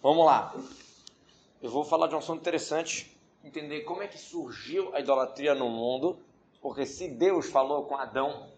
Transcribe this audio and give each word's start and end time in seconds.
Vamos 0.00 0.24
lá. 0.24 0.54
Eu 1.60 1.70
vou 1.70 1.84
falar 1.84 2.06
de 2.06 2.14
um 2.14 2.18
assunto 2.18 2.40
interessante, 2.40 3.18
entender 3.42 3.80
como 3.80 4.00
é 4.00 4.06
que 4.06 4.16
surgiu 4.16 4.94
a 4.94 5.00
idolatria 5.00 5.56
no 5.56 5.68
mundo, 5.68 6.16
porque 6.62 6.86
se 6.86 7.08
Deus 7.08 7.50
falou 7.50 7.84
com 7.84 7.96
Adão, 7.96 8.48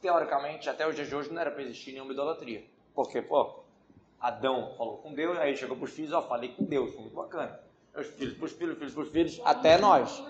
teoricamente, 0.00 0.70
até 0.70 0.86
os 0.88 0.94
dias 0.94 1.08
de 1.08 1.16
hoje 1.16 1.32
não 1.32 1.40
era 1.40 1.50
para 1.50 1.62
existir 1.62 1.92
nenhuma 1.92 2.12
idolatria. 2.12 2.64
Porque, 2.94 3.20
pô, 3.20 3.60
Adão 4.20 4.74
falou 4.78 4.98
com 4.98 5.12
Deus, 5.12 5.36
aí 5.38 5.56
chegou 5.56 5.76
para 5.76 5.84
os 5.84 5.92
filhos, 5.92 6.12
ó, 6.12 6.22
falei 6.22 6.50
com 6.50 6.64
Deus, 6.64 6.92
foi 6.92 7.02
muito 7.02 7.16
bacana. 7.16 7.58
Os 7.96 8.06
filhos 8.06 8.36
para 8.36 8.46
os 8.46 8.52
filhos, 8.52 8.78
filhos 8.78 8.94
para 8.94 9.02
os 9.02 9.08
filhos, 9.10 9.40
até 9.44 9.78
nós. 9.78 10.22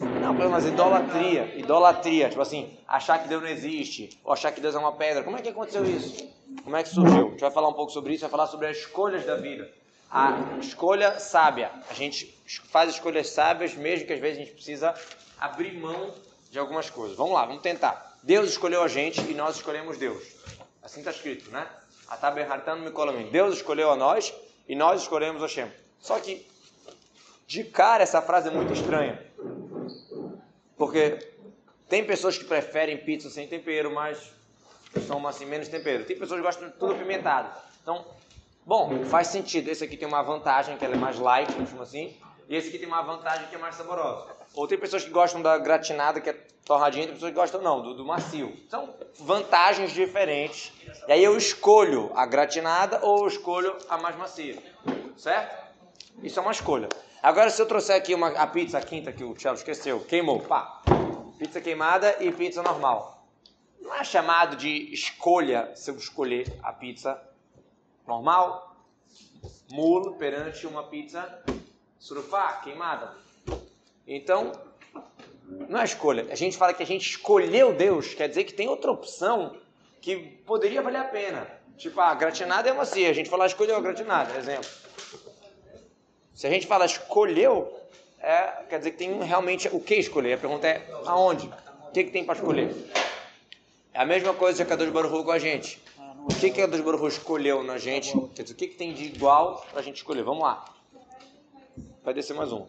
Não, 0.00 0.32
mas 0.32 0.64
idolatria, 0.64 1.54
idolatria, 1.58 2.30
tipo 2.30 2.40
assim, 2.40 2.74
achar 2.88 3.22
que 3.22 3.28
Deus 3.28 3.42
não 3.42 3.50
existe, 3.50 4.18
ou 4.24 4.32
achar 4.32 4.50
que 4.50 4.60
Deus 4.60 4.74
é 4.74 4.78
uma 4.78 4.92
pedra. 4.92 5.22
Como 5.22 5.36
é 5.36 5.42
que 5.42 5.50
aconteceu 5.50 5.84
isso? 5.84 6.26
Como 6.64 6.74
é 6.74 6.82
que 6.82 6.88
surgiu? 6.88 7.26
A 7.26 7.30
gente 7.30 7.40
vai 7.40 7.50
falar 7.50 7.68
um 7.68 7.74
pouco 7.74 7.92
sobre 7.92 8.14
isso, 8.14 8.22
vai 8.22 8.30
falar 8.30 8.46
sobre 8.46 8.66
as 8.66 8.78
escolhas 8.78 9.26
da 9.26 9.36
vida. 9.36 9.70
A 10.10 10.56
escolha 10.58 11.20
sábia. 11.20 11.70
A 11.90 11.94
gente 11.94 12.34
faz 12.70 12.90
escolhas 12.90 13.28
sábias, 13.28 13.74
mesmo 13.74 14.06
que 14.06 14.14
às 14.14 14.18
vezes 14.18 14.38
a 14.38 14.40
gente 14.40 14.54
precisa 14.54 14.94
abrir 15.38 15.78
mão 15.78 16.14
de 16.50 16.58
algumas 16.58 16.88
coisas. 16.88 17.16
Vamos 17.16 17.34
lá, 17.34 17.44
vamos 17.44 17.62
tentar. 17.62 18.16
Deus 18.22 18.50
escolheu 18.50 18.82
a 18.82 18.88
gente 18.88 19.20
e 19.20 19.34
nós 19.34 19.56
escolhemos 19.56 19.98
Deus. 19.98 20.22
Assim 20.82 21.00
está 21.00 21.10
escrito, 21.10 21.50
né? 21.50 21.66
Ataberhartano 22.08 22.82
Mikolamin. 22.82 23.30
Deus 23.30 23.56
escolheu 23.56 23.90
a 23.90 23.96
nós 23.96 24.32
e 24.66 24.74
nós 24.74 25.02
escolhemos 25.02 25.42
Hashem. 25.42 25.70
Só 26.00 26.18
que, 26.18 26.46
de 27.46 27.64
cara, 27.64 28.02
essa 28.02 28.22
frase 28.22 28.48
é 28.48 28.50
muito 28.50 28.72
estranha. 28.72 29.22
Porque 30.80 31.18
tem 31.90 32.02
pessoas 32.06 32.38
que 32.38 32.44
preferem 32.46 32.96
pizza 32.96 33.28
sem 33.28 33.46
tempero, 33.46 33.94
mas 33.94 34.32
são 35.06 35.28
assim, 35.28 35.44
menos 35.44 35.68
tempero. 35.68 36.06
Tem 36.06 36.18
pessoas 36.18 36.40
que 36.40 36.46
gostam 36.46 36.68
de 36.68 36.74
tudo 36.76 36.94
apimentado. 36.94 37.50
Então, 37.82 38.02
bom, 38.64 39.04
faz 39.04 39.26
sentido. 39.26 39.68
Esse 39.68 39.84
aqui 39.84 39.94
tem 39.94 40.08
uma 40.08 40.22
vantagem, 40.22 40.78
que 40.78 40.84
ela 40.86 40.94
é 40.94 40.98
mais 40.98 41.18
light, 41.18 41.52
vamos 41.52 41.82
assim. 41.82 42.16
E 42.48 42.56
esse 42.56 42.68
aqui 42.68 42.78
tem 42.78 42.88
uma 42.88 43.02
vantagem 43.02 43.46
que 43.48 43.56
é 43.56 43.58
mais 43.58 43.74
saborosa. 43.74 44.34
Ou 44.54 44.66
tem 44.66 44.78
pessoas 44.78 45.04
que 45.04 45.10
gostam 45.10 45.42
da 45.42 45.58
gratinada, 45.58 46.18
que 46.18 46.30
é 46.30 46.46
torradinha, 46.64 47.04
tem 47.04 47.12
pessoas 47.12 47.30
que 47.30 47.38
gostam 47.38 47.60
não, 47.60 47.82
do, 47.82 47.92
do 47.92 48.06
macio. 48.06 48.56
São 48.70 48.94
vantagens 49.18 49.92
diferentes. 49.92 50.72
E 51.06 51.12
aí 51.12 51.22
eu 51.22 51.36
escolho 51.36 52.10
a 52.14 52.24
gratinada 52.24 53.00
ou 53.02 53.24
eu 53.24 53.26
escolho 53.26 53.76
a 53.86 53.98
mais 53.98 54.16
macia. 54.16 54.56
Certo? 55.18 55.62
Isso 56.22 56.38
é 56.38 56.42
uma 56.42 56.52
escolha. 56.52 56.88
Agora, 57.22 57.50
se 57.50 57.60
eu 57.60 57.66
trouxer 57.66 57.96
aqui 57.96 58.14
uma, 58.14 58.28
a 58.28 58.46
pizza 58.46 58.78
a 58.78 58.80
quinta 58.80 59.12
que 59.12 59.22
o 59.22 59.34
Thiago 59.34 59.58
esqueceu, 59.58 60.00
queimou, 60.00 60.40
pá. 60.40 60.80
Pizza 61.38 61.60
queimada 61.60 62.16
e 62.18 62.32
pizza 62.32 62.62
normal. 62.62 63.26
Não 63.78 63.94
é 63.94 64.02
chamado 64.02 64.56
de 64.56 64.92
escolha 64.92 65.70
se 65.74 65.90
eu 65.90 65.96
escolher 65.96 66.58
a 66.62 66.72
pizza 66.72 67.20
normal, 68.06 68.74
mulo 69.70 70.14
perante 70.14 70.66
uma 70.66 70.84
pizza 70.84 71.44
surufá, 71.98 72.54
queimada. 72.64 73.14
Então, 74.06 74.52
não 75.68 75.78
é 75.78 75.84
escolha. 75.84 76.26
A 76.30 76.34
gente 76.34 76.56
fala 76.56 76.72
que 76.72 76.82
a 76.82 76.86
gente 76.86 77.06
escolheu 77.10 77.74
Deus, 77.74 78.14
quer 78.14 78.28
dizer 78.28 78.44
que 78.44 78.54
tem 78.54 78.66
outra 78.68 78.90
opção 78.90 79.56
que 80.00 80.16
poderia 80.46 80.80
valer 80.80 81.00
a 81.00 81.04
pena. 81.04 81.46
Tipo, 81.76 82.00
a 82.00 82.14
gratinada 82.14 82.70
é 82.70 82.72
macia. 82.72 83.10
A 83.10 83.12
gente 83.12 83.28
fala, 83.28 83.46
escolheu 83.46 83.76
a 83.76 83.80
gratinada, 83.80 84.36
exemplo. 84.38 84.68
Se 86.40 86.46
a 86.46 86.50
gente 86.50 86.66
fala 86.66 86.86
escolheu, 86.86 87.70
é, 88.18 88.62
quer 88.66 88.78
dizer 88.78 88.92
que 88.92 88.96
tem 88.96 89.22
realmente 89.22 89.68
o 89.70 89.78
que 89.78 89.96
escolher. 89.96 90.32
A 90.32 90.38
pergunta 90.38 90.66
é 90.66 90.90
aonde? 91.04 91.46
O 91.86 91.92
que, 91.92 92.04
que 92.04 92.10
tem 92.10 92.24
para 92.24 92.34
escolher? 92.34 92.74
É 93.92 94.00
a 94.00 94.06
mesma 94.06 94.32
coisa 94.32 94.64
de 94.64 94.66
Kadosh 94.66 94.88
Baruch 94.88 95.22
com 95.22 95.30
a 95.30 95.38
gente. 95.38 95.78
O 95.98 96.28
que, 96.28 96.50
que 96.50 96.62
Kadosh 96.62 96.80
Baruch 96.80 97.06
escolheu 97.08 97.62
na 97.62 97.76
gente? 97.76 98.18
Quer 98.34 98.44
dizer, 98.44 98.54
o 98.54 98.56
que, 98.56 98.68
que 98.68 98.74
tem 98.74 98.94
de 98.94 99.04
igual 99.04 99.66
para 99.70 99.80
a 99.80 99.82
gente 99.82 99.96
escolher? 99.96 100.22
Vamos 100.22 100.42
lá. 100.42 100.64
Vai 102.02 102.14
descer 102.14 102.34
mais 102.34 102.50
um. 102.50 102.64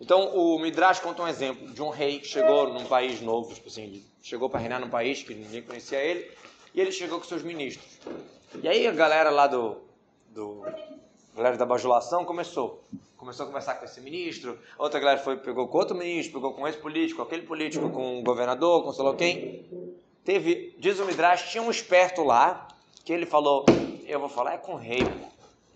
Então, 0.00 0.32
o 0.36 0.56
Midrash 0.60 1.00
conta 1.00 1.20
um 1.20 1.26
exemplo 1.26 1.66
de 1.66 1.82
um 1.82 1.88
rei 1.88 2.20
que 2.20 2.28
chegou 2.28 2.72
num 2.72 2.84
país 2.84 3.20
novo, 3.20 3.52
tipo 3.52 3.66
assim, 3.66 4.04
chegou 4.22 4.48
para 4.48 4.60
reinar 4.60 4.78
num 4.78 4.88
país 4.88 5.20
que 5.20 5.34
ninguém 5.34 5.62
conhecia 5.62 5.98
ele, 5.98 6.30
e 6.72 6.80
ele 6.80 6.92
chegou 6.92 7.18
com 7.18 7.24
seus 7.24 7.42
ministros. 7.42 7.98
E 8.62 8.68
aí 8.68 8.86
a 8.86 8.92
galera 8.92 9.30
lá 9.30 9.48
do, 9.48 9.78
do 10.28 10.64
galera 11.34 11.56
da 11.56 11.66
bajulação 11.66 12.24
começou. 12.24 12.82
Começou 13.16 13.44
a 13.44 13.46
conversar 13.46 13.74
com 13.74 13.84
esse 13.84 14.00
ministro, 14.00 14.58
outra 14.78 14.98
galera 14.98 15.20
foi, 15.20 15.36
pegou 15.36 15.68
com 15.68 15.78
outro 15.78 15.96
ministro, 15.96 16.34
pegou 16.34 16.54
com 16.54 16.66
esse 16.66 16.78
político, 16.78 17.20
aquele 17.20 17.42
político, 17.42 17.90
com 17.90 18.18
o 18.18 18.22
governador, 18.22 18.82
com 18.82 18.92
sei 18.92 19.04
lá 19.04 19.14
quem. 19.14 19.66
Teve, 20.24 20.74
diz 20.78 20.98
o 20.98 21.04
Midrash, 21.04 21.50
tinha 21.50 21.62
um 21.62 21.70
esperto 21.70 22.22
lá, 22.22 22.68
que 23.04 23.12
ele 23.12 23.26
falou, 23.26 23.66
eu 24.06 24.18
vou 24.18 24.28
falar 24.28 24.54
é 24.54 24.58
com 24.58 24.72
o 24.72 24.76
rei, 24.76 25.02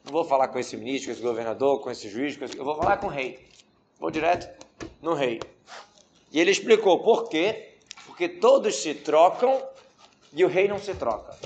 não 0.04 0.12
vou 0.12 0.24
falar 0.24 0.48
com 0.48 0.58
esse 0.58 0.76
ministro, 0.76 1.08
com 1.08 1.12
esse 1.12 1.22
governador, 1.22 1.80
com 1.80 1.90
esse 1.90 2.08
juiz, 2.08 2.36
com 2.36 2.44
esse... 2.44 2.56
eu 2.56 2.64
vou 2.64 2.76
falar 2.76 2.96
com 2.98 3.06
o 3.06 3.10
rei. 3.10 3.46
Vou 3.98 4.10
direto 4.10 4.48
no 5.00 5.14
rei. 5.14 5.40
E 6.32 6.40
ele 6.40 6.50
explicou 6.50 7.02
por 7.02 7.28
quê? 7.28 7.76
Porque 8.06 8.28
todos 8.28 8.76
se 8.76 8.94
trocam 8.94 9.62
e 10.32 10.44
o 10.44 10.48
rei 10.48 10.68
não 10.68 10.78
se 10.78 10.94
troca. 10.94 11.36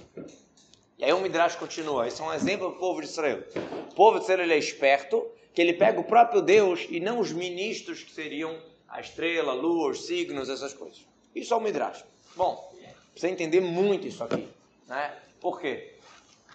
E 0.99 1.05
aí 1.05 1.13
o 1.13 1.21
Midrash 1.21 1.55
continua. 1.55 2.09
Isso 2.09 2.23
é 2.23 2.27
um 2.27 2.35
exemplo 2.35 2.71
do 2.71 2.77
povo 2.77 3.01
de 3.01 3.07
Israel. 3.07 3.45
O 3.91 3.95
povo 3.95 4.19
de 4.19 4.25
Israel 4.25 4.41
ele 4.43 4.55
é 4.55 4.59
esperto, 4.59 5.25
que 5.55 5.63
ele 5.63 5.73
pega 5.73 6.01
o 6.01 6.05
próprio 6.05 6.43
Deus 6.43 6.87
e 6.91 6.99
não 6.99 7.21
os 7.21 7.33
ministros 7.33 8.03
que 8.03 8.11
seriam 8.11 8.61
a 8.89 9.01
estrela, 9.01 9.53
a 9.53 9.55
lua, 9.55 9.91
os 9.91 10.07
signos, 10.07 10.49
essas 10.49 10.75
coisas. 10.75 11.07
Isso 11.35 11.55
é 11.55 11.57
o 11.57 11.61
Midrash. 11.61 12.05
Bom, 12.35 12.73
precisa 13.13 13.33
entender 13.33 13.61
muito 13.61 14.09
isso 14.09 14.25
aqui. 14.25 14.49
Né? 14.89 15.15
Por 15.41 15.61
quê? 15.61 15.95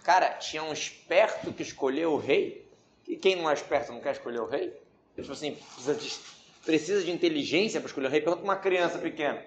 Cara, 0.02 0.30
tinha 0.34 0.62
um 0.62 0.72
esperto 0.72 1.50
que 1.52 1.62
escolheu 1.62 2.12
o 2.12 2.18
rei. 2.18 2.68
E 3.08 3.16
quem 3.16 3.36
não 3.36 3.48
é 3.48 3.54
esperto 3.54 3.92
não 3.92 4.00
quer 4.00 4.12
escolher 4.12 4.40
o 4.40 4.46
rei? 4.46 4.74
Tipo 5.14 5.32
assim, 5.32 5.54
precisa 5.54 5.94
de, 5.94 6.12
precisa 6.64 7.02
de 7.02 7.10
inteligência 7.10 7.80
para 7.80 7.88
escolher 7.88 8.08
o 8.08 8.10
rei. 8.10 8.20
Pergunta 8.20 8.44
uma 8.44 8.56
criança 8.56 8.98
pequena. 8.98 9.42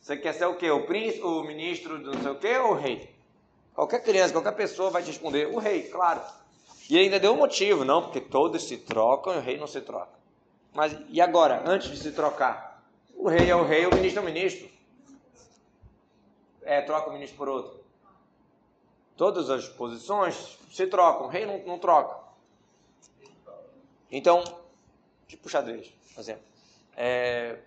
Você 0.00 0.16
quer 0.16 0.34
ser 0.34 0.46
o 0.46 0.56
quê? 0.56 0.70
O 0.70 0.84
príncipe, 0.84 1.24
o 1.24 1.42
ministro 1.42 1.98
do 1.98 2.12
não 2.12 2.22
sei 2.22 2.30
o 2.32 2.34
quê 2.34 2.58
ou 2.58 2.72
o 2.72 2.74
rei? 2.74 3.08
Qualquer 3.74 4.02
criança, 4.02 4.32
qualquer 4.32 4.54
pessoa 4.54 4.90
vai 4.90 5.02
te 5.02 5.08
responder, 5.08 5.46
o 5.46 5.58
rei, 5.58 5.84
claro. 5.88 6.22
E 6.90 6.98
ainda 6.98 7.18
deu 7.18 7.32
um 7.32 7.38
motivo, 7.38 7.84
não, 7.84 8.02
porque 8.02 8.20
todos 8.20 8.68
se 8.68 8.76
trocam 8.76 9.34
e 9.34 9.38
o 9.38 9.40
rei 9.40 9.56
não 9.56 9.66
se 9.66 9.80
troca. 9.80 10.12
Mas 10.74 10.96
e 11.08 11.20
agora, 11.20 11.62
antes 11.66 11.90
de 11.90 11.96
se 11.96 12.12
trocar? 12.12 12.82
O 13.14 13.28
rei 13.28 13.48
é 13.48 13.56
o 13.56 13.64
rei, 13.64 13.86
o 13.86 13.92
ministro 13.92 14.20
é 14.20 14.22
o 14.22 14.26
ministro. 14.26 14.68
É, 16.62 16.80
troca 16.82 17.10
o 17.10 17.12
ministro 17.12 17.36
por 17.36 17.48
outro. 17.48 17.82
Todas 19.16 19.50
as 19.50 19.68
posições 19.68 20.58
se 20.70 20.86
trocam, 20.86 21.26
o 21.26 21.28
rei 21.28 21.46
não, 21.46 21.58
não 21.64 21.78
troca. 21.78 22.22
Então, 24.10 24.42
tipo 25.26 25.48
xadrez, 25.48 25.88
por 26.14 26.20
exemplo. 26.20 26.44
É, 26.96 27.58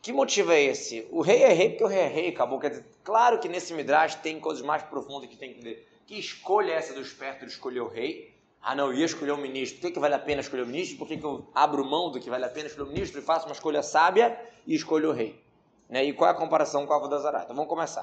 que 0.00 0.12
motivo 0.12 0.52
é 0.52 0.62
esse? 0.62 1.06
O 1.10 1.20
rei 1.20 1.42
é 1.42 1.52
rei 1.52 1.70
porque 1.70 1.84
o 1.84 1.88
rei 1.88 2.00
é 2.00 2.06
rei, 2.06 2.28
acabou. 2.28 2.58
Quer 2.58 2.70
dizer, 2.70 2.84
claro 3.04 3.38
que 3.38 3.48
nesse 3.48 3.72
Midrash 3.74 4.16
tem 4.16 4.40
coisas 4.40 4.62
mais 4.62 4.82
profundas 4.82 5.28
que 5.28 5.36
tem 5.36 5.52
que 5.52 5.58
entender. 5.58 5.88
Que 6.06 6.18
escolha 6.18 6.72
é 6.72 6.76
essa 6.76 6.92
do 6.92 7.00
esperto 7.00 7.46
de 7.46 7.52
escolher 7.52 7.80
o 7.80 7.88
rei? 7.88 8.34
Ah, 8.62 8.74
não, 8.74 8.88
eu 8.88 8.94
ia 8.94 9.06
escolher 9.06 9.32
o 9.32 9.36
ministro. 9.38 9.80
Por 9.80 9.86
que, 9.86 9.94
que 9.94 10.00
vale 10.00 10.14
a 10.14 10.18
pena 10.18 10.40
escolher 10.40 10.62
o 10.62 10.66
ministro? 10.66 10.98
Por 10.98 11.08
que, 11.08 11.16
que 11.16 11.24
eu 11.24 11.46
abro 11.54 11.84
mão 11.84 12.10
do 12.10 12.20
que 12.20 12.28
vale 12.28 12.44
a 12.44 12.48
pena 12.48 12.66
escolher 12.66 12.88
o 12.88 12.92
ministro 12.92 13.20
e 13.20 13.22
faço 13.22 13.46
uma 13.46 13.54
escolha 13.54 13.82
sábia 13.82 14.38
e 14.66 14.74
escolho 14.74 15.10
o 15.10 15.12
rei? 15.12 15.42
Né? 15.88 16.04
E 16.04 16.12
qual 16.12 16.28
é 16.28 16.32
a 16.32 16.36
comparação 16.36 16.86
com 16.86 16.92
a 16.92 16.96
Avodazará? 16.96 17.42
Então 17.42 17.56
vamos 17.56 17.70
começar. 17.70 18.02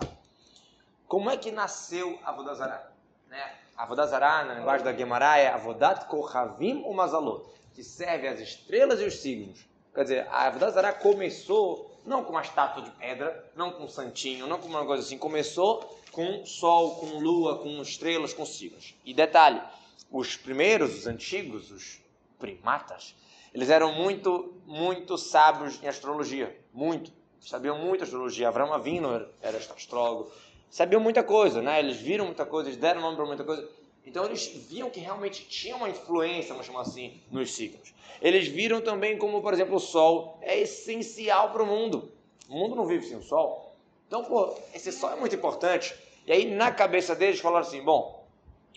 Como 1.07 1.29
é 1.29 1.37
que 1.37 1.51
nasceu 1.51 2.19
a 2.23 2.31
Avodazará? 2.31 2.91
Né? 3.29 3.55
A 3.77 3.83
Avodazará, 3.83 4.43
na 4.45 4.55
linguagem 4.55 4.83
da 4.83 4.93
Gemara, 4.93 5.37
é 5.37 5.47
Avodat 5.47 6.05
Kohavim 6.05 6.81
ou 6.83 6.93
Mazalot, 6.93 7.45
que 7.75 7.83
serve 7.83 8.27
as 8.27 8.39
estrelas 8.39 8.99
e 8.99 9.05
os 9.05 9.21
signos. 9.21 9.65
Quer 9.93 10.03
dizer, 10.03 10.27
a 10.29 10.47
Avodazará 10.47 10.91
começou 10.91 11.96
não 12.07 12.23
com 12.23 12.31
uma 12.31 12.41
estátua 12.41 12.81
de 12.81 12.89
pedra, 12.91 13.51
não 13.55 13.71
com 13.71 13.83
um 13.83 13.89
santinho, 13.89 14.47
não 14.47 14.57
com 14.57 14.67
uma 14.67 14.85
coisa 14.85 15.03
assim. 15.03 15.17
Começou 15.17 15.99
com 16.11 16.45
sol, 16.45 16.95
com 16.95 17.19
lua, 17.19 17.59
com 17.59 17.81
estrelas, 17.81 18.33
com 18.33 18.45
signos. 18.45 18.95
E 19.05 19.13
detalhe, 19.13 19.61
os 20.09 20.37
primeiros, 20.37 20.99
os 20.99 21.07
antigos, 21.07 21.69
os 21.69 22.01
primatas, 22.39 23.13
eles 23.53 23.69
eram 23.69 23.93
muito, 23.93 24.53
muito 24.65 25.17
sábios 25.17 25.83
em 25.83 25.87
astrologia. 25.87 26.57
Muito. 26.73 27.11
Sabiam 27.41 27.77
muito 27.77 28.03
astrologia. 28.03 28.47
Avram 28.47 28.73
Avinu 28.73 29.27
era 29.41 29.57
astrólogo. 29.57 30.31
Sabiam 30.69 31.01
muita 31.01 31.23
coisa, 31.23 31.61
né? 31.61 31.79
Eles 31.79 31.97
viram 31.97 32.25
muita 32.25 32.45
coisa, 32.45 32.69
eles 32.69 32.79
deram 32.79 33.01
nome 33.01 33.15
para 33.15 33.25
muita 33.25 33.43
coisa. 33.43 33.67
Então 34.07 34.23
eles 34.23 34.47
viam 34.47 34.89
que 34.89 35.01
realmente 35.01 35.45
tinha 35.45 35.75
uma 35.75 35.89
influência, 35.89 36.53
vamos 36.53 36.65
chamar 36.65 36.81
assim, 36.81 37.21
nos 37.29 37.53
signos. 37.53 37.93
Eles 38.21 38.47
viram 38.47 38.79
também 38.79 39.17
como, 39.17 39.41
por 39.41 39.53
exemplo, 39.53 39.75
o 39.75 39.79
Sol 39.81 40.39
é 40.41 40.57
essencial 40.57 41.51
para 41.51 41.61
o 41.61 41.65
mundo. 41.65 42.09
O 42.47 42.57
mundo 42.57 42.73
não 42.73 42.85
vive 42.85 43.05
sem 43.05 43.17
o 43.17 43.21
Sol. 43.21 43.75
Então, 44.07 44.23
pô, 44.23 44.55
esse 44.73 44.93
Sol 44.93 45.11
é 45.11 45.17
muito 45.17 45.35
importante. 45.35 45.93
E 46.25 46.31
aí, 46.31 46.55
na 46.55 46.71
cabeça 46.71 47.13
deles, 47.13 47.41
falaram 47.41 47.67
assim: 47.67 47.83
bom, 47.83 48.25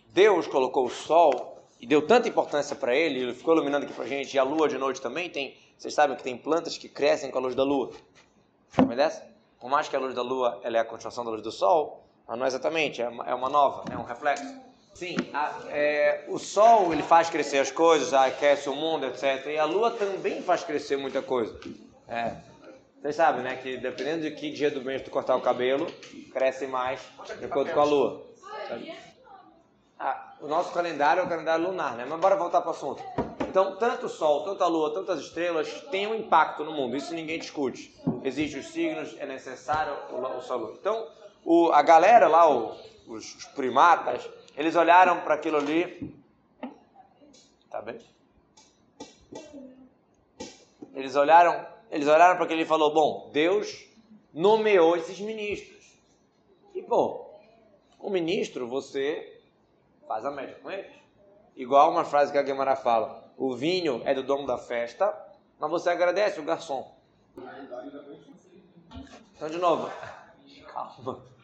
Deus 0.09 0.49
colocou 0.49 0.87
o 0.87 0.91
Sol 0.91 1.59
e 1.79 1.87
deu 1.87 2.05
tanta 2.05 2.29
importância 2.29 2.75
para 2.75 2.95
ele, 2.95 3.21
ele 3.21 3.33
ficou 3.33 3.55
iluminando 3.55 3.87
aqui 3.87 3.95
para 3.95 4.07
gente, 4.07 4.35
e 4.35 4.39
a 4.39 4.43
Lua 4.43 4.69
de 4.69 4.79
noite 4.79 5.01
também 5.01 5.31
tem. 5.31 5.57
Vocês 5.79 5.95
sabem 5.95 6.17
que 6.17 6.25
tem 6.25 6.37
plantas 6.37 6.77
que 6.77 6.89
crescem 6.89 7.31
com 7.31 7.39
a 7.39 7.41
luz 7.41 7.55
da 7.55 7.63
Lua. 7.63 7.93
Sabe 8.71 8.97
dessa? 8.97 9.25
Por 9.61 9.71
mais 9.71 9.89
que 9.89 9.95
a 9.95 9.99
luz 10.01 10.13
da 10.13 10.23
Lua 10.23 10.61
ela 10.65 10.77
é 10.77 10.81
a 10.81 10.85
continuação 10.85 11.25
da 11.25 11.31
luz 11.31 11.43
do 11.43 11.53
Sol, 11.53 12.05
mas 12.27 12.37
não 12.37 12.45
é 12.45 12.49
exatamente, 12.49 13.01
é 13.01 13.09
uma, 13.09 13.25
é 13.25 13.35
uma 13.35 13.49
nova, 13.49 13.85
é 13.91 13.97
um 13.97 14.03
reflexo. 14.03 14.70
Sim, 14.95 15.17
a, 15.33 15.61
é, 15.69 16.25
o 16.29 16.39
sol 16.39 16.93
ele 16.93 17.03
faz 17.03 17.31
crescer 17.31 17.59
as 17.59 17.71
coisas, 17.71 18.13
aquece 18.13 18.69
o 18.69 18.75
mundo, 18.75 19.07
etc. 19.07 19.47
E 19.47 19.59
a 19.59 19.65
lua 19.65 19.91
também 19.93 20.43
faz 20.43 20.63
crescer 20.63 20.97
muita 20.97 21.23
coisa. 21.23 21.59
É, 22.09 22.37
vocês 23.01 23.17
sabem, 23.17 23.43
né, 23.43 23.57
que 23.57 23.79
dependendo 23.79 24.23
de 24.23 24.33
que 24.33 24.51
dia 24.51 24.71
do 24.71 24.83
mês 24.83 25.03
tu 25.03 25.11
cortar 25.11 25.37
o 25.37 25.41
cabelo, 25.41 25.87
cresce 26.33 26.67
mais 26.67 27.01
de 27.39 27.47
acordo 27.47 27.73
com 27.73 27.81
a 27.81 27.85
lua. 27.85 28.27
Ah, 29.99 30.35
o 30.41 30.47
nosso 30.47 30.73
calendário 30.73 31.21
é 31.21 31.25
o 31.25 31.29
calendário 31.29 31.67
lunar, 31.67 31.95
né? 31.95 32.07
Mas 32.09 32.19
bora 32.19 32.35
voltar 32.35 32.61
para 32.61 32.71
o 32.71 32.75
assunto. 32.75 33.03
Então, 33.51 33.77
tanto 33.77 34.07
o 34.07 34.09
Sol, 34.09 34.45
tanto 34.45 34.63
a 34.63 34.69
Lua, 34.69 34.95
tantas 34.95 35.21
estrelas 35.21 35.69
têm 35.91 36.07
um 36.07 36.15
impacto 36.15 36.63
no 36.63 36.73
mundo. 36.73 36.97
Isso 36.97 37.13
ninguém 37.13 37.37
discute. 37.37 37.93
Existem 38.23 38.61
os 38.61 38.69
signos, 38.69 39.17
é 39.19 39.27
necessário 39.27 39.93
o, 40.11 40.39
o 40.39 40.41
Sol. 40.41 40.77
Então, 40.81 41.09
o, 41.45 41.73
a 41.73 41.83
galera 41.83 42.29
lá, 42.29 42.49
o, 42.49 42.77
os, 43.09 43.35
os 43.35 43.45
primatas, 43.47 44.23
eles 44.61 44.77
olharam 44.77 45.23
para 45.23 45.37
aquilo 45.37 45.57
ali. 45.57 46.23
Tá 47.71 47.81
bem? 47.81 47.99
Eles 50.93 51.17
olharam, 51.17 51.67
eles 51.91 52.07
olharam 52.07 52.37
para 52.37 52.45
aquilo 52.45 52.61
e 52.61 52.67
falou: 52.67 52.93
"Bom, 52.93 53.31
Deus 53.33 53.89
nomeou 54.35 54.99
esses 54.99 55.19
ministros". 55.19 55.99
E 56.75 56.83
pô, 56.83 57.31
o 57.99 58.11
ministro 58.11 58.69
você 58.69 59.41
faz 60.07 60.27
a 60.27 60.31
média 60.31 60.59
com 60.63 60.71
eles. 60.71 60.93
Igual 61.57 61.91
uma 61.91 62.05
frase 62.05 62.31
que 62.31 62.37
a 62.37 62.43
Guimara 62.43 62.77
fala: 62.77 63.33
"O 63.39 63.57
vinho 63.57 64.03
é 64.05 64.13
do 64.13 64.23
dono 64.23 64.47
da 64.47 64.59
festa, 64.59 65.11
mas 65.59 65.71
você 65.71 65.89
agradece 65.89 66.39
o 66.39 66.45
garçom". 66.45 66.95
Então 69.35 69.49
de 69.49 69.57
novo, 69.57 69.91
calma. 70.71 71.40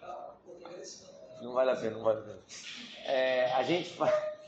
Não 1.42 1.52
vale 1.52 1.70
a 1.70 1.76
pena, 1.76 1.96
não 1.96 2.02
vale 2.02 2.18
a 2.18 2.22
pena. 2.22 2.38
É, 3.04 3.52
a 3.52 3.62
gente 3.62 3.96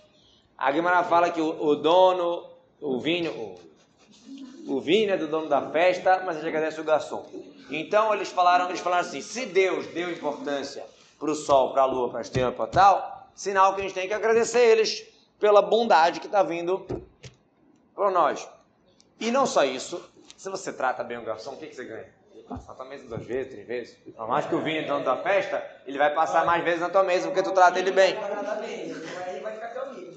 a 0.57 0.73
Guimara 0.73 1.05
fala 1.05 1.31
que 1.31 1.41
o, 1.41 1.63
o 1.63 1.77
dono, 1.77 2.49
o 2.81 2.99
vinho, 2.99 3.33
o, 3.33 4.75
o, 4.77 4.81
vinho 4.81 5.13
é 5.13 5.17
do 5.17 5.29
dono 5.29 5.49
da 5.49 5.71
festa, 5.71 6.23
mas 6.25 6.37
a 6.37 6.41
gente 6.41 6.49
agradece 6.49 6.81
o 6.81 6.85
garçom. 6.85 7.25
Então 7.71 8.13
eles 8.15 8.31
falaram, 8.31 8.69
eles 8.69 8.81
falaram 8.81 9.07
assim: 9.07 9.21
se 9.21 9.47
Deus 9.47 9.87
deu 9.89 10.11
importância 10.11 10.85
para 11.19 11.31
o 11.31 11.35
sol, 11.35 11.73
para 11.73 11.83
a 11.83 11.87
lua, 11.87 12.09
para 12.09 12.19
a 12.19 12.23
estrela, 12.23 12.53
para 12.53 12.67
tal, 12.67 13.29
sinal 13.35 13.75
que 13.75 13.81
a 13.81 13.85
gente 13.85 13.95
tem 13.95 14.09
que 14.09 14.15
agradecer 14.15 14.61
eles 14.61 15.07
pela 15.39 15.63
bondade 15.63 16.21
que 16.21 16.27
está 16.27 16.43
vindo 16.43 16.87
para 17.95 18.11
nós. 18.11 18.49
E 19.21 19.31
não 19.31 19.47
só 19.47 19.65
isso, 19.65 20.03
se 20.37 20.49
você 20.49 20.73
trata 20.73 21.03
bem 21.03 21.19
o 21.19 21.25
garçom, 21.25 21.53
o 21.53 21.57
que, 21.57 21.67
que 21.67 21.75
você 21.75 21.85
ganha? 21.85 22.18
Passar 22.49 22.69
na 22.69 22.75
tua 22.77 22.85
mesa 22.87 23.07
duas 23.07 23.27
vezes, 23.27 23.53
três 23.53 23.67
vezes. 23.67 23.99
Por 24.17 24.27
mais 24.27 24.47
que 24.47 24.55
o 24.55 24.63
vinho 24.63 24.81
é 24.81 24.87
dono 24.87 25.05
da 25.05 25.17
festa, 25.19 25.63
ele 25.87 25.99
vai 25.99 26.15
passar 26.15 26.47
mais 26.47 26.65
vezes 26.65 26.81
na 26.81 26.89
tua 26.89 27.03
mesa 27.03 27.29
porque 27.29 27.43
tu 27.43 27.53
trata 27.53 27.79
ele 27.79 27.91
bem. 27.91 28.17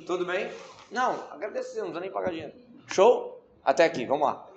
Tudo 0.05 0.25
bem? 0.25 0.49
Não, 0.89 1.11
agradecer, 1.29 1.79
não 1.79 1.87
precisa 1.87 1.99
nem 1.99 2.11
pagar 2.11 2.31
dinheiro. 2.31 2.53
Show? 2.87 3.43
Até 3.63 3.83
aqui, 3.83 4.05
vamos 4.05 4.25
lá. 4.25 4.47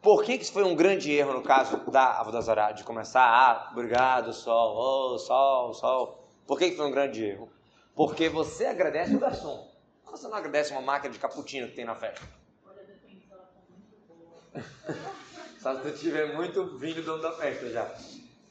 Por 0.00 0.22
que, 0.24 0.36
que 0.36 0.44
isso 0.44 0.52
foi 0.52 0.62
um 0.62 0.74
grande 0.74 1.12
erro 1.12 1.32
no 1.32 1.42
caso 1.42 1.76
da 1.90 2.20
Avodazará, 2.20 2.72
de 2.72 2.84
começar, 2.84 3.24
ah, 3.24 3.70
obrigado, 3.72 4.32
sol, 4.32 5.14
oh, 5.14 5.18
sol, 5.18 5.74
sol. 5.74 6.24
Por 6.46 6.58
que, 6.58 6.70
que 6.70 6.76
foi 6.76 6.86
um 6.86 6.90
grande 6.90 7.24
erro? 7.24 7.48
Porque 7.94 8.28
você 8.28 8.66
agradece 8.66 9.14
o 9.14 9.18
garçom. 9.18 9.68
Você 10.10 10.28
não 10.28 10.36
agradece 10.36 10.72
uma 10.72 10.82
máquina 10.82 11.12
de 11.12 11.18
cappuccino 11.18 11.68
que 11.68 11.74
tem 11.74 11.84
na 11.84 11.94
festa. 11.94 12.26
Só 15.62 15.76
se 15.76 15.82
tu 15.82 15.96
tiver 15.96 16.34
muito 16.34 16.76
vinho 16.76 17.04
dono 17.04 17.22
da 17.22 17.30
festa 17.30 17.70
já. 17.70 17.88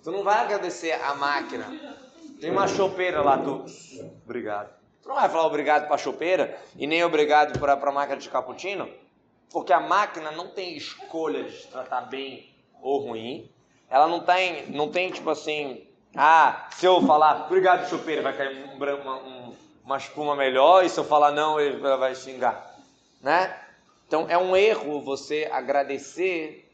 Tu 0.01 0.09
não 0.11 0.23
vai 0.23 0.45
agradecer 0.45 0.93
a 0.93 1.13
máquina. 1.13 1.67
Tem 2.39 2.49
uma 2.49 2.69
chopeira 2.69 3.21
lá, 3.21 3.37
tu. 3.37 3.65
Obrigado. 4.23 4.73
Tu 5.03 5.09
não 5.09 5.15
vai 5.15 5.27
falar 5.27 5.45
obrigado 5.45 5.89
para 5.89 5.97
chopeira 5.97 6.57
e 6.77 6.87
nem 6.87 7.03
obrigado 7.03 7.59
para 7.59 7.73
a 7.73 7.91
máquina 7.91 8.17
de 8.17 8.29
cappuccino, 8.29 8.89
porque 9.51 9.73
a 9.73 9.81
máquina 9.81 10.31
não 10.31 10.47
tem 10.47 10.77
escolha 10.77 11.43
de 11.43 11.67
tratar 11.67 12.01
bem 12.01 12.49
ou 12.81 12.99
ruim. 12.99 13.51
Ela 13.89 14.07
não 14.07 14.21
tem, 14.21 14.71
não 14.71 14.89
tem 14.89 15.11
tipo 15.11 15.29
assim, 15.29 15.85
ah, 16.15 16.69
se 16.71 16.85
eu 16.85 17.01
falar 17.01 17.47
obrigado 17.47 17.89
chopeira 17.89 18.21
vai 18.21 18.37
cair 18.37 18.63
um, 18.65 18.77
uma, 18.77 19.53
uma 19.83 19.97
espuma 19.97 20.33
melhor 20.33 20.85
e 20.85 20.89
se 20.89 20.97
eu 20.97 21.03
falar 21.03 21.33
não 21.33 21.59
ele 21.59 21.77
vai 21.77 22.15
xingar, 22.15 22.73
né? 23.21 23.53
Então 24.07 24.27
é 24.29 24.37
um 24.37 24.55
erro 24.55 25.01
você 25.01 25.49
agradecer 25.51 26.70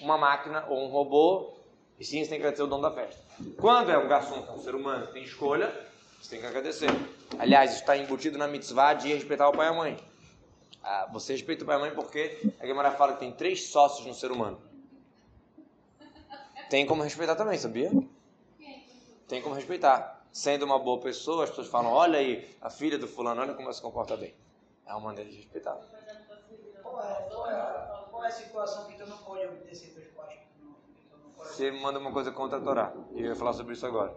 uma 0.00 0.16
máquina 0.16 0.66
ou 0.68 0.84
um 0.84 0.88
robô, 0.88 1.52
e 1.98 2.04
sim, 2.04 2.22
você 2.22 2.30
tem 2.30 2.38
que 2.38 2.44
agradecer 2.44 2.62
o 2.62 2.66
dono 2.66 2.82
da 2.82 2.90
festa. 2.90 3.22
Quando 3.58 3.90
é 3.90 3.98
um 3.98 4.08
garçom, 4.08 4.42
que 4.42 4.48
é 4.48 4.52
um 4.52 4.58
ser 4.58 4.74
humano, 4.74 5.06
que 5.06 5.12
tem 5.12 5.22
escolha, 5.22 5.72
você 6.20 6.30
tem 6.30 6.40
que 6.40 6.46
agradecer. 6.46 6.88
Aliás, 7.38 7.74
está 7.74 7.96
embutido 7.96 8.38
na 8.38 8.46
mitzvah 8.46 8.94
de 8.94 9.12
respeitar 9.12 9.48
o 9.48 9.52
pai 9.52 9.66
e 9.66 9.70
a 9.70 9.72
mãe. 9.72 9.98
Ah, 10.82 11.08
você 11.12 11.32
respeita 11.32 11.62
o 11.62 11.66
pai 11.66 11.76
e 11.76 11.78
a 11.78 11.80
mãe 11.80 11.94
porque 11.94 12.52
a 12.58 12.66
Gemara 12.66 12.90
fala 12.92 13.14
que 13.14 13.20
tem 13.20 13.32
três 13.32 13.68
sócios 13.68 14.06
no 14.06 14.14
ser 14.14 14.32
humano. 14.32 14.60
Tem 16.68 16.86
como 16.86 17.02
respeitar 17.02 17.36
também, 17.36 17.58
sabia? 17.58 17.90
Tem 19.28 19.42
como 19.42 19.54
respeitar. 19.54 20.26
Sendo 20.32 20.64
uma 20.64 20.78
boa 20.78 21.00
pessoa, 21.00 21.44
as 21.44 21.50
pessoas 21.50 21.68
falam: 21.68 21.92
olha 21.92 22.18
aí, 22.18 22.56
a 22.60 22.70
filha 22.70 22.98
do 22.98 23.06
fulano, 23.06 23.42
olha 23.42 23.52
como 23.52 23.66
ela 23.66 23.74
se 23.74 23.82
comporta 23.82 24.16
bem. 24.16 24.34
É 24.86 24.92
uma 24.92 25.00
maneira 25.00 25.30
de 25.30 25.36
respeitar. 25.36 25.78
Qual 26.82 27.00
é, 27.00 27.81
qual 28.22 28.30
é 28.30 28.32
a 28.32 28.36
situação 28.36 28.84
que 28.86 28.96
tu 28.96 29.04
não 29.06 29.18
pode 29.18 29.44
obedecer 29.46 29.88
teus 29.94 30.06
pais? 30.14 30.38
Você 31.38 31.72
manda 31.72 31.98
uma 31.98 32.12
coisa 32.12 32.30
contra 32.30 32.58
a 32.58 32.60
Torá. 32.60 32.92
E 33.16 33.20
eu 33.20 33.30
ia 33.30 33.34
falar 33.34 33.52
sobre 33.52 33.72
isso 33.72 33.84
agora. 33.84 34.16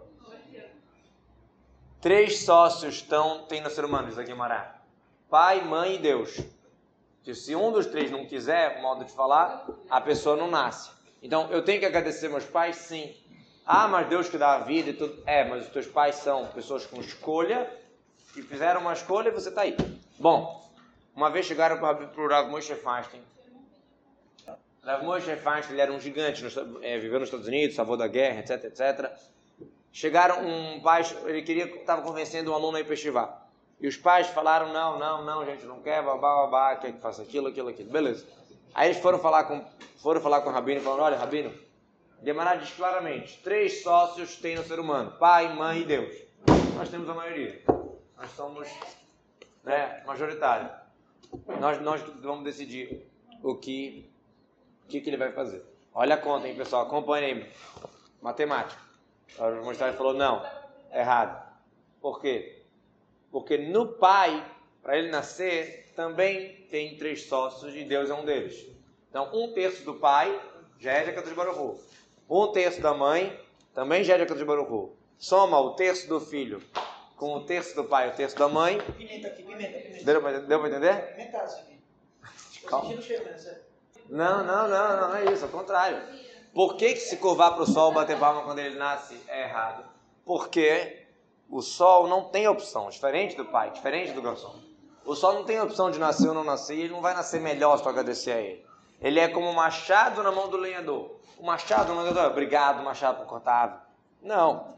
Três 2.00 2.44
sócios 2.44 2.96
estão, 2.96 3.44
tem 3.46 3.60
no 3.60 3.68
ser 3.68 3.84
humano, 3.84 4.06
diz 4.06 4.16
aqui 4.16 4.32
Mará. 4.32 4.80
Pai, 5.28 5.64
mãe 5.64 5.96
e 5.96 5.98
Deus. 5.98 6.38
Que 7.24 7.34
se 7.34 7.56
um 7.56 7.72
dos 7.72 7.86
três 7.86 8.08
não 8.08 8.24
quiser, 8.26 8.80
modo 8.80 9.04
de 9.04 9.10
falar, 9.10 9.66
a 9.90 10.00
pessoa 10.00 10.36
não 10.36 10.48
nasce. 10.48 10.88
Então, 11.20 11.50
eu 11.50 11.64
tenho 11.64 11.80
que 11.80 11.86
agradecer 11.86 12.28
meus 12.28 12.44
pais? 12.44 12.76
Sim. 12.76 13.12
Ah, 13.66 13.88
mas 13.88 14.08
Deus 14.08 14.28
que 14.28 14.38
dá 14.38 14.54
a 14.54 14.58
vida 14.58 14.90
e 14.90 14.92
tudo. 14.92 15.20
É, 15.26 15.42
mas 15.42 15.64
os 15.64 15.72
teus 15.72 15.88
pais 15.88 16.14
são 16.16 16.46
pessoas 16.52 16.86
com 16.86 17.00
escolha 17.00 17.68
e 18.36 18.42
fizeram 18.42 18.82
uma 18.82 18.92
escolha 18.92 19.30
e 19.30 19.32
você 19.32 19.48
está 19.48 19.62
aí. 19.62 19.76
Bom, 20.16 20.64
uma 21.16 21.28
vez 21.28 21.46
chegaram 21.46 21.80
para 21.80 22.22
o 22.22 22.28
Rav 22.28 22.48
Moshe 22.48 22.72
Feinstein. 22.72 23.20
Rav 24.86 25.04
Moshe 25.04 25.36
Feinstein, 25.36 25.72
ele 25.72 25.80
era 25.80 25.92
um 25.92 26.00
gigante, 26.00 26.44
é, 26.82 26.98
viveu 26.98 27.18
nos 27.18 27.28
Estados 27.28 27.48
Unidos, 27.48 27.74
salvou 27.74 27.96
da 27.96 28.06
guerra, 28.06 28.40
etc, 28.40 28.64
etc. 28.64 29.12
Chegaram 29.92 30.46
um 30.46 30.80
pai, 30.80 31.02
ele 31.24 31.42
queria, 31.42 31.64
estava 31.64 32.02
convencendo 32.02 32.52
um 32.52 32.54
aluno 32.54 32.76
a 32.76 32.80
ir 32.80 32.84
para 32.84 33.38
E 33.80 33.88
os 33.88 33.96
pais 33.96 34.28
falaram, 34.28 34.72
não, 34.72 34.98
não, 34.98 35.24
não, 35.24 35.44
gente, 35.44 35.64
não 35.66 35.80
quer, 35.80 36.02
babá, 36.02 36.46
babá, 36.46 36.76
quer 36.76 36.92
que 36.92 37.00
faça 37.00 37.22
aquilo, 37.22 37.48
aquilo, 37.48 37.68
aquilo. 37.68 37.90
Beleza. 37.90 38.26
Aí 38.74 38.88
eles 38.88 38.98
foram 38.98 39.18
falar 39.18 39.44
com, 39.44 39.64
foram 39.96 40.20
falar 40.20 40.42
com 40.42 40.50
o 40.50 40.52
Rabino 40.52 40.80
falaram, 40.80 41.04
olha, 41.04 41.16
Rabino, 41.16 41.52
Demará 42.22 42.54
diz 42.54 42.70
claramente, 42.70 43.38
três 43.42 43.82
sócios 43.82 44.36
tem 44.36 44.56
no 44.56 44.64
ser 44.64 44.80
humano, 44.80 45.12
pai, 45.18 45.52
mãe 45.54 45.80
e 45.80 45.84
Deus. 45.84 46.14
Nós 46.74 46.88
temos 46.88 47.08
a 47.08 47.14
maioria. 47.14 47.62
Nós 48.16 48.30
somos 48.30 48.68
né, 49.62 50.02
majoritário. 50.06 50.70
Nós, 51.60 51.80
nós 51.80 52.02
vamos 52.22 52.44
decidir 52.44 53.06
o 53.42 53.54
que, 53.54 54.10
o 54.86 54.88
que, 54.88 55.00
que 55.00 55.10
ele 55.10 55.16
vai 55.16 55.32
fazer. 55.32 55.64
Olha 55.92 56.14
a 56.14 56.18
conta, 56.18 56.46
hein, 56.46 56.54
pessoal. 56.54 56.86
Acompanhe 56.86 57.26
aí. 57.26 57.52
Matemática. 58.22 58.80
O 59.38 59.64
Moisés 59.64 59.96
falou, 59.96 60.14
não, 60.14 60.46
errado. 60.92 61.44
Por 62.00 62.20
quê? 62.20 62.62
Porque 63.32 63.58
no 63.58 63.88
pai, 63.94 64.44
para 64.80 64.96
ele 64.96 65.10
nascer, 65.10 65.92
também 65.96 66.66
tem 66.70 66.96
três 66.96 67.24
sócios 67.24 67.74
e 67.74 67.84
Deus 67.84 68.08
é 68.08 68.14
um 68.14 68.24
deles. 68.24 68.64
Então, 69.10 69.28
um 69.34 69.52
terço 69.52 69.84
do 69.84 69.94
pai 69.94 70.40
já 70.78 70.92
é 70.92 71.02
de 71.02 71.10
Akadosh 71.10 71.32
Baruch 71.32 71.80
Um 72.30 72.52
terço 72.52 72.80
da 72.80 72.94
mãe 72.94 73.38
também 73.74 74.04
já 74.04 74.14
é 74.14 74.16
de 74.18 74.22
Akadosh 74.22 74.44
Baruch 74.44 74.92
Soma 75.18 75.58
o 75.58 75.74
terço 75.74 76.08
do 76.08 76.20
filho 76.20 76.62
com 77.16 77.34
o 77.34 77.44
terço 77.44 77.74
do 77.74 77.84
pai 77.84 78.08
e 78.08 78.10
o 78.12 78.14
terço 78.14 78.36
da 78.36 78.48
mãe. 78.48 78.78
Pimenta 78.96 79.28
aqui, 79.28 79.42
pimenta, 79.42 79.78
pimenta. 79.78 80.04
Deu 80.04 80.20
para 80.20 80.40
deu 80.40 80.66
entender? 80.66 81.14
Pimentado 81.14 81.46
isso 81.46 81.56
aqui. 81.56 81.80
Calma. 82.66 82.94
Não, 84.08 84.44
não, 84.44 84.68
não, 84.68 85.00
não 85.00 85.16
é 85.16 85.32
isso, 85.32 85.44
ao 85.44 85.50
contrário. 85.50 86.00
Por 86.54 86.76
que, 86.76 86.94
que 86.94 87.00
se 87.00 87.16
curvar 87.18 87.52
para 87.52 87.62
o 87.62 87.66
sol 87.66 87.92
bater 87.92 88.18
palma 88.18 88.42
quando 88.42 88.58
ele 88.58 88.78
nasce 88.78 89.20
é 89.28 89.42
errado? 89.42 89.84
Porque 90.24 91.06
o 91.50 91.60
sol 91.60 92.08
não 92.08 92.24
tem 92.24 92.48
opção, 92.48 92.88
diferente 92.88 93.36
do 93.36 93.44
pai, 93.44 93.70
diferente 93.70 94.12
do 94.12 94.22
garçom. 94.22 94.54
O 95.04 95.14
sol 95.14 95.34
não 95.34 95.44
tem 95.44 95.60
opção 95.60 95.90
de 95.90 95.98
nascer 95.98 96.28
ou 96.28 96.34
não 96.34 96.42
nascer, 96.42 96.78
ele 96.78 96.92
não 96.92 97.00
vai 97.00 97.14
nascer 97.14 97.40
melhor 97.40 97.76
se 97.76 97.82
tu 97.82 97.88
agradecer 97.88 98.32
a 98.32 98.40
ele. 98.40 98.66
Ele 99.00 99.20
é 99.20 99.28
como 99.28 99.48
um 99.48 99.54
machado 99.54 100.22
na 100.22 100.32
mão 100.32 100.48
do 100.48 100.56
lenhador. 100.56 101.16
O 101.38 101.44
machado 101.44 101.92
no 101.92 102.00
lenhador, 102.00 102.24
obrigado, 102.24 102.82
machado 102.82 103.18
por 103.18 103.26
cortar 103.26 103.88
Não. 104.22 104.74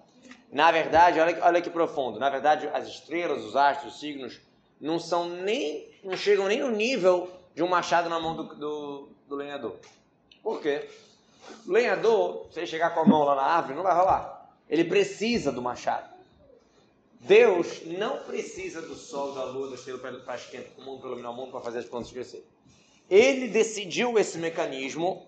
Na 0.51 0.71
verdade, 0.71 1.21
olha, 1.21 1.39
olha 1.45 1.63
que 1.63 1.71
profundo. 1.71 2.19
Na 2.19 2.29
verdade, 2.29 2.69
as 2.73 2.87
estrelas, 2.89 3.45
os 3.45 3.55
astros, 3.55 3.95
os 3.95 4.01
signos, 4.01 4.41
não 4.81 4.99
são 4.99 5.29
nem, 5.29 5.89
não 6.03 6.17
chegam 6.17 6.47
nem 6.47 6.61
no 6.61 6.71
nível 6.71 7.31
de 7.55 7.63
um 7.63 7.69
machado 7.69 8.09
na 8.09 8.19
mão 8.19 8.35
do, 8.37 8.55
do, 8.55 9.09
do 9.29 9.37
lenhador. 9.37 9.77
Por 10.43 10.61
quê? 10.61 10.89
O 11.67 11.71
lenhador, 11.71 12.47
se 12.51 12.61
ele 12.61 12.67
chegar 12.67 12.91
com 12.91 13.01
a 13.01 13.05
mão 13.05 13.25
lá 13.25 13.35
na 13.35 13.43
árvore, 13.43 13.75
não 13.75 13.83
vai 13.83 13.95
rolar. 13.95 14.51
Ele 14.69 14.85
precisa 14.85 15.53
do 15.53 15.63
machado. 15.63 16.09
Deus 17.21 17.85
não 17.87 18.19
precisa 18.25 18.81
do 18.81 18.95
sol, 18.95 19.35
da 19.35 19.45
lua, 19.45 19.69
do 19.69 19.75
estrela 19.75 19.99
para 19.99 20.37
esquentar 20.37 20.73
o 20.79 20.83
mundo, 20.83 21.01
para 21.01 21.09
iluminar 21.09 21.33
o 21.33 21.35
mundo, 21.35 21.51
para 21.51 21.61
fazer 21.61 21.81
as 21.81 21.85
plantas 21.85 22.13
crescer. 22.13 22.47
Ele 23.11 23.49
decidiu 23.49 24.19
esse 24.19 24.39
mecanismo. 24.39 25.27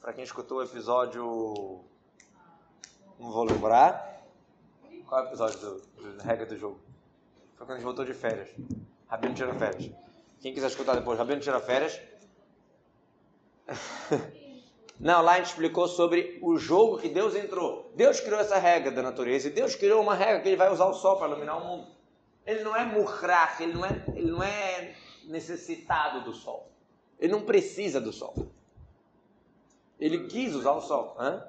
Para 0.00 0.12
quem 0.12 0.24
escutou 0.24 0.58
o 0.58 0.62
episódio. 0.62 1.80
Não 3.18 3.30
vou 3.30 3.44
lembrar. 3.44 4.22
Qual 5.06 5.20
é 5.20 5.24
o 5.24 5.28
episódio 5.28 5.58
do, 5.58 6.12
do 6.12 6.22
regra 6.22 6.46
do 6.46 6.56
jogo? 6.56 6.80
Foi 7.56 7.66
quando 7.66 7.72
a 7.72 7.74
gente 7.76 7.84
voltou 7.84 8.04
de 8.04 8.14
férias. 8.14 8.48
Rabino 9.06 9.34
tira 9.34 9.54
férias. 9.54 9.90
Quem 10.40 10.54
quiser 10.54 10.68
escutar 10.68 10.94
depois, 10.94 11.18
Rabino 11.18 11.40
tira 11.40 11.60
férias. 11.60 12.00
Não, 14.98 15.22
lá 15.22 15.34
a 15.34 15.36
gente 15.36 15.46
explicou 15.46 15.86
sobre 15.86 16.38
o 16.42 16.56
jogo 16.56 16.98
que 16.98 17.08
Deus 17.08 17.34
entrou. 17.36 17.90
Deus 17.94 18.18
criou 18.18 18.40
essa 18.40 18.58
regra 18.58 18.90
da 18.90 19.02
natureza 19.02 19.48
e 19.48 19.52
Deus 19.52 19.76
criou 19.76 20.02
uma 20.02 20.14
regra 20.14 20.40
que 20.40 20.48
ele 20.48 20.56
vai 20.56 20.72
usar 20.72 20.86
o 20.86 20.94
sol 20.94 21.16
para 21.16 21.28
iluminar 21.28 21.62
o 21.62 21.64
mundo. 21.64 21.86
Ele 22.44 22.64
não 22.64 22.74
é 22.74 22.84
murrach, 22.84 23.62
ele 23.62 23.74
não 23.74 23.84
é, 23.84 24.02
ele 24.16 24.30
não 24.30 24.42
é 24.42 24.94
necessitado 25.26 26.24
do 26.24 26.34
sol. 26.34 26.68
Ele 27.20 27.32
não 27.32 27.42
precisa 27.42 28.00
do 28.00 28.12
sol. 28.12 28.34
Ele 30.00 30.26
quis 30.26 30.54
usar 30.54 30.72
o 30.72 30.80
sol. 30.80 31.14
Hã? 31.18 31.46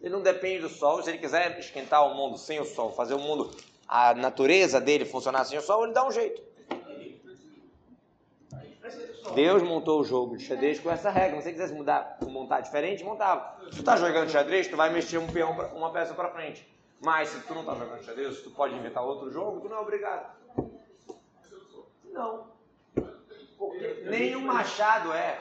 Ele 0.00 0.14
não 0.14 0.22
depende 0.22 0.60
do 0.60 0.68
sol. 0.68 1.02
Se 1.02 1.10
ele 1.10 1.18
quiser 1.18 1.58
esquentar 1.58 2.06
o 2.06 2.14
mundo 2.14 2.38
sem 2.38 2.60
o 2.60 2.64
sol, 2.64 2.92
fazer 2.92 3.14
o 3.14 3.18
mundo, 3.18 3.50
a 3.88 4.14
natureza 4.14 4.80
dele 4.80 5.04
funcionar 5.04 5.44
sem 5.44 5.58
o 5.58 5.62
sol, 5.62 5.84
ele 5.84 5.92
dá 5.92 6.06
um 6.06 6.12
jeito. 6.12 6.42
Deus 9.34 9.62
montou 9.62 10.00
o 10.00 10.04
jogo 10.04 10.36
de 10.36 10.44
xadrez 10.44 10.80
com 10.80 10.90
essa 10.90 11.10
regra. 11.10 11.38
Se 11.38 11.44
você 11.44 11.52
quisesse 11.52 11.74
mudar, 11.74 12.18
montar 12.22 12.60
diferente, 12.60 13.04
montava. 13.04 13.56
Se 13.70 13.78
tu 13.78 13.82
tá 13.82 13.96
jogando 13.96 14.30
xadrez, 14.30 14.68
tu 14.68 14.76
vai 14.76 14.90
mexer 14.90 15.18
um 15.18 15.26
peão, 15.26 15.54
pra, 15.54 15.68
uma 15.68 15.90
peça 15.90 16.14
para 16.14 16.30
frente. 16.30 16.66
Mas 17.00 17.28
se 17.28 17.40
tu 17.40 17.54
não 17.54 17.64
tá 17.64 17.74
jogando 17.74 18.02
xadrez, 18.02 18.40
tu 18.42 18.50
pode 18.50 18.74
inventar 18.74 19.04
outro 19.04 19.30
jogo, 19.30 19.60
tu 19.60 19.68
não 19.68 19.76
é 19.76 19.80
obrigado. 19.80 20.34
Não. 22.12 22.46
Porque 23.58 24.04
nenhum 24.08 24.42
machado 24.42 25.12
é. 25.12 25.38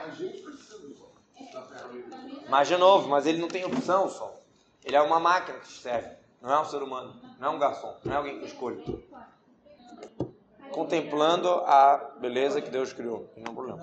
Mas 2.50 2.68
de 2.68 2.77
novo, 2.77 3.10
mas 3.10 3.25
ele 3.25 3.39
não 3.39 3.48
tem 3.48 3.65
opção 3.65 4.10
só. 4.10 4.34
Ele 4.84 4.96
é 4.96 5.01
uma 5.01 5.20
máquina 5.20 5.60
que 5.60 5.68
serve. 5.68 6.15
Não 6.42 6.51
é 6.51 6.60
um 6.60 6.65
ser 6.65 6.84
humano. 6.84 7.20
Não 7.39 7.54
é 7.54 7.56
um 7.56 7.60
garçom. 7.60 7.96
Não 8.04 8.13
é 8.13 8.18
alguém 8.18 8.39
que 8.39 8.46
escolhe 8.46 8.84
contemplando 10.75 11.50
a 11.50 12.12
beleza 12.20 12.62
que 12.62 12.70
Deus 12.70 12.91
criou. 12.91 13.32
Não 13.38 13.46
tem 13.46 13.55
problema. 13.55 13.82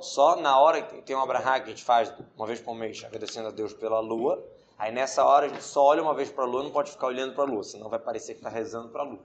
Só 0.00 0.34
na 0.36 0.58
hora 0.58 0.82
que 0.82 1.00
tem 1.02 1.14
um 1.14 1.20
Abraham 1.20 1.60
que 1.60 1.66
a 1.66 1.66
gente 1.66 1.84
faz 1.84 2.12
uma 2.36 2.44
vez 2.44 2.60
por 2.60 2.74
mês, 2.74 3.04
agradecendo 3.04 3.48
a 3.48 3.52
Deus 3.52 3.72
pela 3.72 4.00
lua. 4.00 4.44
Aí 4.76 4.92
nessa 4.92 5.24
hora 5.24 5.46
a 5.46 5.48
gente 5.48 5.62
só 5.62 5.84
olha 5.84 6.02
uma 6.02 6.12
vez 6.12 6.28
para 6.28 6.42
a 6.42 6.46
lua, 6.46 6.64
não 6.64 6.72
pode 6.72 6.90
ficar 6.90 7.06
olhando 7.06 7.34
para 7.34 7.44
a 7.44 7.46
lua, 7.46 7.62
senão 7.62 7.88
vai 7.88 8.00
parecer 8.00 8.32
que 8.34 8.40
está 8.40 8.50
rezando 8.50 8.88
para 8.88 9.02
a 9.02 9.04
lua. 9.04 9.20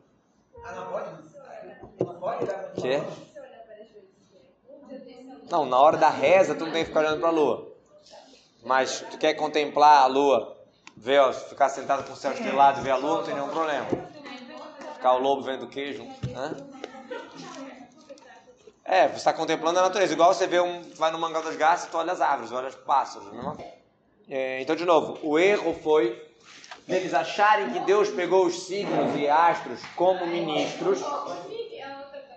Ah, 0.63 0.72
não 0.74 0.91
pode? 0.91 1.10
Não 2.00 2.15
pode? 2.20 2.46
Quê? 2.79 3.01
Não, 5.50 5.65
na 5.65 5.79
hora 5.79 5.98
da 5.98 6.10
reza 6.10 6.53
tu 6.53 6.65
não 6.65 6.72
tem 6.72 6.84
que 6.84 6.89
ficar 6.89 7.00
olhando 7.00 7.20
para 7.20 7.29
a 7.29 7.32
lua. 7.32 7.74
Mas 8.63 9.01
tu 9.10 9.18
quer 9.18 9.34
contemplar 9.34 10.03
a 10.03 10.06
lua, 10.06 10.56
ver, 10.96 11.34
ficar 11.34 11.70
sentado 11.70 12.06
com 12.06 12.13
o 12.13 12.15
céu 12.15 12.34
estrelado 12.34 12.82
e 12.82 12.84
ver 12.84 12.91
a 12.91 12.98
lua, 12.98 13.18
não 13.18 13.24
tem 13.24 13.34
nenhum 13.34 13.50
problema. 13.50 13.88
Ficar 15.00 15.13
o 15.13 15.20
lobo 15.20 15.41
vendo 15.41 15.65
queijo. 15.65 16.06
Hã? 16.36 16.58
É, 18.84 19.08
você 19.08 19.15
está 19.15 19.32
contemplando 19.32 19.79
a 19.79 19.84
natureza. 19.84 20.12
Igual 20.12 20.34
você 20.34 20.46
vê 20.46 20.60
um, 20.60 20.82
vai 20.96 21.10
no 21.10 21.18
mangal 21.18 21.41
das 21.41 21.56
garças 21.56 21.88
e 21.88 21.91
tu 21.91 21.98
olha 21.98 22.12
as 22.12 22.20
árvores, 22.20 22.51
olha 22.51 22.68
os 22.68 22.75
pássaros. 22.75 23.32
Mesma... 23.32 23.56
É, 24.29 24.62
então, 24.62 24.75
de 24.75 24.84
novo, 24.84 25.18
o 25.24 25.39
erro 25.39 25.74
foi 25.82 26.22
deles 26.86 27.13
acharem 27.13 27.70
que 27.70 27.79
Deus 27.79 28.10
pegou 28.10 28.46
os 28.46 28.65
signos 28.65 29.15
e 29.18 29.29
astros 29.29 29.79
como 29.96 30.27
ministros. 30.27 31.00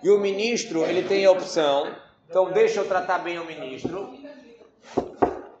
E 0.01 0.09
o 0.09 0.17
ministro, 0.17 0.85
ele 0.85 1.03
tem 1.03 1.25
a 1.25 1.31
opção. 1.31 1.93
Então, 2.29 2.49
deixa 2.49 2.79
eu 2.79 2.87
tratar 2.87 3.17
bem 3.17 3.39
o 3.39 3.45
ministro. 3.45 4.17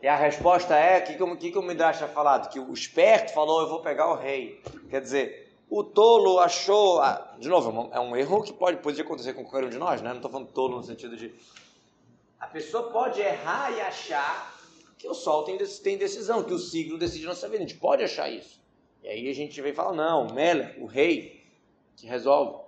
E 0.01 0.07
a 0.07 0.15
resposta 0.15 0.73
é, 0.73 0.99
o 0.99 1.03
que, 1.03 1.35
que, 1.35 1.51
que 1.51 1.57
o 1.57 1.61
Midrash 1.61 2.01
ha 2.01 2.07
falado? 2.07 2.49
Que 2.49 2.61
o 2.61 2.71
esperto 2.71 3.33
falou, 3.33 3.59
eu 3.59 3.67
vou 3.67 3.81
pegar 3.81 4.09
o 4.09 4.15
rei. 4.15 4.61
Quer 4.89 5.01
dizer, 5.01 5.42
o 5.69 5.83
tolo 5.83 6.39
achou. 6.39 7.01
Ah, 7.01 7.35
de 7.39 7.47
novo, 7.49 7.89
é 7.91 7.99
um 7.99 8.15
erro 8.15 8.43
que 8.43 8.53
pode, 8.53 8.77
pode 8.77 8.99
acontecer 8.99 9.33
com 9.33 9.43
qualquer 9.43 9.67
um 9.67 9.69
de 9.69 9.77
nós, 9.77 10.01
né? 10.01 10.09
Não 10.09 10.17
estou 10.17 10.31
falando 10.31 10.51
tolo 10.51 10.77
no 10.77 10.83
sentido 10.83 11.15
de. 11.17 11.33
A 12.39 12.47
pessoa 12.47 12.91
pode 12.91 13.21
errar 13.21 13.71
e 13.71 13.81
achar 13.81 14.53
que 14.97 15.07
o 15.07 15.13
sol 15.13 15.43
tem, 15.43 15.57
tem 15.57 15.97
decisão, 15.97 16.43
que 16.43 16.53
o 16.53 16.59
signo 16.59 16.97
decide 16.97 17.25
nossa 17.25 17.47
vida. 17.47 17.63
A 17.63 17.67
gente 17.67 17.79
pode 17.79 18.03
achar 18.03 18.29
isso. 18.29 18.61
E 19.03 19.07
aí 19.07 19.29
a 19.29 19.33
gente 19.33 19.61
vem 19.61 19.73
falar: 19.73 19.93
não, 19.93 20.33
Mela, 20.33 20.71
o 20.77 20.85
rei, 20.85 21.43
que 21.95 22.05
resolve. 22.07 22.63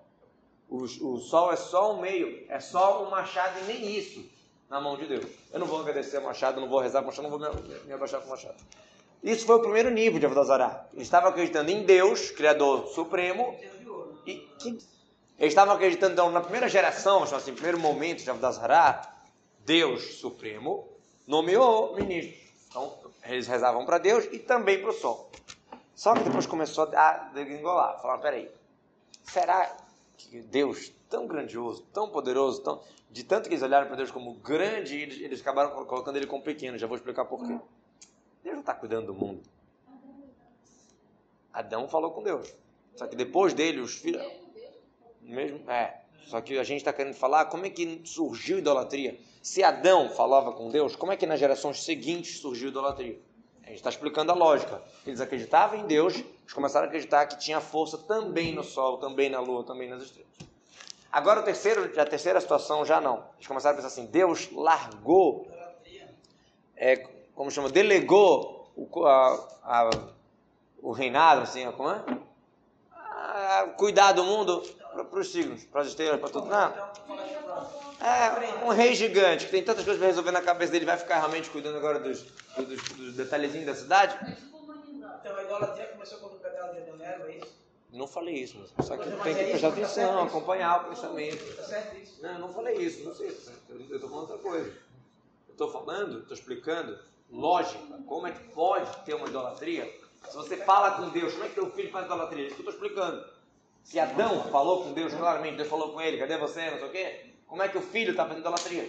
O, 0.70 0.78
o 0.78 1.18
sol 1.20 1.54
é 1.54 1.56
só 1.56 1.94
um 1.94 2.02
meio, 2.02 2.46
é 2.50 2.60
só 2.60 3.06
um 3.06 3.10
machado 3.10 3.60
e 3.60 3.64
nem 3.66 3.96
isso 3.96 4.26
na 4.70 4.82
mão 4.82 4.98
de 4.98 5.06
Deus. 5.06 5.26
Eu 5.54 5.60
não 5.60 5.68
vou 5.68 5.80
agradecer 5.80 6.18
ao 6.18 6.24
machado, 6.24 6.60
não 6.60 6.68
vou 6.68 6.80
rezar 6.80 7.04
o 7.04 7.06
machado, 7.06 7.30
não 7.30 7.38
vou 7.38 7.40
me, 7.40 7.80
me 7.86 7.94
abaixar 7.94 8.20
com 8.20 8.28
o 8.28 8.30
machado. 8.32 8.56
Isso 9.26 9.48
foi 9.48 9.56
o 9.56 9.60
primeiro 9.60 9.90
nível 9.90 10.20
de 10.20 10.26
Avodazará. 10.28 10.86
Eles 10.94 11.08
estavam 11.08 11.32
acreditando 11.32 11.72
em 11.72 11.84
Deus, 11.84 12.30
Criador 12.30 12.86
Supremo, 12.90 13.58
e 14.24 14.36
que, 14.60 14.78
eles 15.40 15.52
estavam 15.52 15.74
acreditando 15.74 16.14
então, 16.14 16.30
na 16.30 16.42
primeira 16.42 16.70
geração, 16.70 17.24
assim, 17.24 17.52
primeiro 17.52 17.80
momento 17.80 18.24
de 18.24 18.30
Avodazará, 18.30 19.02
Deus 19.66 20.20
Supremo 20.20 20.88
nomeou 21.26 21.96
ministros. 21.96 22.40
Então, 22.70 22.94
eles 23.24 23.48
rezavam 23.48 23.84
para 23.84 23.98
Deus 23.98 24.26
e 24.32 24.38
também 24.38 24.80
para 24.80 24.92
o 24.92 24.94
sol. 24.94 25.32
Só 25.96 26.14
que 26.14 26.22
depois 26.22 26.46
começou 26.46 26.84
a 26.96 27.32
degringolar. 27.34 28.00
Falaram, 28.04 28.22
peraí, 28.22 28.48
será 29.24 29.76
que 30.20 30.40
Deus, 30.44 30.92
tão 31.10 31.26
grandioso, 31.26 31.84
tão 31.92 32.10
poderoso, 32.10 32.62
tão, 32.62 32.80
de 33.10 33.24
tanto 33.24 33.50
que 33.50 33.56
eles 33.56 33.64
olharam 33.64 33.88
para 33.88 33.96
Deus 33.96 34.12
como 34.12 34.36
grande, 34.36 35.02
eles, 35.02 35.42
acabaram 35.42 35.72
colocando 35.86 36.16
ele 36.16 36.28
como 36.28 36.44
pequeno. 36.44 36.78
Já 36.78 36.86
vou 36.86 36.96
explicar 36.96 37.26
por 37.26 37.44
quê. 37.44 37.58
Deus 38.46 38.54
não 38.54 38.62
está 38.62 38.76
cuidando 38.76 39.08
do 39.08 39.14
mundo. 39.16 39.42
Adão 41.52 41.88
falou 41.90 42.12
com 42.12 42.22
Deus. 42.22 42.54
Só 42.96 43.08
que 43.08 43.16
depois 43.16 43.56
dele, 43.56 43.82
os 43.82 43.96
filhos. 43.96 44.24
Mesmo, 45.20 45.70
é. 45.70 46.02
Só 46.28 46.40
que 46.42 46.60
a 46.60 46.64
gente 46.64 46.78
está 46.78 46.94
querendo 46.94 47.16
falar 47.16 47.46
como 47.46 47.66
é 47.66 47.72
que 47.72 48.02
surgiu 48.06 48.60
idolatria. 48.60 49.20
Se 49.42 49.64
Adão 49.64 50.10
falava 50.10 50.52
com 50.52 50.70
Deus, 50.70 50.96
como 50.96 51.12
é 51.12 51.18
que 51.18 51.26
nas 51.26 51.40
gerações 51.40 51.84
seguintes 51.84 52.40
surgiu 52.40 52.70
idolatria? 52.70 53.20
A 53.64 53.70
gente 53.70 53.78
está 53.78 53.90
explicando 53.90 54.32
a 54.32 54.36
lógica. 54.36 54.80
Eles 55.08 55.20
acreditavam 55.20 55.80
em 55.80 55.88
Deus, 55.88 56.14
eles 56.14 56.54
começaram 56.54 56.86
a 56.86 56.88
acreditar 56.88 57.26
que 57.26 57.40
tinha 57.40 57.60
força 57.60 57.98
também 57.98 58.54
no 58.54 58.64
sol, 58.64 59.00
também 59.00 59.28
na 59.28 59.40
lua, 59.40 59.64
também 59.64 59.90
nas 59.90 60.04
estrelas. 60.04 60.32
Agora 61.12 61.40
o 61.40 61.44
terceiro, 61.44 62.00
a 62.00 62.06
terceira 62.06 62.40
situação 62.40 62.86
já 62.86 63.02
não. 63.02 63.28
Eles 63.38 63.48
começaram 63.48 63.74
a 63.74 63.78
pensar 63.78 63.88
assim: 63.88 64.06
Deus 64.06 64.52
largou 64.52 65.48
é, 66.76 67.15
como 67.36 67.52
chama, 67.52 67.70
delegou 67.70 68.72
o, 68.76 69.06
a, 69.06 69.48
a, 69.64 69.90
o 70.82 70.92
reinado, 70.92 71.42
assim, 71.42 71.70
como 71.74 71.92
é? 71.92 72.04
A, 72.92 73.74
cuidar 73.78 74.14
do 74.14 74.24
mundo 74.24 74.62
para 75.10 75.20
os 75.20 75.32
signos, 75.32 75.66
para 75.66 75.82
as 75.82 75.88
estrelas, 75.88 76.20
para 76.20 76.30
tudo. 76.30 76.48
Não. 76.48 76.74
É 78.02 78.66
um 78.66 78.70
rei 78.70 78.96
gigante 78.96 79.46
que 79.46 79.52
tem 79.52 79.64
tantas 79.64 79.84
coisas 79.84 80.00
para 80.00 80.08
resolver 80.08 80.32
na 80.32 80.42
cabeça 80.42 80.72
dele, 80.72 80.86
vai 80.86 80.98
ficar 80.98 81.18
realmente 81.18 81.50
cuidando 81.50 81.78
agora 81.78 82.00
dos, 82.00 82.22
dos, 82.56 82.84
dos 82.90 83.16
detalhezinhos 83.16 83.66
da 83.66 83.76
cidade? 83.76 84.18
Então 85.20 85.36
a 85.36 85.44
idolatria 85.44 85.88
começou 85.88 86.20
quando 86.20 86.36
o 86.36 86.40
pecado 86.40 86.74
de 86.74 86.82
Adão 86.82 87.28
é 87.28 87.38
isso? 87.38 87.66
Não 87.92 88.08
falei 88.08 88.36
isso, 88.36 88.60
mas 88.78 88.86
só 88.86 88.98
que 88.98 89.10
tem 89.10 89.36
que 89.36 89.44
prestar 89.46 89.70
atenção, 89.70 90.24
acompanhar 90.24 90.82
o 90.82 90.90
pensamento. 90.90 91.56
Tá 91.56 91.64
certo 91.64 91.98
isso? 91.98 92.22
Não, 92.22 92.34
eu 92.34 92.40
não 92.40 92.54
falei 92.54 92.78
isso, 92.78 93.04
não 93.06 93.14
sei. 93.14 93.28
Eu 93.70 93.96
estou 93.96 94.10
falando 94.10 94.32
outra 94.32 94.38
coisa. 94.38 94.70
Eu 95.48 95.52
estou 95.52 95.72
falando, 95.72 96.20
estou 96.20 96.36
explicando 96.36 97.00
lógica. 97.36 97.80
Como 98.08 98.28
é 98.28 98.32
que 98.32 98.40
pode 98.50 98.90
ter 99.04 99.14
uma 99.14 99.28
idolatria? 99.28 99.92
Se 100.30 100.36
você 100.36 100.58
fala 100.58 100.92
com 100.92 101.10
Deus, 101.10 101.34
como 101.34 101.46
é 101.46 101.50
que 101.50 101.56
teu 101.56 101.70
filho 101.72 101.92
faz 101.92 102.06
idolatria? 102.06 102.48
Isso 102.48 102.56
que 102.56 102.62
eu 102.62 102.70
estou 102.70 102.88
explicando. 102.88 103.24
Se 103.84 104.00
Adão 104.00 104.44
falou 104.46 104.84
com 104.84 104.94
Deus 104.94 105.14
claramente, 105.14 105.58
Deus 105.58 105.70
falou 105.70 105.92
com 105.92 106.02
ele, 106.02 106.18
cadê 106.18 106.38
você, 106.38 106.72
não 106.72 106.80
sei 106.80 106.88
o 106.88 106.92
quê? 106.92 107.26
Como 107.46 107.62
é 107.62 107.68
que 107.68 107.78
o 107.78 107.82
filho 107.82 108.12
está 108.12 108.24
fazendo 108.24 108.40
idolatria? 108.40 108.84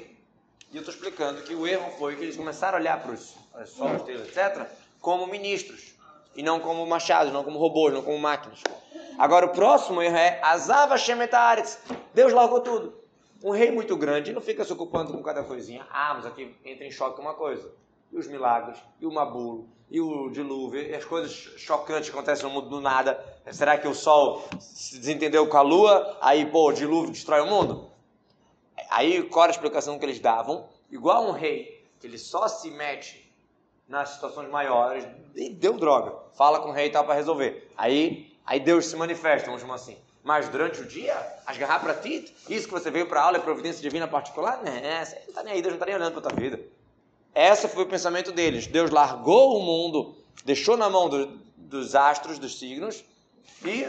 E 0.73 0.77
eu 0.77 0.81
estou 0.81 0.95
explicando 0.95 1.43
que 1.43 1.55
o 1.55 1.67
erro 1.67 1.91
foi 1.99 2.17
que 2.17 2.23
eles 2.23 2.37
começaram 2.37 2.79
a 2.79 2.81
olhar 2.81 3.03
para 3.03 3.13
os 3.13 3.37
solos, 3.67 4.09
etc., 4.09 4.67
como 5.01 5.27
ministros, 5.27 5.95
e 6.35 6.43
não 6.43 6.59
como 6.59 6.85
machados, 6.87 7.33
não 7.33 7.45
como 7.45 7.59
robôs, 7.59 7.93
não 7.93 8.03
como 8.03 8.19
máquinas. 8.19 8.63
Agora 9.19 9.47
o 9.47 9.51
próximo 9.51 10.03
erro 10.03 10.17
é 10.17 10.41
Azava 10.43 10.97
Shemetaretz. 10.97 11.79
Deus 12.15 12.33
largou 12.33 12.61
tudo. 12.61 12.99
Um 13.45 13.51
rei 13.51 13.71
muito 13.71 13.97
grande 13.97 14.33
não 14.33 14.41
fica 14.41 14.65
se 14.65 14.73
ocupando 14.73 15.13
com 15.13 15.23
cada 15.23 15.43
coisinha. 15.45 15.87
Ah, 15.91 16.15
mas 16.15 16.27
aqui 16.27 16.57
entra 16.65 16.85
em 16.85 16.91
choque 16.91 17.21
uma 17.21 17.35
coisa 17.35 17.71
e 18.13 18.17
os 18.17 18.27
milagres, 18.27 18.79
e 19.01 19.07
o 19.07 19.13
Mabulo, 19.13 19.69
e 19.91 20.01
o 20.01 20.31
dilúvio, 20.31 20.81
e 20.81 20.95
as 20.95 21.05
coisas 21.05 21.33
chocantes 21.57 22.11
que 22.11 22.17
acontecem 22.17 22.45
no 22.45 22.51
mundo 22.51 22.69
do 22.69 22.81
nada. 22.81 23.23
Será 23.53 23.79
que 23.79 23.87
o 23.87 23.95
sol 23.95 24.45
se 24.59 24.99
desentendeu 24.99 25.47
com 25.47 25.57
a 25.57 25.63
lua, 25.63 26.19
aí, 26.21 26.47
pô, 26.47 26.69
o 26.69 26.73
dilúvio 26.73 27.13
destrói 27.13 27.41
o 27.41 27.47
mundo? 27.47 27.91
Aí, 28.91 29.23
qual 29.25 29.45
era 29.45 29.53
a 29.53 29.55
explicação 29.55 29.99
que 29.99 30.05
eles 30.05 30.21
davam? 30.21 30.69
Igual 30.91 31.27
um 31.29 31.33
rei, 31.33 31.85
que 32.01 32.07
ele 32.07 32.19
só 32.19 32.49
se 32.49 32.71
mete 32.71 33.27
nas 33.89 34.11
situações 34.11 34.51
maiores 34.51 35.07
e 35.35 35.51
deu 35.51 35.75
droga. 35.75 36.15
Fala 36.35 36.61
com 36.61 36.71
o 36.71 36.73
rei 36.73 36.87
e 36.87 36.91
tal 36.91 37.05
para 37.05 37.15
resolver. 37.15 37.71
Aí, 37.77 38.37
aí 38.45 38.59
Deus 38.59 38.87
se 38.87 38.97
manifesta, 38.97 39.47
vamos 39.47 39.61
chamar 39.61 39.77
assim. 39.77 39.97
Mas 40.23 40.49
durante 40.49 40.81
o 40.81 40.85
dia, 40.85 41.15
as 41.47 41.57
garrar 41.57 41.79
para 41.79 41.95
ti, 41.95 42.35
isso 42.49 42.67
que 42.67 42.73
você 42.73 42.91
veio 42.91 43.07
para 43.07 43.23
aula 43.23 43.37
é 43.37 43.41
providência 43.41 43.81
divina 43.81 44.09
particular? 44.09 44.61
Né, 44.61 45.05
você 45.05 45.15
não 45.21 45.29
está 45.29 45.43
nem 45.45 45.53
aí, 45.55 45.63
Deus 45.63 45.75
não 45.75 45.77
está 45.77 45.87
nem 45.87 45.95
olhando 45.95 46.21
para 46.21 46.29
tua 46.29 46.41
vida. 46.41 46.61
Esse 47.37 47.69
foi 47.69 47.85
o 47.85 47.87
pensamento 47.87 48.33
deles. 48.33 48.67
Deus 48.67 48.91
largou 48.91 49.59
o 49.59 49.63
mundo, 49.63 50.17
deixou 50.43 50.75
na 50.75 50.89
mão 50.89 51.07
do, 51.07 51.27
dos 51.55 51.95
astros, 51.95 52.39
dos 52.39 52.59
signos, 52.59 53.05
e 53.63 53.87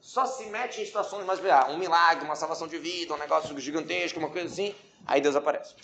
só 0.00 0.24
se 0.26 0.44
mete 0.46 0.80
em 0.80 0.86
situações 0.86 1.26
mais. 1.26 1.44
Ah, 1.46 1.66
um 1.70 1.76
milagre, 1.76 2.24
uma 2.24 2.36
salvação 2.36 2.68
de 2.68 2.78
vida, 2.78 3.12
um 3.12 3.18
negócio 3.18 3.58
gigantesco, 3.58 4.20
uma 4.20 4.30
coisa 4.30 4.46
assim. 4.46 4.72
Aí 5.04 5.20
Deus 5.20 5.34
aparece. 5.34 5.74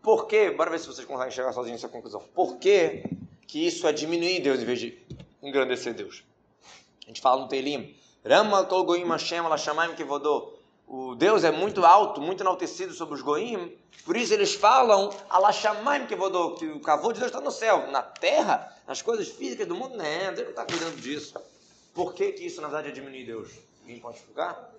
Por 0.00 0.28
quê? 0.28 0.52
Bora 0.52 0.70
ver 0.70 0.78
se 0.78 0.86
vocês 0.86 1.04
conseguem 1.04 1.32
chegar 1.32 1.52
sozinhos 1.52 1.82
nessa 1.82 1.92
conclusão. 1.92 2.22
Por 2.32 2.56
que, 2.56 3.02
que 3.48 3.66
isso 3.66 3.84
é 3.88 3.92
diminuir 3.92 4.40
Deus 4.42 4.60
em 4.60 4.64
vez 4.64 4.78
de 4.78 4.96
engrandecer 5.42 5.92
Deus? 5.92 6.22
A 7.04 7.08
gente 7.08 7.20
fala 7.20 7.40
no 7.40 7.48
Teilim. 7.48 7.96
Rama 8.24 8.64
kol 8.66 8.84
goim 8.84 9.04
Hashem 9.08 9.40
ala 9.40 9.58
shamayim 9.58 9.96
kevodô. 9.96 10.52
O 10.94 11.14
Deus 11.14 11.42
é 11.42 11.50
muito 11.50 11.86
alto, 11.86 12.20
muito 12.20 12.42
enaltecido 12.42 12.92
sobre 12.92 13.14
os 13.14 13.22
goim. 13.22 13.74
Por 14.04 14.14
isso 14.14 14.34
eles 14.34 14.54
falam 14.54 15.08
ala 15.30 15.50
shamayim 15.50 16.06
kevodô. 16.06 16.54
Que 16.54 16.66
o 16.66 16.80
cavô 16.80 17.14
de 17.14 17.18
Deus 17.18 17.30
está 17.30 17.40
no 17.40 17.50
céu. 17.50 17.90
Na 17.90 18.02
terra, 18.02 18.70
nas 18.86 19.00
coisas 19.00 19.26
físicas 19.28 19.66
do 19.66 19.74
mundo, 19.74 19.96
não. 19.96 20.34
Deus 20.34 20.42
não 20.42 20.50
está 20.50 20.66
cuidando 20.66 21.00
disso. 21.00 21.34
Por 21.94 22.12
que, 22.12 22.32
que 22.32 22.44
isso, 22.44 22.60
na 22.60 22.68
verdade, 22.68 22.90
é 22.90 22.92
diminuir 22.92 23.24
Deus? 23.24 23.48
Alguém 23.80 24.00
pode 24.00 24.18
explicar? 24.18 24.70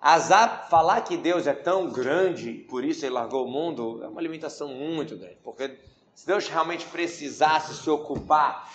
Azar, 0.00 0.70
falar 0.70 1.02
que 1.02 1.18
Deus 1.18 1.46
é 1.46 1.52
tão 1.52 1.90
grande, 1.90 2.64
por 2.70 2.82
isso 2.84 3.04
ele 3.04 3.12
largou 3.12 3.44
o 3.44 3.50
mundo, 3.50 4.02
é 4.02 4.08
uma 4.08 4.22
limitação 4.22 4.68
muito 4.68 5.18
grande. 5.18 5.36
Porque 5.44 5.78
se 6.14 6.26
Deus 6.26 6.48
realmente 6.48 6.86
precisasse 6.86 7.74
se 7.74 7.90
ocupar, 7.90 8.72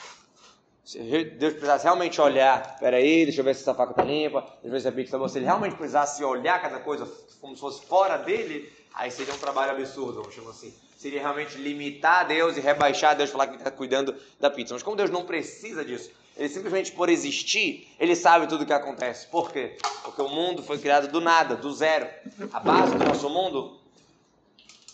se 0.83 0.99
Deus 0.99 1.53
precisasse 1.53 1.85
realmente 1.85 2.19
olhar, 2.19 2.77
peraí, 2.77 3.23
deixa 3.23 3.39
eu 3.39 3.45
ver 3.45 3.55
se 3.55 3.61
essa 3.61 3.73
faca 3.73 3.91
está 3.91 4.03
limpa, 4.03 4.41
deixa 4.41 4.59
eu 4.65 4.71
ver 4.71 4.81
se 4.81 4.87
a 4.87 4.91
pizza 4.91 5.05
está 5.05 5.17
boa. 5.17 5.29
Se 5.29 5.37
ele 5.37 5.45
realmente 5.45 5.75
precisasse 5.75 6.23
olhar 6.23 6.61
cada 6.61 6.79
coisa 6.79 7.09
como 7.39 7.55
se 7.55 7.61
fosse 7.61 7.85
fora 7.85 8.17
dele, 8.17 8.71
aí 8.93 9.09
seria 9.09 9.33
um 9.33 9.37
trabalho 9.37 9.71
absurdo, 9.71 10.21
vamos 10.21 10.35
chamar 10.35 10.51
assim. 10.51 10.73
Seria 10.97 11.21
realmente 11.21 11.57
limitar 11.57 12.27
Deus 12.27 12.57
e 12.57 12.61
rebaixar 12.61 13.15
Deus, 13.15 13.29
falar 13.29 13.47
que 13.47 13.55
está 13.55 13.71
cuidando 13.71 14.15
da 14.39 14.49
pizza. 14.49 14.73
Mas 14.73 14.83
como 14.83 14.95
Deus 14.95 15.09
não 15.09 15.25
precisa 15.25 15.85
disso, 15.85 16.11
ele 16.35 16.49
simplesmente 16.49 16.91
por 16.91 17.09
existir, 17.09 17.87
ele 17.99 18.15
sabe 18.15 18.47
tudo 18.47 18.63
o 18.63 18.65
que 18.65 18.73
acontece. 18.73 19.27
Por 19.27 19.51
quê? 19.51 19.77
Porque 20.03 20.21
o 20.21 20.29
mundo 20.29 20.63
foi 20.63 20.79
criado 20.79 21.07
do 21.07 21.21
nada, 21.21 21.55
do 21.55 21.71
zero. 21.73 22.07
A 22.51 22.59
base 22.59 22.95
do 22.97 23.05
nosso 23.05 23.29
mundo, 23.29 23.79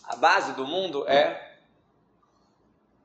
a 0.03 0.15
base 0.15 0.53
do 0.53 0.67
mundo 0.67 1.07
é 1.07 1.48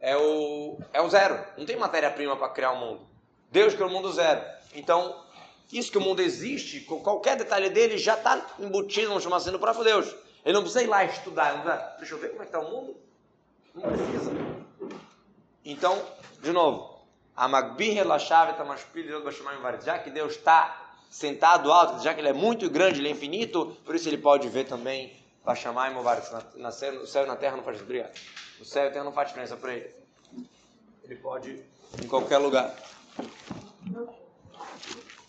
é 0.04 0.14
o 0.18 0.78
é 0.92 1.00
o 1.00 1.08
zero. 1.08 1.42
Não 1.56 1.64
tem 1.64 1.76
matéria-prima 1.76 2.36
para 2.36 2.50
criar 2.50 2.72
o 2.72 2.76
mundo. 2.76 3.06
Deus 3.50 3.72
criou 3.72 3.88
o 3.88 3.92
mundo 3.92 4.12
zero. 4.12 4.42
Então, 4.74 5.24
isso 5.72 5.90
que 5.90 5.96
o 5.96 6.00
mundo 6.00 6.20
existe, 6.20 6.80
qualquer 6.80 7.36
detalhe 7.36 7.70
dele 7.70 7.96
já 7.96 8.14
está 8.14 8.46
embutido, 8.58 9.08
vamos 9.08 9.22
chamar 9.22 9.38
assim, 9.38 9.50
no 9.50 9.58
próprio 9.58 9.82
Deus. 9.82 10.14
Ele 10.44 10.52
não 10.52 10.60
precisa 10.60 10.82
ir 10.82 10.88
lá 10.88 11.04
estudar, 11.04 11.54
precisa, 11.54 11.96
deixa 11.98 12.14
eu 12.14 12.18
ver 12.18 12.28
como 12.28 12.42
é 12.42 12.44
que 12.44 12.54
está 12.54 12.60
o 12.60 12.70
mundo. 12.70 12.96
Não 13.74 13.82
precisa. 13.82 14.30
Então, 15.64 16.02
de 16.42 16.52
novo, 16.52 17.00
já 19.84 19.98
que 19.98 20.10
Deus 20.10 20.32
está 20.32 20.96
sentado 21.08 21.72
alto, 21.72 22.02
já 22.02 22.12
que 22.12 22.20
Ele 22.20 22.28
é 22.28 22.34
muito 22.34 22.68
grande, 22.68 23.00
Ele 23.00 23.08
é 23.08 23.12
infinito, 23.12 23.74
por 23.86 23.94
isso 23.94 24.06
Ele 24.06 24.18
pode 24.18 24.48
ver 24.50 24.64
também 24.64 25.16
Bashamai 25.42 25.94
Movaretz. 25.94 26.30
No 26.56 26.70
céu 27.06 27.24
e 27.24 27.26
na 27.26 27.36
terra 27.36 27.56
não 27.56 27.64
faz 27.64 27.78
diferença. 27.78 28.12
No 28.64 28.70
céu 28.70 28.84
e 28.84 28.86
na 28.86 28.92
terra 28.92 29.04
não 29.04 29.12
faz 29.12 29.28
diferença 29.28 29.56
para 29.56 29.74
Ele. 29.74 29.90
Ele 31.04 31.16
pode 31.16 31.50
ir 31.50 31.64
em 32.02 32.08
qualquer 32.08 32.38
lugar. 32.38 32.74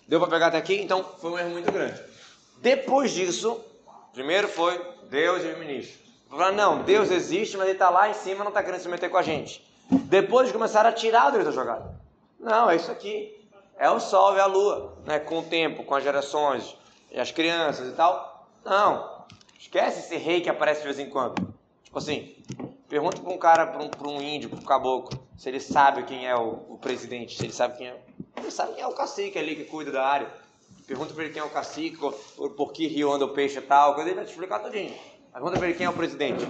Deu 0.08 0.22
para 0.22 0.30
pegar 0.30 0.48
até 0.48 0.58
aqui? 0.58 0.76
Então 0.76 1.04
foi 1.04 1.32
um 1.32 1.38
erro 1.38 1.50
muito 1.50 1.70
grande. 1.70 2.02
Depois 2.60 3.12
disso, 3.12 3.60
primeiro 4.14 4.48
foi 4.48 4.82
Deus 5.10 5.44
e 5.44 5.48
o 5.48 5.60
ministro. 5.60 6.00
Falaram, 6.30 6.56
não, 6.56 6.84
Deus 6.84 7.12
existe, 7.12 7.58
mas 7.58 7.68
ele 7.68 7.76
está 7.76 7.90
lá 7.90 8.10
em 8.10 8.14
cima 8.14 8.46
não 8.46 8.52
está 8.52 8.64
querendo 8.64 8.80
se 8.80 8.88
meter 8.88 9.10
com 9.10 9.18
a 9.18 9.22
gente. 9.22 9.68
Depois 9.90 10.50
começaram 10.54 10.90
a 10.90 10.94
tirar 10.94 11.28
o 11.28 11.32
Deus 11.34 11.44
da 11.44 11.52
jogada. 11.52 11.94
Não, 12.40 12.70
é 12.70 12.78
isso 12.78 12.90
aqui. 12.90 13.46
É 13.78 13.92
o 13.92 14.00
sol 14.00 14.38
e 14.38 14.40
a 14.40 14.46
lua, 14.46 14.98
né? 15.06 15.20
Com 15.20 15.40
o 15.40 15.44
tempo, 15.44 15.84
com 15.84 15.94
as 15.94 16.06
gerações, 16.06 16.78
e 17.12 17.20
as 17.20 17.32
crianças 17.32 17.90
e 17.90 17.92
tal. 17.92 18.48
Não. 18.64 19.26
Esquece 19.60 20.00
esse 20.00 20.16
rei 20.16 20.40
que 20.40 20.50
aparece 20.50 20.80
de 20.80 20.86
vez 20.86 21.00
em 21.00 21.10
quando. 21.10 21.36
Tipo 21.84 21.98
assim, 21.98 22.34
pergunta 22.88 23.22
para 23.22 23.32
um 23.32 23.38
cara, 23.38 23.68
para 23.68 23.84
um, 23.84 23.90
pra 23.90 24.08
um 24.08 24.22
índio, 24.22 24.50
para 24.50 24.60
um 24.60 24.64
caboclo, 24.64 25.20
se 25.38 25.50
ele 25.50 25.60
sabe 25.60 26.04
quem 26.04 26.28
é 26.28 26.36
o, 26.36 26.66
o, 26.70 26.78
presidente, 26.78 27.36
se 27.36 27.46
ele 27.46 27.54
sabe 27.54 27.78
quem 27.78 27.88
é. 27.88 28.02
Ele 28.38 28.52
sabe 28.52 28.74
quem 28.74 28.84
é 28.84 28.88
o 28.88 28.94
cacique 28.94 29.38
ali 29.38 29.56
que 29.56 29.66
cuida 29.66 29.92
da 29.92 30.06
área. 30.06 30.32
Pergunta 30.88 31.14
para 31.14 31.24
ele 31.24 31.34
quem 31.34 31.42
é 31.42 31.46
o 31.46 31.50
cacique, 31.50 31.98
por, 31.98 32.72
que 32.72 32.88
rio 32.88 33.12
anda 33.12 33.26
o 33.26 33.34
peixe 33.34 33.58
e 33.58 33.62
tal, 33.62 34.00
ele 34.00 34.14
vai 34.14 34.26
te 34.26 34.32
explicar 34.32 34.60
tudinho. 34.60 34.94
Pergunta 35.34 35.58
para 35.58 35.68
ele 35.68 35.78
quem 35.78 35.86
é 35.86 35.90
o 35.90 35.94
presidente. 35.94 36.46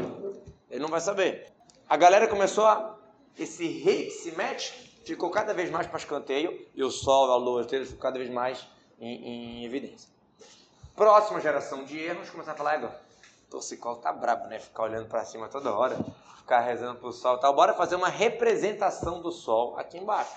Ele 0.70 0.82
não 0.82 0.90
vai 0.90 1.00
saber. 1.00 1.52
A 1.88 1.96
galera 1.96 2.28
começou 2.28 2.66
a 2.66 2.98
esse 3.38 3.66
rei 3.68 4.06
que 4.06 4.12
se 4.12 4.32
mete 4.36 4.86
ficou 5.06 5.30
cada 5.30 5.54
vez 5.54 5.70
mais 5.70 5.88
para 5.88 6.00
escanteio 6.00 6.68
e 6.74 6.84
o 6.84 6.90
sol, 6.90 7.32
a 7.32 7.38
lua, 7.38 7.64
ficam 7.64 7.98
cada 7.98 8.18
vez 8.18 8.30
mais 8.30 8.68
em, 9.00 9.62
em, 9.62 9.66
evidência. 9.66 10.10
Próxima 10.96 11.40
geração 11.40 11.84
de 11.84 12.00
erros, 12.00 12.30
começar 12.30 12.54
a 12.54 12.56
falar, 12.56 12.74
agora, 12.74 13.02
torcicolo 13.50 13.98
tá 13.98 14.12
brabo, 14.12 14.48
né? 14.48 14.60
Ficar 14.60 14.84
olhando 14.84 15.08
para 15.08 15.24
cima 15.24 15.48
toda 15.48 15.74
hora, 15.74 15.98
ficar 16.46 16.60
rezando 16.60 17.00
para 17.00 17.10
o 17.10 17.12
sol 17.12 17.38
e 17.38 17.40
tal. 17.40 17.54
Bora 17.56 17.74
fazer 17.74 17.96
uma 17.96 18.08
representação 18.08 19.20
do 19.20 19.32
sol 19.32 19.76
aqui 19.78 19.98
embaixo. 19.98 20.36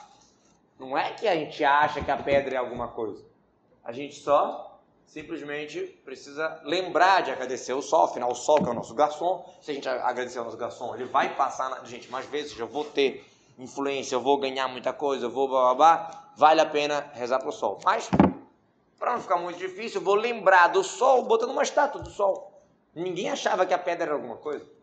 Não 0.79 0.97
é 0.97 1.13
que 1.13 1.29
a 1.29 1.35
gente 1.35 1.63
acha 1.63 2.03
que 2.03 2.11
a 2.11 2.17
pedra 2.17 2.55
é 2.55 2.59
alguma 2.59 2.89
coisa. 2.89 3.23
A 3.85 3.93
gente 3.93 4.15
só 4.17 4.81
simplesmente 5.07 5.81
precisa 6.05 6.61
lembrar 6.65 7.23
de 7.23 7.31
agradecer 7.31 7.75
o 7.75 7.83
sol, 7.83 8.05
afinal 8.05 8.31
o 8.31 8.35
sol 8.35 8.59
que 8.59 8.69
é 8.69 8.71
o 8.71 8.75
nosso 8.75 8.95
garçom, 8.95 9.45
se 9.61 9.71
a 9.71 9.75
gente 9.75 9.89
agradecer 9.89 10.39
ao 10.39 10.45
nosso 10.45 10.57
garçom, 10.57 10.95
ele 10.95 11.07
vai 11.07 11.35
passar 11.35 11.71
na 11.71 11.85
gente 11.85 12.11
mais 12.11 12.27
vezes, 12.27 12.59
eu 12.59 12.67
vou 12.67 12.85
ter 12.85 13.27
influência, 13.59 14.15
eu 14.15 14.21
vou 14.21 14.39
ganhar 14.39 14.69
muita 14.69 14.93
coisa, 14.93 15.27
eu 15.27 15.31
vou 15.31 15.49
blá 15.49 16.11
vale 16.37 16.61
a 16.61 16.67
pena 16.67 17.11
rezar 17.15 17.39
para 17.39 17.49
o 17.49 17.53
sol. 17.53 17.81
Mas, 17.85 18.09
para 18.99 19.13
não 19.15 19.21
ficar 19.21 19.37
muito 19.37 19.59
difícil, 19.59 20.01
eu 20.01 20.05
vou 20.05 20.15
lembrar 20.15 20.69
do 20.69 20.85
sol 20.85 21.25
botando 21.25 21.51
uma 21.51 21.63
estátua 21.63 22.03
do 22.03 22.11
sol. 22.11 22.63
Ninguém 22.95 23.31
achava 23.31 23.67
que 23.67 23.75
a 23.75 23.79
pedra 23.79 24.07
era 24.07 24.15
alguma 24.15 24.37
coisa. 24.37 24.78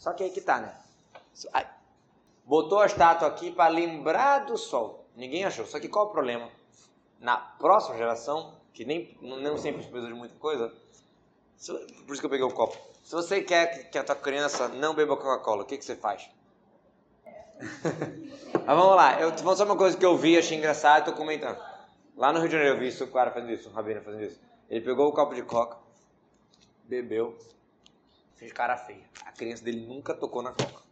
Só 0.00 0.14
que 0.14 0.24
aí 0.24 0.30
que 0.30 0.40
tá, 0.40 0.58
né? 0.58 0.74
Botou 2.46 2.80
a 2.80 2.86
estátua 2.86 3.28
aqui 3.28 3.52
para 3.52 3.68
lembrar 3.68 4.46
do 4.46 4.56
sol. 4.56 5.06
Ninguém 5.14 5.44
achou. 5.44 5.66
Só 5.66 5.78
que 5.78 5.90
qual 5.90 6.06
o 6.06 6.10
problema? 6.10 6.48
Na 7.20 7.36
próxima 7.36 7.98
geração, 7.98 8.54
que 8.72 8.82
nem 8.86 9.14
não 9.20 9.58
sempre 9.58 9.82
precisa 9.82 10.06
de 10.08 10.14
muita 10.14 10.34
coisa. 10.36 10.72
Por 12.06 12.12
isso 12.12 12.20
que 12.20 12.26
eu 12.26 12.30
peguei 12.30 12.46
o 12.46 12.50
copo. 12.50 12.78
Se 13.04 13.14
você 13.14 13.42
quer 13.42 13.90
que 13.90 13.98
a 13.98 14.02
tua 14.02 14.16
criança 14.16 14.68
não 14.68 14.94
beba 14.94 15.18
Coca-Cola, 15.18 15.64
o 15.64 15.66
que, 15.66 15.76
que 15.76 15.84
você 15.84 15.94
faz? 15.94 16.30
Mas 17.60 18.78
vamos 18.78 18.96
lá, 18.96 19.20
eu 19.20 19.36
vou 19.36 19.54
só 19.54 19.64
uma 19.64 19.76
coisa 19.76 19.98
que 19.98 20.06
eu 20.06 20.16
vi, 20.16 20.38
achei 20.38 20.56
engraçado 20.56 21.02
e 21.02 21.12
tô 21.12 21.12
comentando. 21.12 21.62
Lá 22.16 22.32
no 22.32 22.38
Rio 22.38 22.48
de 22.48 22.54
Janeiro 22.54 22.76
eu 22.76 22.80
vi 22.80 22.88
isso, 22.88 23.04
o 23.04 23.08
cara 23.08 23.30
fazendo 23.30 23.52
isso, 23.52 23.68
o 23.68 23.72
Rabino 23.72 24.00
fazendo 24.00 24.24
isso. 24.24 24.40
Ele 24.70 24.82
pegou 24.82 25.08
o 25.08 25.12
copo 25.12 25.34
de 25.34 25.42
coca, 25.42 25.76
bebeu, 26.84 27.36
fez 28.40 28.52
cara 28.52 28.76
feia. 28.78 29.04
A 29.26 29.32
criança 29.32 29.62
dele 29.62 29.86
nunca 29.86 30.14
tocou 30.14 30.42
na 30.42 30.52
coca. 30.52 30.82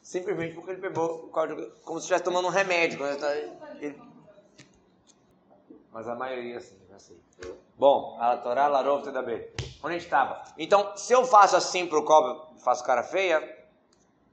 Simplesmente 0.00 0.54
porque 0.54 0.70
ele 0.70 0.80
pegou 0.80 1.28
o 1.32 1.46
de 1.46 1.66
como 1.82 1.98
se 1.98 2.04
estivesse 2.04 2.22
tomando 2.22 2.46
um 2.46 2.50
remédio. 2.50 3.04
Ele 3.80 4.00
mas 5.90 6.08
a 6.08 6.14
maioria 6.14 6.60
sim, 6.60 6.76
já 6.88 6.98
sei. 6.98 7.20
Bom, 7.76 8.16
a 8.20 8.36
Torá, 8.36 8.66
Larov, 8.66 9.04
bem. 9.22 9.48
Onde 9.80 9.94
a 9.94 9.98
gente 9.98 10.04
estava? 10.04 10.42
Então, 10.58 10.96
se 10.96 11.12
eu 11.12 11.24
faço 11.24 11.56
assim 11.56 11.86
para 11.86 11.98
o 11.98 12.04
copo, 12.04 12.58
faço 12.58 12.84
cara 12.84 13.04
feia, 13.04 13.68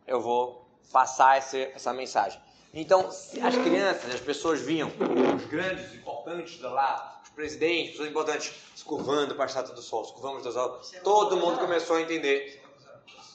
eu 0.08 0.20
vou 0.20 0.68
passar 0.92 1.38
esse, 1.38 1.62
essa 1.76 1.94
mensagem. 1.94 2.42
Então, 2.74 3.08
as 3.10 3.58
crianças, 3.64 4.16
as 4.16 4.22
pessoas 4.22 4.60
vinham, 4.62 4.92
os 5.36 5.46
grandes, 5.46 5.94
importantes 5.94 6.60
da 6.60 6.72
lá, 6.72 7.21
os 7.42 7.56
presidentes, 7.56 7.92
pessoas 7.92 8.10
importantes, 8.10 8.54
se 8.76 8.84
curvando 8.84 9.34
para 9.36 9.46
a 9.46 9.48
estátua 9.48 9.74
do 9.74 9.82
sol, 9.82 10.06
se 10.06 10.14
do 10.14 10.52
sol. 10.52 10.80
Todo 11.04 11.38
mundo 11.38 11.58
começou 11.58 11.96
a 11.96 12.02
entender. 12.02 12.62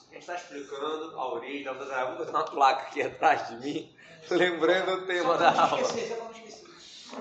A 0.09 0.13
gente 0.13 0.21
está 0.21 0.35
explicando 0.35 1.19
a 1.19 1.33
origem 1.33 1.63
da 1.63 1.73
Vou 1.73 2.17
botar 2.17 2.31
uma 2.31 2.45
placa 2.45 2.83
aqui 2.83 3.01
atrás 3.01 3.49
de 3.49 3.55
mim, 3.57 3.95
lembrando 4.31 5.03
o 5.03 5.05
tema 5.05 5.37
da 5.37 5.51
aula. 5.51 5.87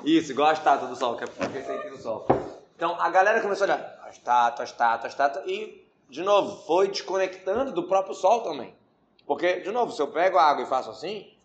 Isso, 0.04 0.30
igual 0.30 0.48
a 0.48 0.52
estátua 0.52 0.88
do 0.88 0.96
sol, 0.96 1.16
que 1.16 1.24
é 1.24 1.26
porque 1.26 1.58
aqui 1.58 1.90
no 1.90 1.98
sol. 2.00 2.26
Então 2.76 3.00
a 3.00 3.10
galera 3.10 3.40
começou 3.40 3.64
a 3.64 3.74
olhar 3.74 4.00
a 4.04 4.10
estátua, 4.10 4.62
a 4.62 4.66
estátua, 4.66 5.06
a 5.06 5.10
estátua, 5.10 5.42
e, 5.46 5.86
de 6.08 6.22
novo, 6.22 6.64
foi 6.66 6.88
desconectando 6.88 7.72
do 7.72 7.82
próprio 7.82 8.14
sol 8.14 8.42
também. 8.42 8.74
Porque, 9.26 9.60
de 9.60 9.70
novo, 9.72 9.92
se 9.92 10.00
eu 10.00 10.08
pego 10.08 10.38
a 10.38 10.44
água 10.44 10.62
e 10.62 10.66
faço 10.66 10.90
assim, 10.90 11.35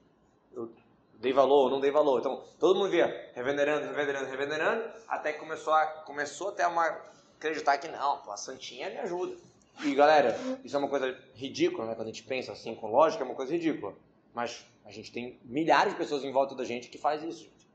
dei 1.21 1.31
valor 1.31 1.65
ou 1.65 1.69
não 1.69 1.79
dei 1.79 1.91
valor. 1.91 2.19
Então, 2.19 2.43
todo 2.59 2.77
mundo 2.77 2.89
via 2.89 3.31
revenerando, 3.33 3.85
revenerando, 3.85 4.29
revenerando, 4.29 4.83
até 5.07 5.31
que 5.31 5.39
começou, 5.39 5.71
a, 5.73 5.85
começou 5.85 6.49
até 6.49 6.67
uma 6.67 6.99
acreditar 7.37 7.77
que 7.77 7.87
não, 7.87 8.21
a 8.29 8.37
Santinha 8.37 8.89
me 8.89 8.97
ajuda. 8.97 9.35
E 9.83 9.95
galera, 9.95 10.37
isso 10.63 10.75
é 10.75 10.79
uma 10.79 10.89
coisa 10.89 11.17
ridícula, 11.33 11.87
né? 11.87 11.95
Quando 11.95 12.07
a 12.09 12.11
gente 12.11 12.23
pensa 12.23 12.51
assim 12.51 12.75
com 12.75 12.91
lógica, 12.91 13.23
é 13.23 13.25
uma 13.25 13.35
coisa 13.35 13.51
ridícula. 13.53 13.93
Mas 14.33 14.65
a 14.85 14.91
gente 14.91 15.11
tem 15.11 15.39
milhares 15.43 15.93
de 15.93 15.97
pessoas 15.97 16.23
em 16.23 16.31
volta 16.31 16.53
da 16.55 16.63
gente 16.63 16.89
que 16.89 16.97
faz 16.97 17.23
isso. 17.23 17.43
Gente. 17.43 17.67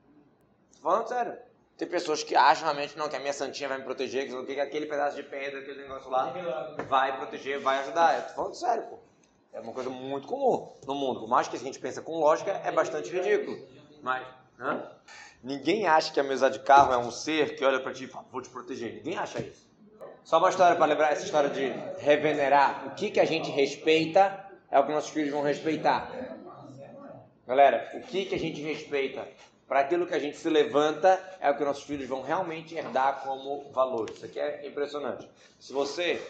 Tô 0.75 0.83
falando 0.83 1.09
sério. 1.09 1.37
Tem 1.77 1.87
pessoas 1.89 2.23
que 2.23 2.35
acham 2.35 2.65
realmente 2.65 2.97
não, 2.97 3.09
que 3.09 3.17
a 3.17 3.21
minha 3.21 3.33
santinha 3.33 3.69
vai 3.69 3.79
me 3.79 3.85
proteger, 3.85 4.27
que 4.27 4.61
aquele 4.61 4.87
pedaço 4.87 5.17
de 5.17 5.23
pedra, 5.23 5.61
aquele 5.61 5.83
negócio 5.83 6.11
lá, 6.11 6.33
vai 6.89 7.17
proteger, 7.19 7.61
vai 7.61 7.79
ajudar. 7.81 8.17
Eu 8.17 8.23
tô 8.29 8.35
falando 8.35 8.55
sério, 8.55 8.85
pô. 8.85 8.99
É 9.57 9.61
uma 9.61 9.73
coisa 9.73 9.89
muito 9.89 10.29
comum 10.29 10.71
no 10.87 10.95
mundo. 10.95 11.21
Por 11.21 11.29
mais 11.31 11.49
que 11.49 11.57
a 11.57 11.59
gente 11.59 11.79
pense 11.79 11.99
com 12.03 12.21
lógica, 12.21 12.51
é 12.63 12.71
bastante 12.71 13.11
ridículo. 13.11 13.59
Mas, 14.03 14.27
né? 14.59 14.87
Ninguém 15.43 15.87
acha 15.87 16.13
que 16.13 16.21
a 16.21 16.23
mesa 16.23 16.51
de 16.51 16.59
carro 16.59 16.93
é 16.93 16.99
um 16.99 17.11
ser 17.11 17.57
que 17.57 17.65
olha 17.65 17.81
para 17.81 17.95
ti 17.95 18.05
e 18.05 18.07
fala, 18.07 18.27
vou 18.31 18.43
te 18.43 18.51
proteger. 18.51 18.97
Ninguém 18.97 19.17
acha 19.17 19.41
isso. 19.41 19.67
Só 20.23 20.37
uma 20.37 20.51
história 20.51 20.77
para 20.77 20.85
lembrar 20.85 21.11
essa 21.11 21.25
história 21.25 21.49
de 21.49 21.73
revenerar. 22.05 22.87
O 22.89 22.91
que, 22.97 23.11
que 23.11 23.19
a 23.19 23.25
gente 23.25 23.51
respeita 23.51 24.47
é 24.71 24.79
o 24.79 24.85
que 24.85 24.93
nossos 24.93 25.09
filhos 25.09 25.31
vão 25.31 25.41
respeitar. 25.41 26.13
Galera, 27.47 27.93
o 27.95 28.01
que, 28.03 28.27
que 28.27 28.35
a 28.35 28.39
gente 28.39 28.61
respeita 28.61 29.27
para 29.67 29.81
aquilo 29.81 30.07
que 30.07 30.15
a 30.15 30.19
gente 30.19 30.37
se 30.37 30.51
levanta 30.51 31.19
é 31.41 31.51
o 31.51 31.57
que 31.57 31.65
nossos 31.65 31.85
filhos 31.85 32.07
vão 32.07 32.21
realmente 32.21 32.75
herdar 32.75 33.23
como 33.23 33.71
valor. 33.73 34.11
Isso 34.11 34.27
aqui 34.27 34.39
é 34.39 34.67
impressionante. 34.67 35.27
Se 35.59 35.73
você, 35.73 36.21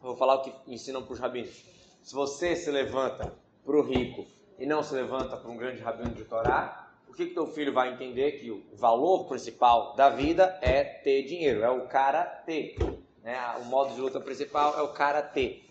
vou 0.00 0.14
falar 0.16 0.36
o 0.36 0.42
que 0.42 0.52
ensinam 0.68 1.02
para 1.02 1.14
os 1.14 1.18
rabinos. 1.18 1.73
Se 2.04 2.14
você 2.14 2.54
se 2.54 2.70
levanta 2.70 3.32
para 3.64 3.76
o 3.76 3.82
rico 3.82 4.26
e 4.58 4.66
não 4.66 4.82
se 4.82 4.94
levanta 4.94 5.36
para 5.36 5.50
um 5.50 5.56
grande 5.56 5.80
rabino 5.80 6.10
de 6.10 6.24
Torá, 6.24 6.90
o 7.08 7.14
que, 7.14 7.26
que 7.26 7.34
teu 7.34 7.46
filho 7.46 7.72
vai 7.72 7.94
entender? 7.94 8.32
Que 8.32 8.50
o 8.50 8.62
valor 8.74 9.24
principal 9.24 9.96
da 9.96 10.10
vida 10.10 10.56
é 10.60 10.84
ter 10.84 11.22
dinheiro, 11.22 11.64
é 11.64 11.70
o 11.70 11.88
cara 11.88 12.22
ter. 12.22 12.76
Né? 13.22 13.36
O 13.60 13.64
modo 13.64 13.94
de 13.94 14.00
luta 14.00 14.20
principal 14.20 14.78
é 14.78 14.82
o 14.82 14.92
cara 14.92 15.22
ter. 15.22 15.64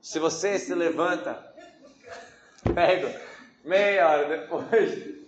Se 0.00 0.18
você 0.18 0.58
se 0.58 0.74
levanta, 0.74 1.54
pega 2.74 3.20
meia 3.64 4.08
hora 4.08 4.28
depois 4.28 5.18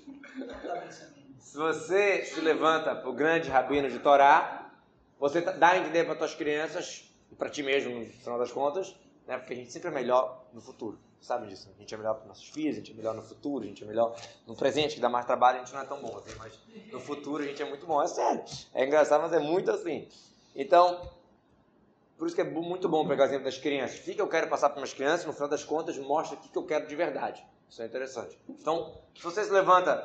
se 1.38 1.57
você 1.57 2.25
se 2.25 2.40
levanta 2.40 2.94
para 2.94 3.11
o 3.11 3.12
grande 3.12 3.49
rabino 3.49 3.90
de 3.90 3.99
Torá, 3.99 4.70
você 5.18 5.42
tá, 5.42 5.51
dá 5.53 5.70
a 5.70 5.79
entender 5.79 6.05
para 6.05 6.16
suas 6.16 6.35
crianças 6.35 7.12
e 7.33 7.35
para 7.35 7.51
ti 7.51 7.62
mesmo, 7.62 7.99
no 7.99 8.07
final 8.07 8.38
das 8.38 8.53
contas, 8.53 8.94
né? 9.26 9.38
porque 9.38 9.52
a 9.52 9.56
gente 9.56 9.72
sempre 9.72 9.88
é 9.88 9.92
melhor 9.92 10.44
no 10.52 10.61
futuro. 10.61 10.98
Sabe 11.20 11.48
disso? 11.48 11.68
A 11.76 11.78
gente 11.78 11.94
é 11.94 11.98
melhor 11.98 12.14
para 12.14 12.26
nossos 12.26 12.48
filhos, 12.48 12.76
a 12.76 12.78
gente 12.78 12.92
é 12.92 12.94
melhor 12.94 13.14
no 13.14 13.22
futuro, 13.22 13.64
a 13.64 13.66
gente 13.66 13.85
é 13.85 13.87
melhor 13.87 14.16
no 14.46 14.56
presente, 14.56 14.94
que 14.94 15.00
dá 15.00 15.09
mais 15.09 15.26
trabalho, 15.26 15.59
a 15.59 15.64
gente 15.64 15.74
não 15.74 15.83
é 15.83 15.85
tão 15.85 16.00
bom 16.00 16.16
assim, 16.16 16.35
mas 16.38 16.59
no 16.90 16.98
futuro 16.98 17.42
a 17.42 17.46
gente 17.46 17.61
é 17.61 17.68
muito 17.68 17.87
bom. 17.87 18.02
É 18.02 18.06
sério. 18.06 18.42
É 18.72 18.87
engraçado, 18.87 19.20
mas 19.20 19.33
é 19.33 19.38
muito 19.38 19.70
assim. 19.70 20.09
Então, 20.56 21.11
por 22.16 22.26
isso 22.26 22.35
que 22.35 22.40
é 22.40 22.44
muito 22.44 22.88
bom 22.88 23.06
pegar 23.06 23.24
o 23.24 23.26
exemplo 23.26 23.44
das 23.44 23.59
crianças. 23.59 23.98
O 23.98 24.02
que 24.02 24.20
eu 24.20 24.28
quero 24.28 24.48
passar 24.48 24.70
para 24.70 24.76
minhas 24.76 24.94
crianças, 24.94 25.26
no 25.26 25.33
final 25.33 25.48
das 25.48 25.62
contas, 25.62 25.98
mostra 25.98 26.38
o 26.38 26.40
que 26.40 26.56
eu 26.56 26.64
quero 26.64 26.87
de 26.87 26.96
verdade. 26.96 27.44
Isso 27.68 27.83
é 27.83 27.87
interessante. 27.87 28.38
Então, 28.48 29.00
se 29.14 29.22
você 29.22 29.44
se 29.44 29.50
levanta 29.50 29.96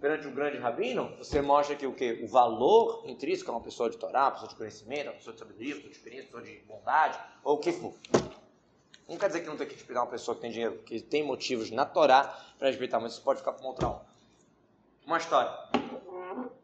perante 0.00 0.26
um 0.26 0.34
grande 0.34 0.58
rabino, 0.58 1.16
você 1.16 1.40
mostra 1.40 1.74
que 1.76 1.86
o 1.86 1.94
que 1.94 2.22
o 2.22 2.26
valor 2.26 3.02
intrínseco 3.06 3.50
é 3.50 3.54
uma 3.54 3.60
pessoa 3.60 3.88
de 3.88 3.96
Torá, 3.96 4.24
uma 4.24 4.30
pessoa 4.32 4.48
de 4.48 4.56
conhecimento, 4.56 5.06
uma 5.06 5.14
pessoa 5.14 5.32
de 5.32 5.38
sabedoria, 5.38 5.74
uma 5.74 5.76
pessoa 5.76 5.90
de 5.90 5.96
experiência, 5.96 6.30
uma 6.30 6.40
pessoa 6.40 6.60
de 6.60 6.66
bondade, 6.66 7.18
ou 7.42 7.56
o 7.56 7.58
que 7.58 7.72
for. 7.72 7.94
Não 9.08 9.16
quer 9.16 9.28
dizer 9.28 9.40
que 9.40 9.46
não 9.46 9.56
tem 9.56 9.66
que 9.66 9.74
respeitar 9.74 10.02
uma 10.02 10.10
pessoa 10.10 10.34
que 10.34 10.40
tem 10.40 10.50
dinheiro, 10.50 10.74
porque 10.76 11.00
tem 11.00 11.22
motivos 11.22 11.70
na 11.70 11.84
Torá 11.84 12.36
para 12.58 12.68
respeitar, 12.68 12.98
mas 12.98 13.12
isso 13.12 13.22
pode 13.22 13.38
ficar 13.38 13.52
para 13.52 13.62
uma 13.62 13.70
outra 13.70 13.86
aula. 13.86 14.06
Uma 15.06 15.18
história. 15.18 15.52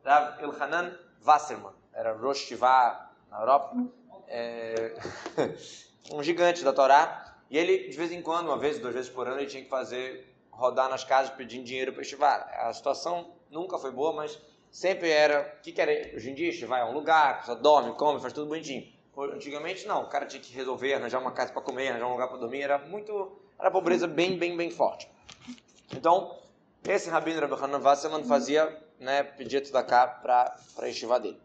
Rav 0.05 0.43
Elhanan 0.43 0.99
Wasserman, 1.25 1.73
era 1.93 2.13
Rosh 2.13 2.39
Shivá 2.39 3.13
na 3.31 3.41
Europa, 3.41 3.77
é... 4.27 4.97
um 6.11 6.23
gigante 6.23 6.65
da 6.65 6.73
Torá, 6.73 7.37
e 7.49 7.57
ele, 7.57 7.89
de 7.89 7.97
vez 7.97 8.11
em 8.11 8.21
quando, 8.21 8.47
uma 8.47 8.59
vez, 8.59 8.79
duas 8.79 8.95
vezes 8.95 9.11
por 9.11 9.29
ano, 9.29 9.39
ele 9.39 9.47
tinha 9.47 9.63
que 9.63 9.69
fazer 9.69 10.35
rodar 10.51 10.89
nas 10.89 11.05
casas 11.05 11.35
pedindo 11.35 11.65
dinheiro 11.65 11.93
para 11.93 12.03
estivar. 12.03 12.49
A 12.67 12.73
situação 12.73 13.35
nunca 13.51 13.79
foi 13.79 13.91
boa, 13.93 14.13
mas 14.13 14.39
sempre 14.71 15.11
era. 15.11 15.57
O 15.59 15.63
que, 15.63 15.71
que 15.71 15.81
era? 15.81 16.17
Hoje 16.17 16.31
em 16.31 16.35
dia, 16.35 16.49
estivar 16.49 16.81
é 16.81 16.85
um 16.85 16.93
lugar, 16.93 17.31
a 17.31 17.35
pessoa 17.35 17.57
dorme, 17.57 17.93
come, 17.95 18.21
faz 18.21 18.33
tudo 18.33 18.49
bonitinho. 18.49 18.91
Antigamente, 19.17 19.87
não. 19.87 20.03
O 20.05 20.09
cara 20.09 20.27
tinha 20.27 20.43
que 20.43 20.53
resolver, 20.53 20.95
arranjar 20.95 21.21
uma 21.21 21.33
casa 21.33 21.53
para 21.53 21.63
comer, 21.63 21.89
arranjar 21.89 22.07
um 22.07 22.13
lugar 22.13 22.29
para 22.29 22.39
dormir. 22.39 22.63
Era 22.63 22.79
muito. 22.79 23.33
Era 23.59 23.71
pobreza 23.71 24.07
bem, 24.07 24.39
bem, 24.39 24.57
bem 24.57 24.71
forte. 24.71 25.09
Então, 25.93 26.39
esse 26.85 27.11
Rabino 27.11 27.41
Rabbi 27.41 27.63
Hanan 27.63 27.79
Wasserman 27.79 28.25
fazia, 28.25 28.83
né, 28.99 29.23
pedia 29.23 29.61
cá 29.85 30.07
para 30.07 30.57
a 30.79 30.89
estiva 30.89 31.21
dele. 31.21 31.41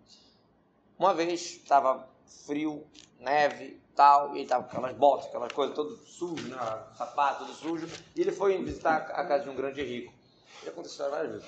Uma 0.98 1.14
vez, 1.14 1.58
estava 1.58 2.08
frio, 2.46 2.84
neve, 3.20 3.80
tal, 3.96 4.36
e 4.36 4.40
ele 4.40 4.48
tava 4.48 4.64
com 4.64 4.70
aquelas 4.70 4.96
botas, 4.96 5.28
aquelas 5.28 5.52
coisas, 5.52 5.76
todo 5.76 5.96
sujo, 5.98 6.48
né? 6.48 6.58
sapato 6.98 7.46
todo 7.46 7.54
sujo, 7.54 7.88
e 8.16 8.22
ele 8.22 8.32
foi 8.32 8.58
visitar 8.64 8.98
a 8.98 9.26
casa 9.26 9.44
de 9.44 9.50
um 9.50 9.56
grande 9.56 9.84
rico. 9.84 10.14
Isso 10.60 10.70
aconteceu 10.70 11.10
várias 11.12 11.34
vezes. 11.34 11.48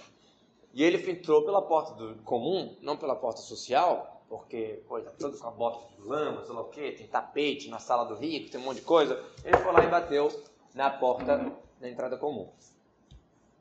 E 0.73 0.83
ele 0.83 1.09
entrou 1.09 1.43
pela 1.43 1.61
porta 1.61 1.93
do 1.93 2.15
comum, 2.23 2.77
não 2.81 2.95
pela 2.97 3.15
porta 3.15 3.41
social, 3.41 4.18
porque, 4.29 4.83
pô, 4.87 5.01
tá 5.01 5.11
todo 5.17 5.37
com 5.37 5.47
a 5.47 5.51
bota 5.51 5.87
de 5.95 6.01
lama, 6.07 6.45
sei 6.45 6.53
lá 6.53 6.61
o 6.61 6.69
quê, 6.69 6.91
tem 6.91 7.07
tapete 7.07 7.67
na 7.67 7.79
sala 7.79 8.05
do 8.05 8.13
rico, 8.13 8.51
tem 8.51 8.61
um 8.61 8.63
monte 8.63 8.77
de 8.77 8.83
coisa. 8.83 9.25
Ele 9.43 9.57
foi 9.57 9.73
lá 9.73 9.83
e 9.83 9.87
bateu 9.87 10.31
na 10.73 10.89
porta 10.91 11.51
da 11.79 11.89
entrada 11.89 12.15
comum. 12.15 12.47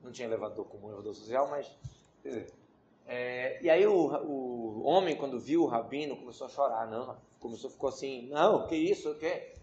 Não 0.03 0.13
tinha 0.13 0.29
elevador 0.29 0.67
comum, 0.67 0.89
elevador 0.89 1.15
social, 1.15 1.49
mas, 1.49 1.67
quer 2.23 2.29
dizer, 2.29 2.53
é, 3.07 3.63
e 3.63 3.71
aí 3.71 3.87
o, 3.87 3.95
o 3.95 4.83
homem, 4.85 5.17
quando 5.17 5.41
viu 5.41 5.63
o 5.63 5.67
rabino, 5.67 6.17
começou 6.17 6.47
a 6.47 6.51
chorar. 6.51 6.87
Não, 6.87 7.17
começou, 7.41 7.71
ficou 7.71 7.89
assim, 7.89 8.29
não, 8.29 8.67
que 8.67 8.77
isso, 8.77 9.11
o 9.11 9.15
que? 9.15 9.55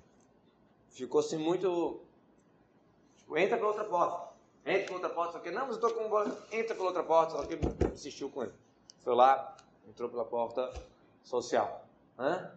Ficou 0.90 1.20
assim 1.20 1.38
muito... 1.38 2.02
Tipo, 3.18 3.38
entra 3.38 3.58
pela 3.58 3.70
outra 3.70 3.84
porta. 3.84 4.34
Entra 4.66 4.86
pela 4.86 4.96
outra 4.96 5.10
porta, 5.10 5.34
só 5.34 5.40
que, 5.40 5.52
não, 5.52 5.68
mas 5.68 5.76
eu 5.76 5.82
tô 5.82 5.94
com... 5.94 6.04
Entra 6.52 6.74
pela 6.74 6.88
outra 6.88 7.04
porta, 7.04 7.38
só 7.38 7.46
que 7.46 7.60
insistiu 7.94 8.32
com 8.32 8.42
ele. 8.42 8.54
Foi 9.02 9.14
lá, 9.14 9.56
entrou 9.88 10.10
pela 10.10 10.26
porta 10.26 10.74
social. 11.26 11.86
Hã? 12.18 12.52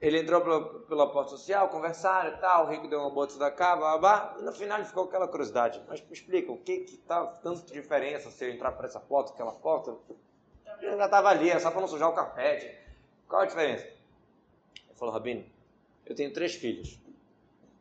Ele 0.00 0.20
entrou 0.20 0.40
pela, 0.40 0.80
pela 0.80 1.12
porta 1.12 1.30
social, 1.30 1.68
conversaram 1.68 2.30
e 2.30 2.36
tal, 2.38 2.66
o 2.66 2.70
rico 2.70 2.88
deu 2.88 3.00
uma 3.00 3.10
bota 3.10 3.38
da 3.38 3.50
cá, 3.50 3.76
blá, 3.76 3.98
blá, 3.98 4.36
e 4.38 4.42
no 4.42 4.52
final 4.52 4.78
ele 4.78 4.86
ficou 4.86 5.04
com 5.04 5.10
aquela 5.10 5.28
curiosidade. 5.28 5.82
Mas 5.88 6.00
me 6.00 6.12
explica, 6.12 6.52
o 6.52 6.58
que 6.58 6.80
que 6.80 6.96
tá 6.98 7.26
tanta 7.42 7.72
diferença 7.72 8.30
se 8.30 8.44
eu 8.44 8.50
entrar 8.50 8.72
por 8.72 8.84
essa 8.84 9.00
porta, 9.00 9.32
aquela 9.32 9.52
porta? 9.52 9.96
Eu 10.80 10.96
já 10.96 11.04
estava 11.04 11.28
ali, 11.28 11.50
é 11.50 11.58
só 11.58 11.70
para 11.70 11.80
não 11.80 11.88
sujar 11.88 12.08
o 12.08 12.14
carpete. 12.14 12.78
Qual 13.28 13.42
a 13.42 13.46
diferença? 13.46 13.84
Ele 13.84 14.94
falou, 14.96 15.14
Rabino, 15.14 15.44
eu 16.04 16.14
tenho 16.14 16.32
três 16.32 16.54
filhos. 16.54 17.00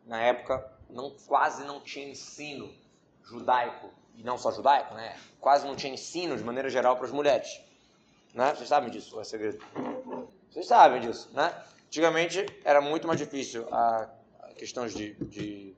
Na 0.06 0.22
época, 0.22 0.72
não, 0.90 1.12
quase 1.28 1.66
não 1.66 1.82
tinha 1.82 2.08
ensino 2.08 2.74
judaico, 3.24 3.90
e 4.16 4.24
não 4.24 4.38
só 4.38 4.52
judaico, 4.52 4.94
né? 4.94 5.20
Quase 5.40 5.66
não 5.66 5.76
tinha 5.76 5.94
ensino 5.94 6.38
de 6.38 6.44
maneira 6.44 6.70
geral 6.70 6.96
para 6.96 7.06
as 7.06 7.12
mulheres. 7.12 7.62
Né? 8.34 8.54
Vocês 8.56 8.70
sabem 8.70 8.90
disso, 8.90 9.20
é 9.20 9.24
segredo. 9.24 9.64
Vocês 10.50 10.66
sabem 10.66 11.02
disso, 11.02 11.30
né? 11.34 11.54
Antigamente 11.88 12.46
era 12.64 12.82
muito 12.82 13.08
mais 13.08 13.20
difícil 13.20 13.68
a, 13.72 14.10
questões 14.58 14.94
de, 14.94 15.14
de 15.26 15.76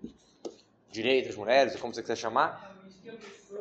direito 0.89 1.27
das 1.27 1.35
mulheres, 1.35 1.75
como 1.75 1.93
você 1.93 2.01
quiser 2.01 2.15
chamar, 2.15 2.73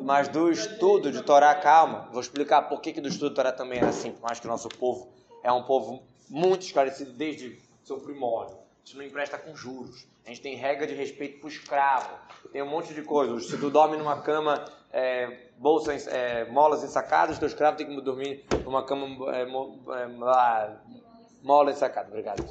mas 0.01 0.29
do 0.29 0.51
estudo 0.51 1.11
de 1.11 1.23
Torá, 1.23 1.55
calma, 1.55 2.09
vou 2.13 2.21
explicar 2.21 2.63
por 2.63 2.81
que, 2.81 2.93
que 2.93 3.01
do 3.01 3.09
estudo 3.09 3.31
de 3.31 3.35
Torá 3.37 3.53
também 3.53 3.81
é 3.81 3.85
assim, 3.85 4.13
por 4.13 4.23
mais 4.23 4.39
que 4.39 4.47
o 4.47 4.51
nosso 4.51 4.69
povo 4.69 5.13
é 5.43 5.51
um 5.51 5.63
povo 5.63 6.03
muito 6.29 6.63
esclarecido 6.63 7.13
desde 7.13 7.61
seu 7.83 7.99
primórdio. 7.99 8.64
Gente 8.85 8.97
não 8.97 9.05
empresta 9.05 9.39
com 9.39 9.57
juros. 9.57 10.07
A 10.27 10.29
gente 10.29 10.43
tem 10.43 10.57
regra 10.57 10.87
de 10.87 10.95
respeito 10.95 11.41
para 11.41 11.47
o 11.47 11.51
escravo. 11.51 12.19
Tem 12.53 12.63
um 12.63 12.69
monte 12.69 12.93
de 12.93 13.03
coisas. 13.03 13.47
Se 13.47 13.59
tu 13.59 13.71
dorme 13.71 13.97
numa 13.97 14.21
cama, 14.21 14.65
é, 14.93 15.49
bolsa, 15.59 15.95
é, 15.95 16.45
molas 16.51 16.85
ensacadas, 16.85 17.39
teu 17.39 17.49
escravo 17.49 17.77
tem 17.77 17.87
que 17.87 18.01
dormir 18.01 18.45
numa 18.65 18.85
cama 18.85 19.35
é, 19.35 19.47
mo, 19.47 19.83
é, 19.93 20.07
Mola 21.45 21.73
e 21.73 21.75
sacada, 21.75 22.09
obrigado. 22.09 22.43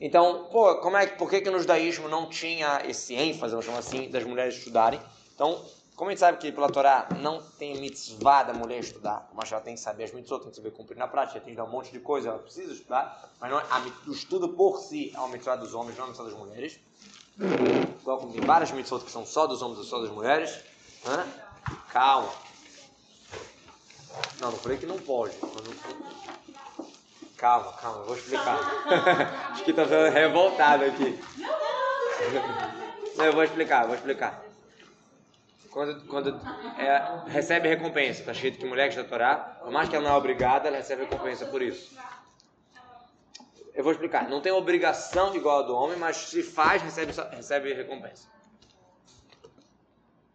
Então, 0.00 0.44
pô, 0.52 0.76
como 0.76 0.96
é, 0.96 1.06
por 1.08 1.28
que, 1.28 1.40
que 1.40 1.50
no 1.50 1.58
judaísmo 1.58 2.08
não 2.08 2.28
tinha 2.28 2.80
esse 2.86 3.12
ênfase, 3.12 3.50
vamos 3.50 3.66
chamar 3.66 3.80
assim, 3.80 4.08
das 4.08 4.22
mulheres 4.22 4.54
estudarem? 4.54 5.00
Então, 5.34 5.60
como 5.98 6.10
a 6.10 6.12
gente 6.12 6.20
sabe 6.20 6.38
que 6.38 6.52
pela 6.52 6.70
Torá 6.70 7.08
não 7.18 7.42
tem 7.58 7.80
mitzvah 7.80 8.44
da 8.44 8.54
mulher 8.54 8.78
estudar, 8.78 9.28
mas 9.34 9.50
ela 9.50 9.60
tem 9.60 9.74
que 9.74 9.80
saber 9.80 10.04
as 10.04 10.12
mitzvot, 10.12 10.38
tem 10.38 10.50
que 10.50 10.56
saber 10.56 10.70
cumprir 10.70 10.96
na 10.96 11.08
prática, 11.08 11.40
tem 11.40 11.50
que 11.50 11.56
dar 11.56 11.64
um 11.64 11.70
monte 11.70 11.90
de 11.90 11.98
coisa, 11.98 12.28
ela 12.28 12.38
precisa 12.38 12.72
estudar, 12.72 13.28
mas 13.40 13.50
não, 13.50 13.58
é, 13.58 13.64
a, 13.68 13.82
o 14.06 14.12
estudo 14.12 14.50
por 14.50 14.78
si 14.78 15.10
é 15.12 15.18
uma 15.18 15.26
mitzvah 15.26 15.56
dos 15.56 15.74
homens, 15.74 15.96
não 15.96 16.04
é 16.04 16.06
uma 16.06 16.10
mitzvah 16.10 16.30
das 16.30 16.38
mulheres. 16.38 16.78
Igual 18.00 18.18
como 18.18 18.32
tem 18.32 18.40
várias 18.40 18.70
mitzvot 18.70 19.04
que 19.04 19.10
são 19.10 19.26
só 19.26 19.48
dos 19.48 19.60
homens 19.60 19.84
e 19.84 19.88
só 19.88 20.00
das 20.00 20.10
mulheres. 20.10 20.56
Hã? 21.04 21.26
Calma. 21.88 22.32
Não, 24.40 24.52
não 24.52 24.58
falei 24.58 24.78
que 24.78 24.86
não 24.86 24.98
pode. 24.98 25.34
Calma, 27.36 27.72
calma, 27.72 27.98
eu 27.98 28.06
vou 28.06 28.16
explicar. 28.16 28.60
Acho 29.50 29.64
que 29.64 29.72
tá 29.72 29.82
ficando 29.82 30.12
revoltado 30.12 30.84
aqui. 30.84 31.20
Não, 33.16 33.24
eu 33.24 33.32
vou 33.32 33.42
explicar, 33.42 33.82
eu 33.82 33.88
vou 33.88 33.96
explicar. 33.96 34.47
Quando, 35.78 36.04
quando 36.06 36.40
é, 36.76 37.22
recebe 37.28 37.68
recompensa, 37.68 38.18
está 38.18 38.32
escrito 38.32 38.58
que 38.58 38.66
mulher 38.66 38.88
que 38.88 38.98
está 38.98 39.08
Torá, 39.08 39.60
por 39.62 39.70
mais 39.70 39.88
que 39.88 39.94
ela 39.94 40.08
não 40.08 40.12
é 40.16 40.18
obrigada, 40.18 40.66
ela 40.66 40.78
recebe 40.78 41.04
recompensa 41.04 41.46
por 41.46 41.62
isso. 41.62 41.96
eu 43.72 43.84
vou 43.84 43.92
explicar. 43.92 44.28
Não 44.28 44.40
tem 44.40 44.50
obrigação 44.50 45.36
igual 45.36 45.60
a 45.60 45.62
do 45.62 45.76
homem, 45.76 45.96
mas 45.96 46.16
se 46.16 46.42
faz, 46.42 46.82
recebe, 46.82 47.12
recebe 47.30 47.72
recompensa. 47.74 48.26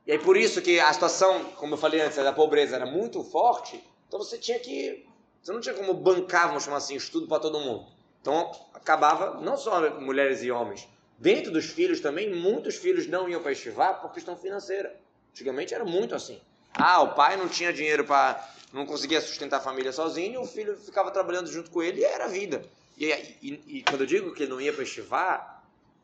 E 0.07 0.13
aí 0.13 0.17
por 0.17 0.37
isso 0.37 0.61
que 0.61 0.79
a 0.79 0.93
situação, 0.93 1.43
como 1.57 1.73
eu 1.73 1.77
falei 1.77 1.99
antes, 1.99 2.15
da 2.15 2.31
pobreza 2.31 2.77
era 2.77 2.85
muito 2.85 3.21
forte, 3.21 3.83
então 4.07 4.19
você 4.19 4.37
tinha 4.37 4.57
que. 4.59 5.05
Você 5.41 5.51
não 5.51 5.59
tinha 5.59 5.75
como 5.75 5.93
bancar, 5.93 6.47
vamos 6.47 6.63
chamar 6.63 6.77
assim, 6.77 6.95
estudo 6.95 7.27
para 7.27 7.41
todo 7.41 7.59
mundo. 7.59 7.85
Então 8.21 8.49
acabava, 8.73 9.41
não 9.41 9.57
só 9.57 9.99
mulheres 9.99 10.41
e 10.41 10.49
homens, 10.49 10.87
dentro 11.19 11.51
dos 11.51 11.65
filhos 11.65 11.99
também, 11.99 12.33
muitos 12.33 12.77
filhos 12.77 13.07
não 13.07 13.27
iam 13.27 13.41
para 13.41 13.51
estivar 13.51 13.99
por 13.99 14.13
questão 14.13 14.37
financeira. 14.37 15.02
Antigamente 15.33 15.73
era 15.73 15.83
muito 15.83 16.15
assim. 16.15 16.39
Ah, 16.73 17.01
o 17.01 17.13
pai 17.13 17.35
não 17.35 17.49
tinha 17.49 17.73
dinheiro 17.73 18.05
para. 18.05 18.47
não 18.71 18.85
conseguia 18.85 19.19
sustentar 19.19 19.57
a 19.57 19.61
família 19.61 19.91
sozinho, 19.91 20.41
o 20.41 20.47
filho 20.47 20.77
ficava 20.77 21.11
trabalhando 21.11 21.51
junto 21.51 21.69
com 21.69 21.83
ele 21.83 22.01
e 22.01 22.05
era 22.05 22.25
a 22.25 22.29
vida. 22.29 22.63
E, 22.97 23.07
e, 23.41 23.63
e 23.67 23.83
quando 23.83 24.01
eu 24.01 24.07
digo 24.07 24.33
que 24.33 24.43
ele 24.43 24.51
não 24.51 24.61
ia 24.61 24.71
para 24.71 24.83
estivar, 24.83 25.53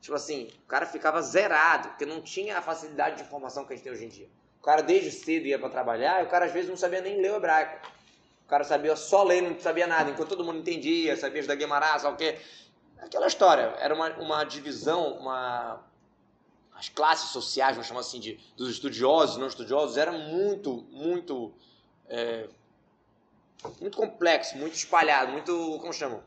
Tipo 0.02 0.16
assim, 0.16 0.50
o 0.64 0.68
cara 0.68 0.86
ficava 0.86 1.22
zerado, 1.22 1.90
porque 1.90 2.06
não 2.06 2.22
tinha 2.22 2.58
a 2.58 2.62
facilidade 2.62 3.18
de 3.18 3.24
informação 3.24 3.66
que 3.66 3.74
a 3.74 3.76
gente 3.76 3.84
tem 3.84 3.92
hoje 3.92 4.06
em 4.06 4.10
dia. 4.10 4.30
O 4.60 4.64
cara 4.64 4.82
desde 4.82 5.12
cedo 5.12 5.46
ia 5.46 5.60
para 5.60 5.70
trabalhar 5.70 6.22
e 6.22 6.26
o 6.26 6.30
cara 6.30 6.46
às 6.46 6.52
vezes 6.52 6.70
não 6.70 6.78
sabia 6.78 7.02
nem 7.02 7.22
ler 7.22 7.32
o 7.32 7.36
hebraico. 7.36 7.86
O 8.46 8.50
cara 8.50 8.64
sabia 8.64 8.96
só 8.96 9.24
ler, 9.24 9.42
não 9.42 9.60
sabia 9.60 9.86
nada, 9.86 10.10
enquanto 10.10 10.30
todo 10.30 10.44
mundo 10.44 10.60
entendia, 10.60 11.16
sabia 11.16 11.46
da 11.46 11.54
Guimarães, 11.54 12.02
sabe 12.02 12.16
o 12.16 12.18
quê. 12.18 12.40
Aquela 13.00 13.28
história, 13.28 13.74
era 13.80 13.94
uma, 13.94 14.10
uma 14.18 14.44
divisão, 14.44 15.14
uma... 15.14 15.82
As 16.80 16.88
classes 16.88 17.32
sociais, 17.32 17.76
vamos 17.76 17.88
chamar 17.88 18.00
assim, 18.00 18.22
de, 18.22 18.40
dos 18.56 18.70
estudiosos 18.70 19.36
não 19.36 19.48
estudiosos, 19.48 19.98
era 19.98 20.14
muito, 20.14 20.88
muito... 20.90 21.54
É, 22.08 22.48
muito 23.82 23.98
complexo, 23.98 24.56
muito 24.56 24.76
espalhado, 24.76 25.30
muito... 25.34 25.78
como 25.82 25.92
chamam? 25.92 26.24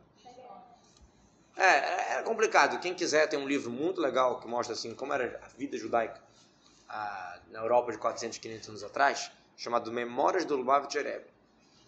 É, 1.57 1.65
é, 1.65 2.12
era 2.12 2.23
complicado. 2.23 2.79
Quem 2.81 2.95
quiser 2.95 3.27
tem 3.29 3.38
um 3.38 3.49
livro 3.49 3.71
muito 3.71 3.99
legal 3.99 4.41
que 4.41 4.47
mostra 4.47 4.75
assim 4.75 4.95
como 4.95 5.15
era 5.15 5.41
a 5.43 5.49
vida 5.57 5.79
judaica 5.79 6.21
a, 6.87 7.38
na 7.51 7.61
Europa 7.61 7.91
de 7.91 7.97
400, 7.97 8.37
500 8.37 8.69
anos 8.69 8.85
atrás, 8.85 9.33
chamado 9.57 9.91
Memórias 9.91 10.45
do 10.45 10.55
Lubavitch 10.55 10.97
Rebbe. 10.97 11.25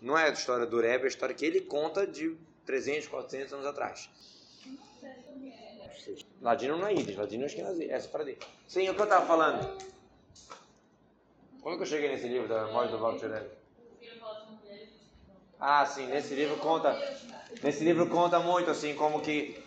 Não 0.01 0.17
é 0.17 0.25
a 0.25 0.33
história 0.33 0.65
do 0.65 0.81
Rebbe, 0.81 1.03
é 1.03 1.05
a 1.05 1.09
história 1.09 1.35
que 1.35 1.45
ele 1.45 1.61
conta 1.61 2.07
de 2.07 2.35
300, 2.65 3.09
400 3.09 3.53
anos 3.53 3.67
atrás. 3.67 4.09
Ladino 6.41 6.77
não 6.77 6.87
é 6.87 6.93
Yiddish, 6.93 7.17
Ladino 7.17 7.47
é 7.47 7.87
essa 7.89 8.09
para 8.09 8.25
dele. 8.25 8.39
Sim, 8.69 8.89
o 8.89 8.95
que 8.95 9.01
eu 9.01 9.05
estava 9.05 9.27
falando. 9.27 9.79
Como 11.61 11.77
que 11.77 11.83
eu 11.83 11.87
cheguei 11.87 12.11
nesse 12.11 12.29
livro 12.29 12.49
da 12.49 12.67
Memórias 12.67 12.91
do 12.91 12.99
Lubavitch 12.99 13.23
Rebbe? 13.23 13.51
Ah, 15.59 15.87
sim, 15.87 16.07
nesse 16.07 16.35
livro 16.35 16.59
conta 16.59 16.93
Nesse 17.63 17.85
livro 17.85 18.09
conta 18.09 18.41
muito 18.41 18.71
assim 18.71 18.95
como 18.95 19.21
que. 19.21 19.63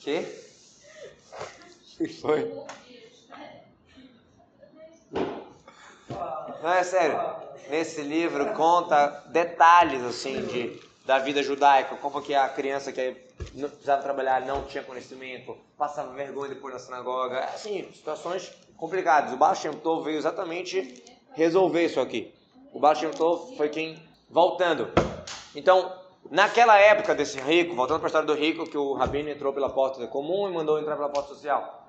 Que? 0.00 0.22
que 1.96 2.08
foi? 2.08 2.52
Não, 6.62 6.72
é 6.72 6.84
sério. 6.84 7.18
Nesse 7.68 8.02
livro 8.02 8.52
conta 8.54 9.06
detalhes 9.28 10.02
assim 10.02 10.46
de, 10.46 10.80
da 11.08 11.18
vida 11.18 11.42
judaica, 11.42 11.96
como 11.96 12.20
que 12.20 12.34
a 12.34 12.46
criança 12.50 12.92
que 12.92 13.16
não 13.54 13.70
precisava 13.70 14.02
trabalhar 14.02 14.42
não 14.42 14.64
tinha 14.64 14.84
conhecimento, 14.84 15.56
passava 15.74 16.12
vergonha 16.12 16.50
depois 16.50 16.74
na 16.74 16.78
sinagoga, 16.78 17.38
assim, 17.44 17.88
situações 17.94 18.52
complicadas. 18.76 19.32
O 19.32 19.38
Baal 19.38 19.54
Tov 19.82 20.04
veio 20.04 20.18
exatamente 20.18 21.02
resolver 21.32 21.86
isso 21.86 21.98
aqui. 21.98 22.30
O 22.74 22.78
Baal 22.78 22.94
Tov 23.16 23.56
foi 23.56 23.70
quem, 23.70 23.98
voltando. 24.28 24.90
Então, 25.54 25.96
Naquela 26.30 26.78
época 26.78 27.14
desse 27.14 27.40
rico, 27.40 27.74
voltando 27.74 28.00
para 28.00 28.08
a 28.08 28.10
história 28.10 28.26
do 28.26 28.34
rico, 28.34 28.68
que 28.68 28.76
o 28.76 28.92
rabino 28.92 29.30
entrou 29.30 29.50
pela 29.50 29.70
porta 29.70 30.06
comum 30.08 30.46
e 30.46 30.52
mandou 30.52 30.78
entrar 30.78 30.94
pela 30.94 31.08
porta 31.08 31.30
social. 31.30 31.86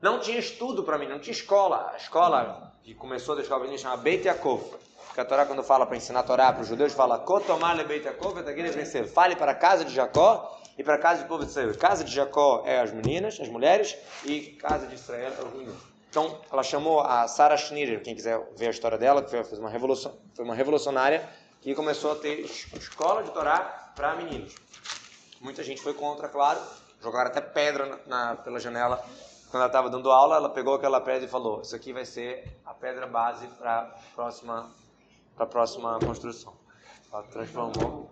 Não 0.00 0.20
tinha 0.20 0.38
estudo 0.38 0.84
para 0.84 0.96
mim, 0.96 1.08
não 1.08 1.18
tinha 1.18 1.32
escola. 1.32 1.90
A 1.92 1.96
escola 1.96 2.72
que 2.84 2.94
começou 2.94 3.34
da 3.34 3.42
escola 3.42 3.62
rabínica 3.62 3.82
chama 3.82 3.96
Beit 3.96 4.24
Yaakov. 4.24 4.62
Porque 5.16 5.22
a 5.22 5.30
Torá, 5.30 5.46
quando 5.46 5.62
fala 5.62 5.86
para 5.86 5.96
ensinar 5.96 6.20
a 6.20 6.22
Torá 6.22 6.52
para 6.52 6.60
os 6.60 6.68
judeus, 6.68 6.92
fala 6.92 7.18
vencer. 8.70 9.08
Fale 9.08 9.34
para 9.34 9.52
a 9.52 9.54
casa 9.54 9.82
de 9.82 9.94
Jacó 9.94 10.60
e 10.76 10.84
para 10.84 10.96
a 10.96 10.98
casa 10.98 11.22
do 11.22 11.26
povo 11.26 11.42
de 11.42 11.48
Israel. 11.48 11.74
Casa 11.78 12.04
de 12.04 12.12
Jacó 12.12 12.62
é 12.66 12.80
as 12.80 12.92
meninas, 12.92 13.40
as 13.40 13.48
mulheres, 13.48 13.96
e 14.26 14.40
casa 14.60 14.86
de 14.86 14.94
Israel 14.94 15.32
é 15.38 15.42
os 15.42 15.52
meninos. 15.54 15.82
Então, 16.10 16.38
ela 16.52 16.62
chamou 16.62 17.00
a 17.00 17.26
Sarah 17.28 17.56
Schneider, 17.56 18.02
quem 18.02 18.14
quiser 18.14 18.38
ver 18.58 18.66
a 18.66 18.70
história 18.70 18.98
dela, 18.98 19.22
que 19.22 19.30
foi, 19.30 19.58
uma, 19.58 19.70
revolução, 19.70 20.14
foi 20.34 20.44
uma 20.44 20.54
revolucionária 20.54 21.26
que 21.62 21.74
começou 21.74 22.12
a 22.12 22.16
ter 22.16 22.40
escola 22.74 23.22
de 23.22 23.30
Torá 23.30 23.92
para 23.96 24.16
meninos. 24.16 24.54
Muita 25.40 25.64
gente 25.64 25.80
foi 25.80 25.94
contra, 25.94 26.28
claro, 26.28 26.60
jogaram 27.02 27.30
até 27.30 27.40
pedra 27.40 27.86
na, 28.06 28.26
na 28.34 28.36
pela 28.36 28.60
janela. 28.60 29.02
Quando 29.50 29.62
ela 29.62 29.66
estava 29.66 29.88
dando 29.88 30.10
aula, 30.10 30.36
ela 30.36 30.50
pegou 30.50 30.74
aquela 30.74 31.00
pedra 31.00 31.24
e 31.24 31.28
falou: 31.28 31.62
Isso 31.62 31.74
aqui 31.74 31.90
vai 31.90 32.04
ser 32.04 32.60
a 32.66 32.74
pedra 32.74 33.06
base 33.06 33.46
para 33.58 33.80
a 33.80 34.14
próxima, 34.14 34.70
próxima 35.44 35.98
construção. 35.98 36.54
Ela 37.12 37.22
transformou. 37.24 38.10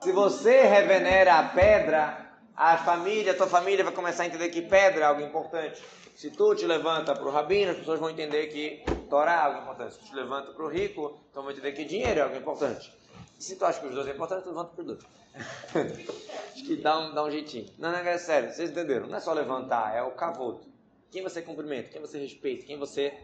Se 0.00 0.12
você 0.12 0.62
revenera 0.62 1.38
a 1.38 1.48
pedra, 1.50 2.32
a 2.56 2.78
família, 2.78 3.32
a 3.32 3.36
tua 3.36 3.46
família 3.46 3.84
vai 3.84 3.92
começar 3.92 4.22
a 4.22 4.26
entender 4.26 4.48
que 4.48 4.62
pedra 4.62 5.02
é 5.02 5.06
algo 5.06 5.20
importante. 5.20 5.82
Se 6.16 6.30
tu 6.30 6.54
te 6.54 6.66
levanta 6.66 7.14
para 7.14 7.24
o 7.24 7.30
rabino, 7.30 7.72
as 7.72 7.78
pessoas 7.78 8.00
vão 8.00 8.10
entender 8.10 8.46
que 8.48 8.82
Torá 9.08 9.32
é 9.32 9.38
algo 9.38 9.60
importante. 9.60 9.94
Se 9.94 10.00
tu 10.00 10.06
te 10.06 10.14
levanta 10.14 10.52
para 10.52 10.64
o 10.64 10.68
rico, 10.68 11.20
então 11.30 11.42
vão 11.42 11.52
entender 11.52 11.72
que 11.72 11.84
dinheiro 11.84 12.20
é 12.20 12.22
algo 12.22 12.36
importante. 12.36 12.92
E 13.38 13.42
se 13.42 13.56
tu 13.56 13.64
acha 13.64 13.80
que 13.80 13.86
os 13.86 13.94
dois 13.94 14.06
é 14.06 14.12
importante, 14.12 14.42
tu 14.42 14.48
levanta 14.48 14.70
para 14.74 14.80
os 14.80 14.86
dois. 14.86 15.00
Acho 16.52 16.64
que 16.64 16.76
dá 16.76 16.98
um, 16.98 17.14
dá 17.14 17.24
um 17.24 17.30
jeitinho. 17.30 17.72
Não, 17.78 17.90
não, 17.90 17.98
é 17.98 18.18
sério, 18.18 18.52
vocês 18.52 18.70
entenderam? 18.70 19.06
Não 19.06 19.16
é 19.16 19.20
só 19.20 19.32
levantar, 19.32 19.96
é 19.96 20.02
o 20.02 20.10
cavoto. 20.10 20.66
Quem 21.10 21.22
você 21.22 21.40
cumprimenta, 21.40 21.88
quem 21.88 22.00
você 22.00 22.18
respeita, 22.18 22.66
quem 22.66 22.78
você... 22.78 23.14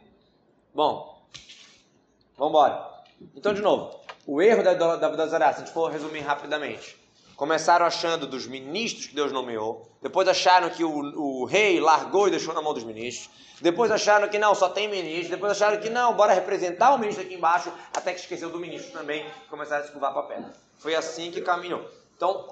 Bom, 0.75 1.27
vamos 2.37 2.51
embora. 2.51 2.97
Então, 3.35 3.55
de 3.55 3.63
novo, 3.63 3.99
o 4.27 4.43
erro 4.43 4.63
da, 4.63 4.75
da, 4.75 5.29
se 5.29 5.37
a 5.37 5.53
gente 5.53 5.71
for 5.71 5.91
resumir 5.91 6.21
rapidamente. 6.21 6.97
Começaram 7.37 7.85
achando 7.85 8.27
dos 8.27 8.47
ministros 8.47 9.07
que 9.07 9.15
Deus 9.15 9.31
nomeou. 9.31 9.87
Depois 10.01 10.27
acharam 10.27 10.71
que 10.71 10.83
o, 10.83 10.91
o 10.91 11.45
rei 11.45 11.79
largou 11.79 12.29
e 12.29 12.31
deixou 12.31 12.55
na 12.55 12.63
mão 12.63 12.73
dos 12.73 12.83
ministros. 12.83 13.29
Depois 13.61 13.91
acharam 13.91 14.27
que 14.29 14.39
não, 14.39 14.55
só 14.55 14.71
tem 14.71 14.89
ministro. 14.89 15.31
Depois 15.31 15.53
acharam 15.53 15.79
que 15.79 15.91
não, 15.91 16.15
bora 16.15 16.33
representar 16.33 16.95
o 16.95 16.99
ministro 16.99 17.25
aqui 17.25 17.35
embaixo. 17.35 17.71
Até 17.95 18.15
que 18.15 18.21
esqueceu 18.21 18.49
do 18.49 18.59
ministro 18.59 18.91
também. 18.91 19.27
Começaram 19.51 19.85
a 19.85 19.87
se 19.87 19.93
curvar 19.93 20.13
para 20.13 20.23
a 20.23 20.27
pedra. 20.27 20.53
Foi 20.79 20.95
assim 20.95 21.31
que 21.31 21.43
caminhou. 21.43 21.87
Então, 22.17 22.49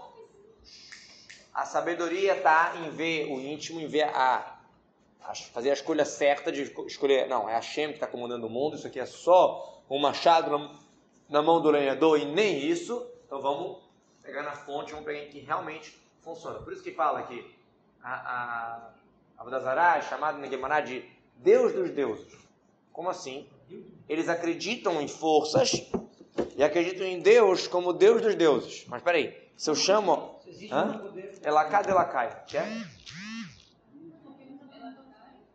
a 1.54 1.64
sabedoria 1.64 2.36
está 2.36 2.74
em 2.76 2.90
ver 2.90 3.32
o 3.32 3.40
íntimo, 3.40 3.80
em 3.80 3.86
ver 3.86 4.02
a, 4.02 4.58
a, 5.22 5.34
fazer 5.34 5.70
a 5.70 5.74
escolha 5.74 6.04
certa 6.04 6.52
de 6.52 6.62
escolher. 6.86 7.26
Não, 7.26 7.48
é 7.48 7.56
a 7.56 7.62
Shem 7.62 7.88
que 7.88 7.94
está 7.94 8.06
comandando 8.06 8.46
o 8.46 8.50
mundo. 8.50 8.76
Isso 8.76 8.86
aqui 8.86 9.00
é 9.00 9.06
só 9.06 9.73
um 9.88 9.98
machado 9.98 10.70
na, 11.28 11.42
mão 11.42 11.60
do 11.60 11.70
lenhador 11.70 12.18
e 12.18 12.24
nem 12.24 12.58
isso. 12.66 13.06
Então 13.26 13.40
vamos 13.40 13.82
pegar 14.22 14.42
na 14.42 14.52
fonte, 14.52 14.92
vamos 14.92 15.06
pegar 15.06 15.24
em 15.24 15.28
que 15.28 15.40
realmente 15.40 15.98
funciona. 16.20 16.58
Por 16.60 16.72
isso 16.72 16.82
que 16.82 16.92
fala 16.92 17.22
que 17.24 17.54
a, 18.02 18.14
a 18.14 18.90
Abdazará 19.38 19.98
é 19.98 20.02
chamado 20.02 20.38
na 20.38 20.46
Gemara 20.46 20.80
de 20.80 21.04
Deus 21.36 21.72
dos 21.72 21.90
deuses. 21.90 22.32
Como 22.92 23.10
assim? 23.10 23.48
Eles 24.08 24.28
acreditam 24.28 25.00
em 25.00 25.08
forças 25.08 25.90
e 26.56 26.62
acreditam 26.62 27.06
em 27.06 27.20
Deus 27.20 27.66
como 27.66 27.92
Deus 27.92 28.22
dos 28.22 28.34
deuses. 28.34 28.84
Mas 28.86 29.02
peraí, 29.02 29.50
se 29.56 29.68
eu 29.68 29.74
chamo. 29.74 30.40
Elacá 31.42 31.82
de 31.82 31.90
Elacai. 31.90 32.44
Que 32.46 32.56
é? 32.56 32.84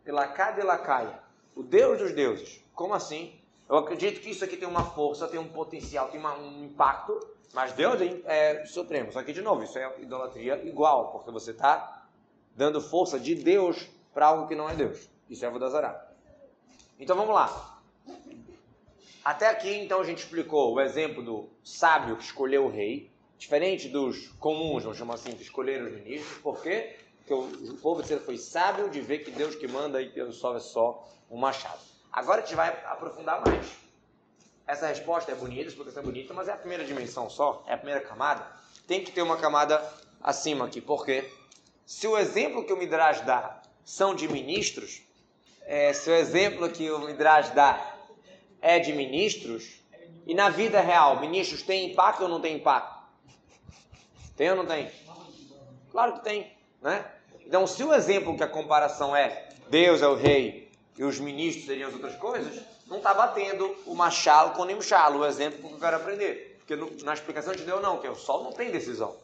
Elacá 0.04 0.50
de 0.52 0.60
Elacai. 0.60 1.18
O 1.54 1.62
Deus 1.62 1.98
dos 1.98 2.12
deuses. 2.12 2.62
Como 2.74 2.94
assim? 2.94 3.39
Eu 3.70 3.78
acredito 3.78 4.20
que 4.20 4.30
isso 4.30 4.44
aqui 4.44 4.56
tem 4.56 4.68
uma 4.68 4.84
força, 4.84 5.28
tem 5.28 5.40
um 5.40 5.48
potencial, 5.48 6.08
tem 6.08 6.20
uma, 6.20 6.36
um 6.36 6.64
impacto 6.64 7.18
mas 7.52 7.72
Deus 7.72 8.00
é 8.26 8.64
supremo. 8.64 9.12
Só 9.12 9.22
que, 9.22 9.32
de 9.32 9.42
novo, 9.42 9.64
isso 9.64 9.78
é 9.78 10.00
idolatria 10.00 10.62
igual, 10.64 11.10
porque 11.10 11.30
você 11.30 11.50
está 11.50 12.06
dando 12.54 12.80
força 12.80 13.18
de 13.18 13.34
Deus 13.34 13.88
para 14.14 14.26
algo 14.26 14.46
que 14.46 14.54
não 14.54 14.68
é 14.68 14.74
Deus. 14.74 15.08
Isso 15.28 15.44
é 15.44 15.50
Vodazará. 15.50 16.08
Então 16.98 17.16
vamos 17.16 17.34
lá. 17.34 17.82
Até 19.24 19.48
aqui, 19.48 19.72
então, 19.74 20.00
a 20.00 20.04
gente 20.04 20.18
explicou 20.18 20.74
o 20.74 20.80
exemplo 20.80 21.22
do 21.22 21.48
sábio 21.62 22.16
que 22.16 22.24
escolheu 22.24 22.66
o 22.66 22.70
rei, 22.70 23.10
diferente 23.36 23.88
dos 23.88 24.28
comuns, 24.38 24.84
vamos 24.84 24.98
chamar 24.98 25.14
assim, 25.14 25.32
que 25.32 25.42
escolheram 25.42 25.86
os 25.86 25.92
ministros. 25.92 26.38
Por 26.38 26.62
quê? 26.62 26.96
Porque 27.18 27.34
o 27.34 27.76
povo 27.78 28.00
de 28.00 28.06
Israel 28.06 28.22
foi 28.22 28.38
sábio 28.38 28.88
de 28.88 29.00
ver 29.00 29.18
que 29.18 29.30
Deus 29.30 29.54
que 29.54 29.68
manda 29.68 30.00
e 30.00 30.08
Deus 30.08 30.36
só 30.36 30.56
é 30.56 30.60
só 30.60 31.06
um 31.30 31.36
machado. 31.36 31.89
Agora 32.12 32.42
a 32.42 32.44
gente 32.44 32.56
vai 32.56 32.68
aprofundar 32.86 33.40
mais. 33.46 33.66
Essa 34.66 34.86
resposta 34.88 35.32
é 35.32 35.34
bonita, 35.34 35.64
a 35.64 35.68
explicação 35.68 36.02
é 36.02 36.06
bonita, 36.06 36.34
mas 36.34 36.48
é 36.48 36.52
a 36.52 36.56
primeira 36.56 36.84
dimensão 36.84 37.28
só, 37.30 37.62
é 37.66 37.74
a 37.74 37.76
primeira 37.76 38.00
camada. 38.00 38.46
Tem 38.86 39.04
que 39.04 39.12
ter 39.12 39.22
uma 39.22 39.36
camada 39.36 39.82
acima 40.22 40.66
aqui, 40.66 40.80
porque 40.80 41.30
se 41.86 42.06
o 42.06 42.16
exemplo 42.16 42.64
que 42.64 42.72
o 42.72 42.76
Midrash 42.76 43.20
dá 43.22 43.62
são 43.84 44.14
de 44.14 44.28
ministros, 44.28 45.02
é, 45.62 45.92
se 45.92 46.10
o 46.10 46.14
exemplo 46.14 46.68
que 46.70 46.90
o 46.90 47.00
Midrash 47.00 47.50
dá 47.50 47.94
é 48.60 48.78
de 48.78 48.92
ministros, 48.92 49.80
e 50.26 50.34
na 50.34 50.48
vida 50.50 50.80
real, 50.80 51.18
ministros 51.20 51.62
têm 51.62 51.90
impacto 51.90 52.22
ou 52.22 52.28
não 52.28 52.40
têm 52.40 52.56
impacto? 52.56 53.00
Tem 54.36 54.50
ou 54.50 54.56
não 54.56 54.66
tem? 54.66 54.90
Claro 55.90 56.14
que 56.14 56.24
tem, 56.24 56.56
né? 56.80 57.04
Então, 57.44 57.66
se 57.66 57.82
o 57.82 57.92
exemplo 57.92 58.36
que 58.36 58.44
a 58.44 58.48
comparação 58.48 59.14
é 59.14 59.48
Deus 59.68 60.02
é 60.02 60.06
o 60.06 60.14
rei 60.14 60.69
e 61.00 61.04
os 61.04 61.18
ministros 61.18 61.64
seriam 61.64 61.88
as 61.88 61.94
outras 61.94 62.14
coisas, 62.16 62.62
não 62.86 62.98
está 62.98 63.14
batendo 63.14 63.74
o 63.86 63.94
machalo 63.94 64.50
com 64.50 64.60
o 64.60 64.66
nimchalo, 64.66 65.20
o 65.20 65.26
exemplo 65.26 65.66
que 65.66 65.74
eu 65.74 65.78
quero 65.78 65.96
aprender. 65.96 66.56
Porque 66.58 66.76
no, 66.76 66.90
na 67.02 67.14
explicação 67.14 67.54
de 67.54 67.64
Deus 67.64 67.80
não, 67.80 67.96
que 67.96 68.06
o 68.06 68.14
sol 68.14 68.44
não 68.44 68.52
tem 68.52 68.70
decisão. 68.70 69.16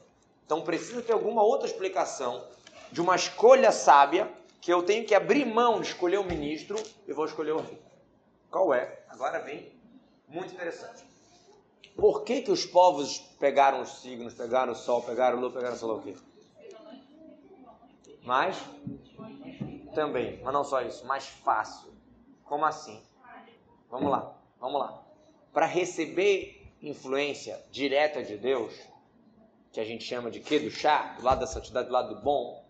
Então 0.46 0.62
precisa 0.62 1.02
ter 1.02 1.12
alguma 1.12 1.42
outra 1.42 1.66
explicação 1.68 2.42
de 2.90 2.98
uma 2.98 3.14
escolha 3.14 3.70
sábia 3.70 4.32
que 4.58 4.72
eu 4.72 4.84
tenho 4.84 5.04
que 5.04 5.14
abrir 5.14 5.44
mão 5.44 5.82
de 5.82 5.88
escolher 5.88 6.18
o 6.18 6.24
ministro 6.24 6.82
e 7.06 7.12
vou 7.12 7.26
escolher 7.26 7.52
o 7.52 7.60
rei. 7.60 7.78
Qual 8.50 8.72
é? 8.72 9.00
Agora 9.10 9.40
vem 9.40 9.70
muito 10.26 10.54
interessante. 10.54 11.04
Por 11.94 12.24
que, 12.24 12.40
que 12.40 12.50
os 12.50 12.64
povos 12.64 13.18
pegaram 13.38 13.82
os 13.82 14.00
signos, 14.00 14.32
pegaram 14.32 14.72
o 14.72 14.76
sol, 14.76 15.02
pegaram 15.02 15.36
o 15.36 15.40
lua, 15.42 15.52
pegaram 15.52 15.76
sei 15.76 15.88
lá 15.88 15.94
o 15.94 16.00
quê? 16.00 16.16
Mas 18.22 18.56
também, 19.96 20.38
mas 20.44 20.52
não 20.52 20.62
só 20.62 20.82
isso, 20.82 21.06
mais 21.06 21.26
fácil. 21.26 21.90
Como 22.44 22.64
assim? 22.66 23.02
Vamos 23.90 24.10
lá, 24.10 24.36
vamos 24.60 24.78
lá. 24.78 25.02
Para 25.52 25.64
receber 25.64 26.70
influência 26.82 27.58
direta 27.72 28.22
de 28.22 28.36
Deus, 28.36 28.74
que 29.72 29.80
a 29.80 29.84
gente 29.84 30.04
chama 30.04 30.30
de 30.30 30.38
que 30.38 30.58
do 30.58 30.70
chá, 30.70 31.14
do 31.18 31.24
lado 31.24 31.40
da 31.40 31.46
santidade, 31.46 31.88
do 31.88 31.92
lado 31.92 32.14
do 32.14 32.20
bom, 32.20 32.62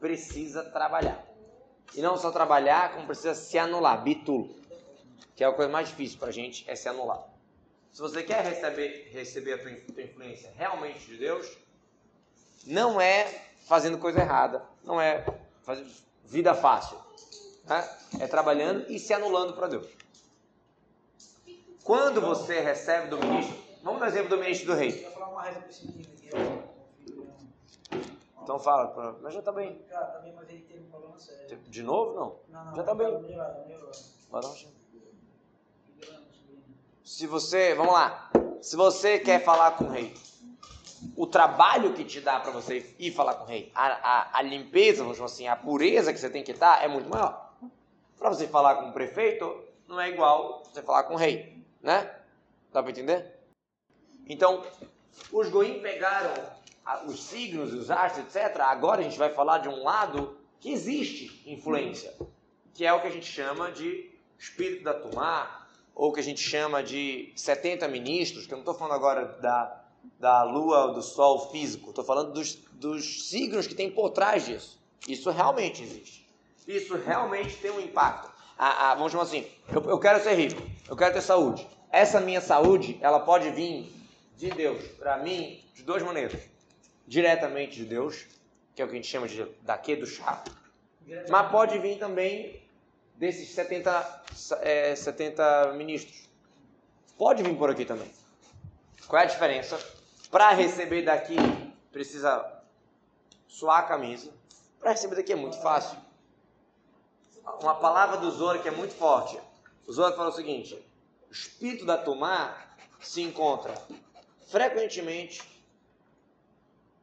precisa 0.00 0.64
trabalhar. 0.64 1.22
E 1.94 2.00
não 2.00 2.16
só 2.16 2.30
trabalhar, 2.30 2.94
como 2.94 3.06
precisa 3.06 3.34
se 3.34 3.58
anular, 3.58 4.02
bitul, 4.02 4.48
que 5.36 5.44
é 5.44 5.46
a 5.46 5.52
coisa 5.52 5.70
mais 5.70 5.88
difícil 5.88 6.18
para 6.18 6.28
a 6.28 6.32
gente, 6.32 6.64
é 6.68 6.74
se 6.74 6.88
anular. 6.88 7.28
Se 7.92 8.00
você 8.00 8.22
quer 8.22 8.42
receber, 8.42 9.10
receber 9.12 9.52
a 9.54 9.58
tua 9.58 10.02
influência 10.02 10.50
realmente 10.56 11.06
de 11.06 11.18
Deus, 11.18 11.58
não 12.66 12.98
é 12.98 13.24
fazendo 13.66 13.98
coisa 13.98 14.20
errada, 14.20 14.62
não 14.82 14.98
é 14.98 15.24
fazendo 15.62 16.07
vida 16.28 16.54
fácil. 16.54 16.98
Né? 17.64 17.88
É 18.20 18.26
trabalhando 18.26 18.90
e 18.90 18.98
se 18.98 19.12
anulando 19.12 19.54
para 19.54 19.68
Deus. 19.68 19.86
Quando 21.82 22.20
você 22.20 22.60
recebe 22.60 23.08
do 23.08 23.18
ministro, 23.18 23.56
vamos 23.82 24.00
dar 24.00 24.08
exemplo 24.08 24.28
do 24.28 24.38
ministro 24.38 24.68
do 24.68 24.74
rei. 24.74 25.06
Então 28.42 28.58
fala, 28.58 29.18
mas 29.22 29.32
já 29.34 29.40
está 29.40 29.52
bem. 29.52 29.82
Tá. 29.90 30.22
De 31.66 31.82
novo, 31.82 32.14
não? 32.14 32.74
Já 32.76 32.82
tá 32.82 32.94
bem. 32.94 33.06
chá. 34.54 34.68
Se 37.04 37.26
você, 37.26 37.74
vamos 37.74 37.92
lá, 37.92 38.30
se 38.60 38.76
você 38.76 39.18
quer 39.18 39.42
falar 39.42 39.72
com 39.72 39.84
o 39.84 39.90
rei, 39.90 40.14
o 41.18 41.26
trabalho 41.26 41.94
que 41.94 42.04
te 42.04 42.20
dá 42.20 42.38
para 42.38 42.52
você 42.52 42.94
ir 42.96 43.10
falar 43.10 43.34
com 43.34 43.42
o 43.42 43.46
rei, 43.48 43.72
a, 43.74 43.86
a, 43.86 44.38
a 44.38 44.42
limpeza, 44.42 45.02
vamos 45.02 45.20
assim, 45.20 45.48
a 45.48 45.56
pureza 45.56 46.12
que 46.12 46.20
você 46.20 46.30
tem 46.30 46.44
que 46.44 46.52
estar 46.52 46.80
é 46.80 46.86
muito 46.86 47.10
maior. 47.10 47.54
Para 48.16 48.28
você 48.28 48.46
falar 48.46 48.76
com 48.76 48.90
o 48.90 48.92
prefeito, 48.92 49.64
não 49.88 50.00
é 50.00 50.10
igual 50.10 50.62
você 50.62 50.80
falar 50.80 51.02
com 51.02 51.14
o 51.14 51.16
rei, 51.16 51.60
né? 51.82 52.08
Dá 52.72 52.80
para 52.80 52.92
entender? 52.92 53.34
Então, 54.28 54.64
os 55.32 55.48
goim 55.48 55.80
pegaram 55.80 56.32
os 57.06 57.24
signos, 57.24 57.74
os 57.74 57.90
astros, 57.90 58.24
etc. 58.36 58.60
Agora 58.60 59.00
a 59.00 59.04
gente 59.04 59.18
vai 59.18 59.30
falar 59.30 59.58
de 59.58 59.68
um 59.68 59.82
lado 59.82 60.38
que 60.60 60.70
existe 60.70 61.42
influência, 61.50 62.14
que 62.72 62.86
é 62.86 62.92
o 62.92 63.00
que 63.00 63.08
a 63.08 63.12
gente 63.12 63.26
chama 63.26 63.72
de 63.72 64.08
espírito 64.38 64.84
da 64.84 64.94
Tumá, 64.94 65.66
ou 65.96 66.12
que 66.12 66.20
a 66.20 66.22
gente 66.22 66.40
chama 66.40 66.80
de 66.80 67.32
70 67.34 67.88
ministros, 67.88 68.46
que 68.46 68.52
eu 68.52 68.58
não 68.58 68.62
estou 68.62 68.74
falando 68.74 68.94
agora 68.94 69.24
da, 69.40 69.77
da 70.18 70.42
lua 70.42 70.86
ou 70.86 70.94
do 70.94 71.02
sol 71.02 71.50
físico, 71.50 71.90
estou 71.90 72.04
falando 72.04 72.32
dos, 72.32 72.54
dos 72.72 73.28
signos 73.28 73.66
que 73.66 73.74
tem 73.74 73.90
por 73.90 74.10
trás 74.10 74.46
disso. 74.46 74.78
Isso 75.06 75.30
realmente 75.30 75.82
existe. 75.82 76.28
Isso 76.66 76.96
realmente 76.96 77.56
tem 77.56 77.70
um 77.70 77.80
impacto. 77.80 78.30
Ah, 78.58 78.90
ah, 78.90 78.94
vamos 78.94 79.12
chamar 79.12 79.24
assim, 79.24 79.46
eu, 79.72 79.82
eu 79.88 79.98
quero 79.98 80.22
ser 80.22 80.34
rico, 80.34 80.60
eu 80.88 80.96
quero 80.96 81.14
ter 81.14 81.22
saúde. 81.22 81.66
Essa 81.90 82.20
minha 82.20 82.40
saúde, 82.40 82.98
ela 83.00 83.20
pode 83.20 83.50
vir 83.50 83.92
de 84.36 84.50
Deus, 84.50 84.84
para 84.98 85.18
mim, 85.18 85.64
de 85.74 85.82
duas 85.82 86.02
maneiras. 86.02 86.40
Diretamente 87.06 87.76
de 87.76 87.84
Deus, 87.84 88.26
que 88.74 88.82
é 88.82 88.84
o 88.84 88.88
que 88.88 88.94
a 88.94 88.96
gente 88.96 89.08
chama 89.08 89.26
de 89.26 89.46
daqui 89.62 89.96
do 89.96 90.06
chá, 90.06 90.42
mas 91.28 91.50
pode 91.50 91.78
vir 91.78 91.98
também 91.98 92.60
desses 93.14 93.48
70, 93.50 94.22
é, 94.60 94.94
70 94.94 95.72
ministros. 95.74 96.28
Pode 97.16 97.42
vir 97.42 97.56
por 97.56 97.70
aqui 97.70 97.84
também. 97.84 98.10
Qual 99.08 99.22
é 99.22 99.24
a 99.24 99.28
diferença? 99.28 99.80
Para 100.30 100.50
receber 100.50 101.02
daqui, 101.02 101.36
precisa 101.90 102.62
suar 103.48 103.80
a 103.80 103.82
camisa. 103.88 104.30
Para 104.78 104.90
receber 104.90 105.16
daqui 105.16 105.32
é 105.32 105.36
muito 105.36 105.56
fácil. 105.62 105.98
Uma 107.62 107.74
palavra 107.76 108.18
do 108.18 108.30
Zohar 108.30 108.60
que 108.60 108.68
é 108.68 108.70
muito 108.70 108.94
forte. 108.94 109.40
O 109.86 109.92
Zohar 109.92 110.12
fala 110.14 110.28
o 110.28 110.32
seguinte: 110.32 110.74
o 111.26 111.32
espírito 111.32 111.86
da 111.86 111.96
Tumá 111.96 112.54
se 113.00 113.22
encontra 113.22 113.72
frequentemente 114.48 115.42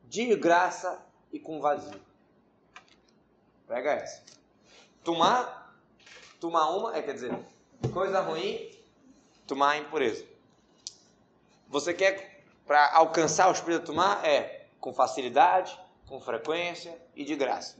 de 0.03 0.35
graça 0.35 1.03
e 1.33 1.39
com 1.39 1.59
vazio. 1.59 1.99
Pega 3.67 3.93
essa. 3.93 4.23
Tumá, 5.03 5.71
tumá 6.39 6.69
uma, 6.69 6.95
é 6.95 7.01
quer 7.01 7.13
dizer, 7.13 7.35
coisa 7.91 8.21
ruim, 8.21 8.71
tumá 9.47 9.75
impureza. 9.77 10.34
Você 11.75 11.93
quer, 11.93 12.41
para 12.65 12.95
alcançar 12.95 13.49
o 13.49 13.51
espírito 13.51 13.87
tumá, 13.87 14.25
é 14.25 14.67
com 14.79 14.93
facilidade, 14.93 15.77
com 16.07 16.21
frequência 16.21 16.97
e 17.13 17.25
de 17.25 17.35
graça. 17.35 17.75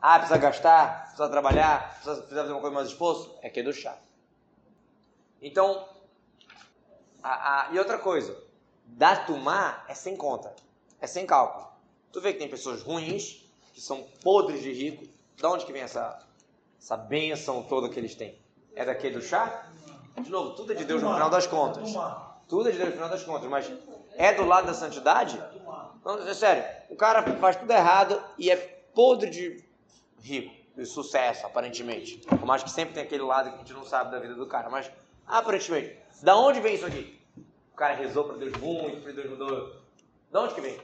Ah, 0.00 0.16
precisa 0.20 0.38
gastar, 0.38 1.00
precisa 1.00 1.28
trabalhar, 1.28 1.90
precisa, 1.94 2.22
fazer 2.22 2.52
uma 2.52 2.60
coisa 2.60 2.72
mais 2.72 2.88
esforço? 2.90 3.36
É 3.42 3.50
que 3.50 3.58
é 3.58 3.62
do 3.64 3.72
chá. 3.72 3.98
Então, 5.42 5.88
a, 7.20 7.66
a, 7.66 7.72
e 7.72 7.78
outra 7.80 7.98
coisa, 7.98 8.40
da 8.84 9.16
tumá 9.16 9.84
é 9.88 9.94
sem 9.94 10.16
conta, 10.16 10.54
é 11.00 11.08
sem 11.08 11.26
cálculo. 11.26 11.66
Tu 12.12 12.20
vê 12.20 12.32
que 12.32 12.38
tem 12.38 12.48
pessoas 12.48 12.80
ruins, 12.80 13.44
que 13.72 13.80
são 13.80 14.04
podres 14.22 14.62
de 14.62 14.72
rico. 14.72 15.04
Da 15.40 15.50
onde 15.50 15.66
que 15.66 15.72
vem 15.72 15.82
essa, 15.82 16.24
essa 16.80 16.96
benção 16.96 17.64
toda 17.64 17.88
que 17.88 17.98
eles 17.98 18.14
têm? 18.14 18.38
É 18.76 18.84
daquele 18.84 19.16
do 19.16 19.20
chá? 19.20 19.68
De 20.16 20.30
novo, 20.30 20.54
tudo 20.54 20.70
é 20.70 20.76
de 20.76 20.84
Deus 20.84 21.02
no 21.02 21.12
final 21.12 21.28
das 21.28 21.48
contas. 21.48 21.92
Tudo 22.48 22.68
é 22.68 22.72
de 22.72 22.78
Deus 22.78 22.90
no 22.90 22.94
final 22.94 23.08
das 23.08 23.22
contas, 23.22 23.48
mas 23.48 23.70
é 24.16 24.32
do 24.32 24.44
lado 24.44 24.66
da 24.66 24.74
santidade? 24.74 25.42
Não, 26.04 26.28
é 26.28 26.34
sério, 26.34 26.64
o 26.90 26.96
cara 26.96 27.22
faz 27.38 27.56
tudo 27.56 27.70
errado 27.70 28.22
e 28.38 28.50
é 28.50 28.56
podre 28.94 29.30
de 29.30 29.64
rico, 30.20 30.54
de 30.76 30.84
sucesso, 30.84 31.46
aparentemente. 31.46 32.18
Por 32.18 32.44
mais 32.44 32.62
que 32.62 32.70
sempre 32.70 32.94
tem 32.94 33.02
aquele 33.02 33.22
lado 33.22 33.50
que 33.50 33.56
a 33.56 33.58
gente 33.58 33.72
não 33.72 33.84
sabe 33.84 34.10
da 34.10 34.18
vida 34.18 34.34
do 34.34 34.46
cara, 34.46 34.68
mas 34.68 34.90
aparentemente, 35.26 35.98
da 36.22 36.36
onde 36.36 36.60
vem 36.60 36.74
isso 36.74 36.86
aqui? 36.86 37.18
O 37.72 37.76
cara 37.76 37.94
rezou 37.94 38.24
para 38.24 38.36
Deus 38.36 38.56
muito, 38.58 39.02
para 39.02 39.12
Deus 39.12 39.30
mudou. 39.30 39.76
Da 40.30 40.42
onde 40.42 40.54
que 40.54 40.60
vem? 40.60 40.78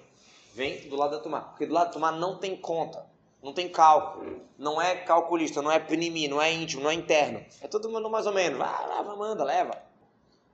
Vem 0.54 0.88
do 0.88 0.96
lado 0.96 1.12
da 1.12 1.22
Tumá. 1.22 1.40
Porque 1.40 1.66
do 1.66 1.72
lado 1.74 1.86
da 1.86 1.92
Tumá 1.92 2.10
não 2.10 2.36
tem 2.38 2.56
conta, 2.56 3.06
não 3.42 3.52
tem 3.52 3.68
cálculo, 3.68 4.40
não 4.58 4.82
é 4.82 4.96
calculista, 4.96 5.62
não 5.62 5.70
é 5.70 5.78
pinimi, 5.78 6.26
não 6.26 6.42
é 6.42 6.52
íntimo, 6.52 6.82
não 6.82 6.90
é 6.90 6.94
interno. 6.94 7.44
É 7.60 7.68
todo 7.68 7.88
mundo 7.88 8.10
mais 8.10 8.26
ou 8.26 8.32
menos. 8.32 8.58
Vai, 8.58 8.88
leva, 8.88 9.16
manda, 9.16 9.44
leva. 9.44 9.89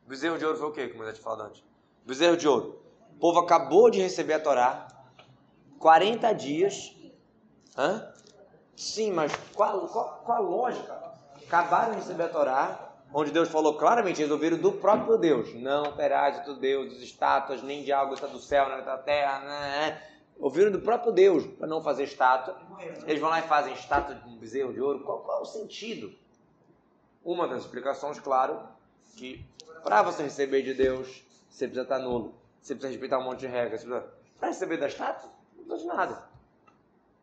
Bezerro 0.07 0.39
de 0.39 0.45
ouro 0.45 0.57
foi 0.57 0.69
o 0.69 0.73
quê, 0.73 0.89
como 0.89 1.03
eu 1.03 1.09
já 1.09 1.15
te 1.15 1.21
falado 1.21 1.43
antes? 1.43 1.65
Bezerro 2.05 2.37
de 2.37 2.47
ouro. 2.47 2.81
O 3.17 3.19
povo 3.19 3.41
acabou 3.41 3.91
de 3.91 4.01
receber 4.01 4.35
a 4.35 4.41
Torá, 4.41 4.87
40 5.81 6.33
dias. 6.33 6.95
Hã? 7.77 8.13
Sim, 8.77 9.13
mas 9.13 9.33
qual, 9.53 9.89
qual, 9.89 10.23
qual 10.25 10.39
a 10.39 10.41
lógica? 10.41 11.13
Acabaram 11.45 11.95
de 11.95 12.01
receber 12.01 12.25
a 12.25 12.29
Torá, 12.29 12.95
onde 13.13 13.33
Deus 13.33 13.49
falou 13.49 13.77
claramente, 13.77 14.21
eles 14.21 14.31
ouviram 14.31 14.59
do 14.59 14.73
próprio 14.73 15.19
Deus. 15.19 15.53
Não 15.55 15.97
terás 15.97 16.37
outro 16.39 16.55
Deus, 16.55 16.97
de 16.97 17.05
estátuas, 17.05 17.63
nem 17.63 17.83
de 17.83 17.91
algo 17.93 18.15
que 18.15 18.23
está 18.23 18.33
do 18.33 18.39
céu, 18.39 18.69
nem 18.69 18.85
da 18.85 18.99
terra. 18.99 19.41
Né? 19.41 20.03
Ouviram 20.39 20.71
do 20.71 20.81
próprio 20.81 21.11
Deus 21.11 21.45
para 21.47 21.67
não 21.67 21.83
fazer 21.83 22.05
estátua. 22.05 22.57
Eles 23.07 23.21
vão 23.21 23.31
lá 23.31 23.41
e 23.41 23.49
fazem 23.49 23.73
estátua 23.73 24.15
de 24.15 24.29
um 24.29 24.37
bezerro 24.37 24.73
de 24.73 24.81
ouro. 24.81 25.01
Qual, 25.01 25.19
qual 25.21 25.39
é 25.39 25.43
o 25.43 25.47
sentido? 25.47 26.15
Uma 27.25 27.49
das 27.49 27.63
explicações, 27.63 28.21
claro, 28.21 28.61
que 29.17 29.45
para 29.87 30.03
você 30.03 30.25
receber 30.25 30.63
de 30.63 30.75
Deus, 30.75 31.23
você 31.49 31.69
precisa 31.69 31.83
estar 31.83 32.01
nulo. 32.01 32.35
Você 32.61 32.75
precisa 32.75 32.91
respeitar 32.91 33.21
um 33.21 33.23
monte 33.23 33.41
de 33.41 33.47
regras. 33.47 33.85
Para 33.85 34.49
receber 34.49 34.79
da 34.79 34.89
estátua, 34.89 35.31
não 35.57 35.65
precisa 35.65 35.89
de 35.89 35.97
nada. 35.97 36.29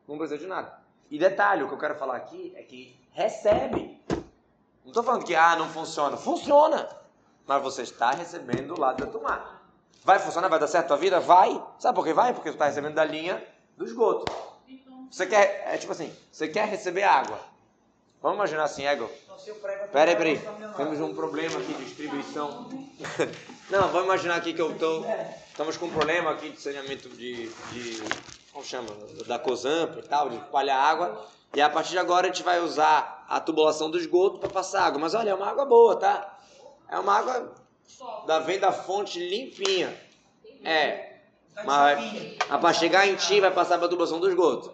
Não 0.08 0.18
precisa 0.18 0.40
de 0.40 0.48
nada. 0.48 0.80
E 1.12 1.20
detalhe, 1.20 1.62
o 1.62 1.68
que 1.68 1.74
eu 1.74 1.78
quero 1.78 1.96
falar 1.96 2.16
aqui 2.16 2.54
é 2.56 2.64
que 2.64 2.98
recebe. 3.12 4.02
Não 4.08 4.88
estou 4.88 5.04
falando 5.04 5.26
que 5.26 5.36
ah, 5.36 5.58
não 5.58 5.68
funciona. 5.68 6.16
Funciona. 6.16 6.88
Mas 7.46 7.62
você 7.62 7.82
está 7.82 8.12
recebendo 8.12 8.74
do 8.74 8.80
lado 8.80 9.06
da 9.06 9.12
tomada. 9.12 9.46
Vai 10.02 10.20
funcionar? 10.20 10.48
Vai 10.48 10.60
dar 10.60 10.68
certo 10.68 10.86
a 10.86 10.88
tua 10.88 10.98
vida? 10.98 11.20
Vai. 11.20 11.62
Sabe 11.78 11.96
por 11.96 12.06
que 12.06 12.14
vai? 12.14 12.34
Porque 12.34 12.48
você 12.50 12.56
está 12.56 12.68
recebendo 12.68 12.94
da 12.94 13.04
linha 13.04 13.46
do 13.76 13.84
esgoto. 13.84 14.32
Você 15.12 15.28
quer, 15.28 15.66
é 15.68 15.78
tipo 15.78 15.92
assim, 15.92 16.16
você 16.32 16.48
quer 16.48 16.70
receber 16.70 17.04
água. 17.04 17.38
Vamos 18.24 18.38
imaginar 18.38 18.64
assim, 18.64 18.86
ego. 18.86 19.12
Peraí, 19.92 20.16
peraí. 20.16 20.42
Temos 20.78 21.02
um 21.02 21.14
problema 21.14 21.60
aqui 21.60 21.74
de 21.74 21.84
distribuição. 21.84 22.70
Não, 23.70 23.90
vamos 23.90 24.06
imaginar 24.06 24.36
aqui 24.38 24.54
que 24.54 24.62
eu 24.62 24.74
tô. 24.80 25.04
Estamos 25.50 25.76
com 25.76 25.88
um 25.88 25.92
problema 25.92 26.32
aqui 26.32 26.52
de 26.52 26.62
saneamento 26.62 27.10
de. 27.10 27.50
de 27.50 28.02
como 28.54 28.64
chama? 28.64 28.88
Da 29.28 29.38
COSAMP 29.38 29.98
e 29.98 30.02
tal, 30.04 30.30
de 30.30 30.38
espalhar 30.38 30.80
água. 30.80 31.22
E 31.54 31.62
a 31.62 31.70
partir 31.70 31.92
de 31.92 31.98
agora 31.98 32.28
a 32.28 32.30
gente 32.32 32.44
vai 32.44 32.62
usar 32.62 33.26
a 33.28 33.42
tubulação 33.42 33.92
do 33.92 33.98
esgoto 33.98 34.40
para 34.40 34.50
passar 34.50 34.86
água. 34.86 35.02
Mas 35.02 35.14
olha, 35.14 35.32
é 35.32 35.36
uma 35.36 35.50
água 35.50 35.66
boa, 35.66 35.98
tá? 35.98 36.40
É 36.90 36.98
uma 36.98 37.18
água 37.18 37.54
da 38.26 38.40
vem 38.40 38.58
da 38.58 38.72
fonte 38.72 39.20
limpinha. 39.20 39.94
É. 40.64 41.18
Mas 41.66 42.38
para 42.48 42.74
chegar 42.74 43.06
em 43.06 43.16
ti 43.16 43.42
vai 43.42 43.52
passar 43.52 43.78
para 43.78 43.88
a 43.88 43.90
tubulação 43.90 44.22
do 44.22 44.30
esgoto. 44.30 44.74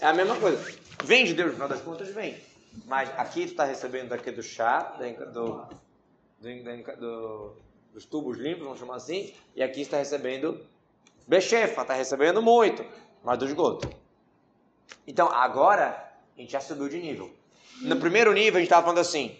É 0.00 0.06
a 0.06 0.12
mesma 0.12 0.36
coisa. 0.36 0.58
Vem 1.04 1.24
de 1.24 1.34
Deus, 1.34 1.48
no 1.48 1.54
final 1.54 1.68
das 1.68 1.80
contas, 1.80 2.08
vem. 2.08 2.36
Mas 2.84 3.10
aqui 3.16 3.46
tu 3.46 3.52
está 3.52 3.64
recebendo 3.64 4.08
daqui 4.08 4.30
do 4.30 4.42
chá, 4.42 4.96
do, 4.98 5.32
do, 5.32 5.66
do, 6.98 7.56
dos 7.92 8.04
tubos 8.04 8.36
limpos, 8.38 8.64
vamos 8.64 8.78
chamar 8.78 8.96
assim, 8.96 9.32
e 9.54 9.62
aqui 9.62 9.80
está 9.80 9.96
recebendo 9.96 10.60
bechefa, 11.26 11.82
está 11.82 11.94
recebendo 11.94 12.42
muito, 12.42 12.84
mas 13.24 13.38
do 13.38 13.46
esgoto. 13.46 13.90
Então, 15.06 15.28
agora, 15.32 16.12
a 16.36 16.40
gente 16.40 16.52
já 16.52 16.60
subiu 16.60 16.88
de 16.88 16.98
nível. 16.98 17.30
No 17.80 17.96
primeiro 17.96 18.32
nível, 18.32 18.56
a 18.56 18.60
gente 18.60 18.66
estava 18.66 18.82
falando 18.82 18.98
assim, 18.98 19.38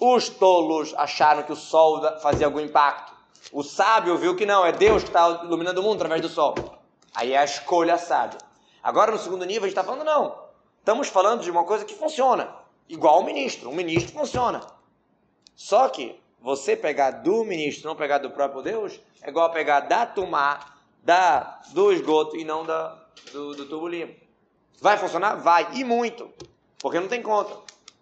os 0.00 0.28
tolos 0.28 0.94
acharam 0.94 1.42
que 1.42 1.52
o 1.52 1.56
sol 1.56 2.02
fazia 2.20 2.46
algum 2.46 2.60
impacto. 2.60 3.12
O 3.52 3.62
sábio 3.62 4.16
viu 4.16 4.36
que 4.36 4.46
não, 4.46 4.64
é 4.64 4.72
Deus 4.72 5.02
que 5.02 5.08
está 5.08 5.42
iluminando 5.44 5.80
o 5.80 5.82
mundo 5.84 5.96
através 5.96 6.22
do 6.22 6.28
sol. 6.28 6.54
Aí 7.14 7.32
é 7.32 7.38
a 7.38 7.44
escolha 7.44 7.98
sábia. 7.98 8.38
Agora, 8.82 9.12
no 9.12 9.18
segundo 9.18 9.44
nível, 9.44 9.64
a 9.64 9.68
gente 9.68 9.78
está 9.78 9.84
falando, 9.84 10.04
não. 10.04 10.42
Estamos 10.78 11.08
falando 11.08 11.42
de 11.42 11.50
uma 11.50 11.64
coisa 11.64 11.84
que 11.84 11.94
funciona. 11.94 12.54
Igual 12.88 13.20
o 13.20 13.24
ministro. 13.24 13.70
O 13.70 13.74
ministro 13.74 14.12
funciona. 14.12 14.60
Só 15.54 15.88
que 15.88 16.20
você 16.40 16.76
pegar 16.76 17.10
do 17.10 17.44
ministro, 17.44 17.88
não 17.88 17.94
pegar 17.94 18.18
do 18.18 18.30
próprio 18.30 18.62
Deus, 18.62 19.00
é 19.22 19.28
igual 19.28 19.50
pegar 19.52 19.80
da 19.80 20.04
tumá, 20.04 20.58
da, 21.02 21.60
do 21.72 21.92
esgoto 21.92 22.36
e 22.36 22.44
não 22.44 22.64
da, 22.66 22.98
do, 23.30 23.54
do 23.54 23.66
tubo 23.66 23.86
limpo. 23.86 24.20
Vai 24.80 24.98
funcionar? 24.98 25.36
Vai. 25.36 25.68
E 25.74 25.84
muito. 25.84 26.28
Porque 26.80 26.98
não 26.98 27.06
tem 27.06 27.22
conta. 27.22 27.56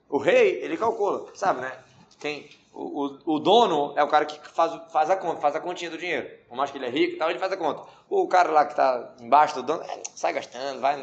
O 0.09 0.16
rei, 0.16 0.62
ele 0.62 0.78
calcula. 0.78 1.26
Sabe, 1.35 1.61
né? 1.61 1.78
Tem, 2.18 2.49
o, 2.81 3.05
o, 3.05 3.35
o, 3.35 3.39
dono 3.39 3.93
é 3.95 4.03
o 4.03 4.09
cara 4.09 4.24
que 4.24 4.41
faz, 4.49 4.72
faz 4.91 5.11
a 5.11 5.16
conta, 5.16 5.39
faz 5.39 5.55
a 5.55 5.61
continha 5.61 5.91
do 5.91 5.99
dinheiro. 5.99 6.31
Por 6.49 6.57
mais 6.57 6.70
que 6.70 6.78
ele 6.78 6.87
é 6.87 6.89
rico 6.89 7.12
e 7.12 7.18
tal, 7.18 7.28
ele 7.28 7.39
faz 7.39 7.53
a 7.53 7.57
conta. 7.59 7.83
O 8.09 8.26
cara 8.26 8.51
lá 8.51 8.64
que 8.64 8.72
está 8.72 9.14
embaixo 9.20 9.57
do 9.57 9.62
dono, 9.62 9.83
é, 9.83 10.03
sai 10.14 10.33
gastando, 10.33 10.81
vai. 10.81 10.97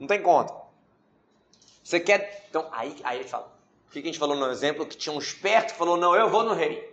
Não 0.00 0.08
tem 0.08 0.20
conta. 0.20 0.52
Você 1.84 2.00
quer. 2.00 2.46
Então, 2.50 2.68
aí, 2.72 2.96
aí 3.04 3.20
eu 3.20 3.28
falo. 3.28 3.46
O 3.86 3.92
que 3.92 4.00
a 4.00 4.02
gente 4.02 4.18
falou 4.18 4.34
no 4.34 4.50
exemplo? 4.50 4.84
Que 4.84 4.96
tinha 4.96 5.14
um 5.14 5.20
esperto 5.20 5.72
que 5.72 5.78
falou: 5.78 5.96
não, 5.96 6.16
eu 6.16 6.28
vou 6.28 6.42
no 6.42 6.52
rei. 6.52 6.92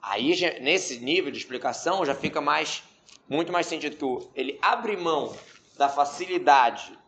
Aí, 0.00 0.30
nesse 0.62 0.98
nível 0.98 1.30
de 1.30 1.36
explicação, 1.36 2.06
já 2.06 2.14
fica 2.14 2.40
mais. 2.40 2.82
Muito 3.28 3.52
mais 3.52 3.66
sentido 3.66 3.96
que 3.96 4.28
ele 4.34 4.58
abre 4.62 4.96
mão 4.96 5.36
da 5.76 5.90
facilidade 5.90 6.98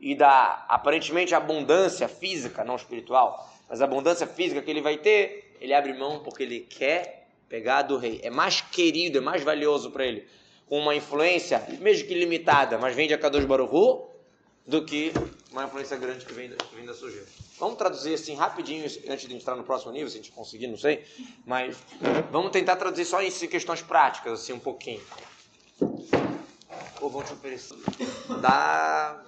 e 0.00 0.16
da 0.16 0.64
aparentemente 0.68 1.32
abundância 1.32 2.08
física, 2.08 2.64
não 2.64 2.74
espiritual, 2.74 3.51
mas 3.72 3.80
a 3.80 3.86
abundância 3.86 4.26
física 4.26 4.60
que 4.60 4.70
ele 4.70 4.82
vai 4.82 4.98
ter, 4.98 5.56
ele 5.58 5.72
abre 5.72 5.94
mão 5.94 6.18
porque 6.18 6.42
ele 6.42 6.60
quer 6.60 7.26
pegar 7.48 7.80
do 7.80 7.96
rei. 7.96 8.20
É 8.22 8.28
mais 8.28 8.60
querido, 8.60 9.16
é 9.16 9.20
mais 9.22 9.42
valioso 9.42 9.90
para 9.90 10.04
ele. 10.04 10.28
Com 10.68 10.78
uma 10.78 10.94
influência, 10.94 11.66
mesmo 11.80 12.06
que 12.06 12.12
limitada, 12.12 12.76
mas 12.76 12.94
vem 12.94 13.08
de 13.08 13.14
Akadosh 13.14 13.46
Baruhu, 13.46 14.10
do 14.66 14.84
que 14.84 15.10
uma 15.50 15.64
influência 15.64 15.96
grande 15.96 16.26
que 16.26 16.34
vem, 16.34 16.50
que 16.50 16.76
vem 16.76 16.84
da 16.84 16.92
sujeira. 16.92 17.26
Vamos 17.58 17.78
traduzir 17.78 18.12
assim 18.12 18.34
rapidinho, 18.34 18.84
antes 19.08 19.26
de 19.26 19.34
entrar 19.34 19.56
no 19.56 19.64
próximo 19.64 19.90
nível, 19.90 20.10
se 20.10 20.18
a 20.18 20.20
gente 20.20 20.32
conseguir, 20.32 20.66
não 20.66 20.76
sei. 20.76 21.06
Mas 21.46 21.74
vamos 22.30 22.50
tentar 22.50 22.76
traduzir 22.76 23.06
só 23.06 23.22
em 23.22 23.30
questões 23.30 23.80
práticas, 23.80 24.42
assim, 24.42 24.52
um 24.52 24.60
pouquinho. 24.60 25.00
Ou 27.00 27.08
vão 27.08 27.22
te 27.22 27.32
oferecer. 27.32 27.78
Da 28.42 29.24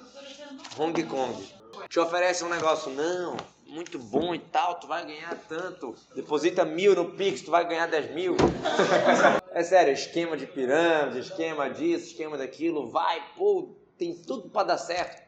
Hong 0.76 1.02
Kong. 1.04 1.42
Te 1.88 1.98
oferece 1.98 2.44
um 2.44 2.50
negócio, 2.50 2.92
não, 2.92 3.36
muito 3.66 3.98
bom 3.98 4.34
e 4.34 4.38
tal, 4.38 4.76
tu 4.76 4.86
vai 4.86 5.04
ganhar 5.04 5.34
tanto. 5.48 5.94
Deposita 6.14 6.64
mil 6.64 6.94
no 6.94 7.12
Pix, 7.12 7.42
tu 7.42 7.50
vai 7.50 7.66
ganhar 7.66 7.86
10 7.86 8.14
mil. 8.14 8.36
é 9.52 9.62
sério, 9.62 9.92
esquema 9.92 10.36
de 10.36 10.46
pirâmide, 10.46 11.20
esquema 11.20 11.68
disso, 11.70 12.06
esquema 12.06 12.36
daquilo, 12.36 12.88
vai, 12.88 13.22
pô, 13.36 13.68
tem 13.98 14.14
tudo 14.14 14.48
para 14.48 14.68
dar 14.68 14.78
certo. 14.78 15.22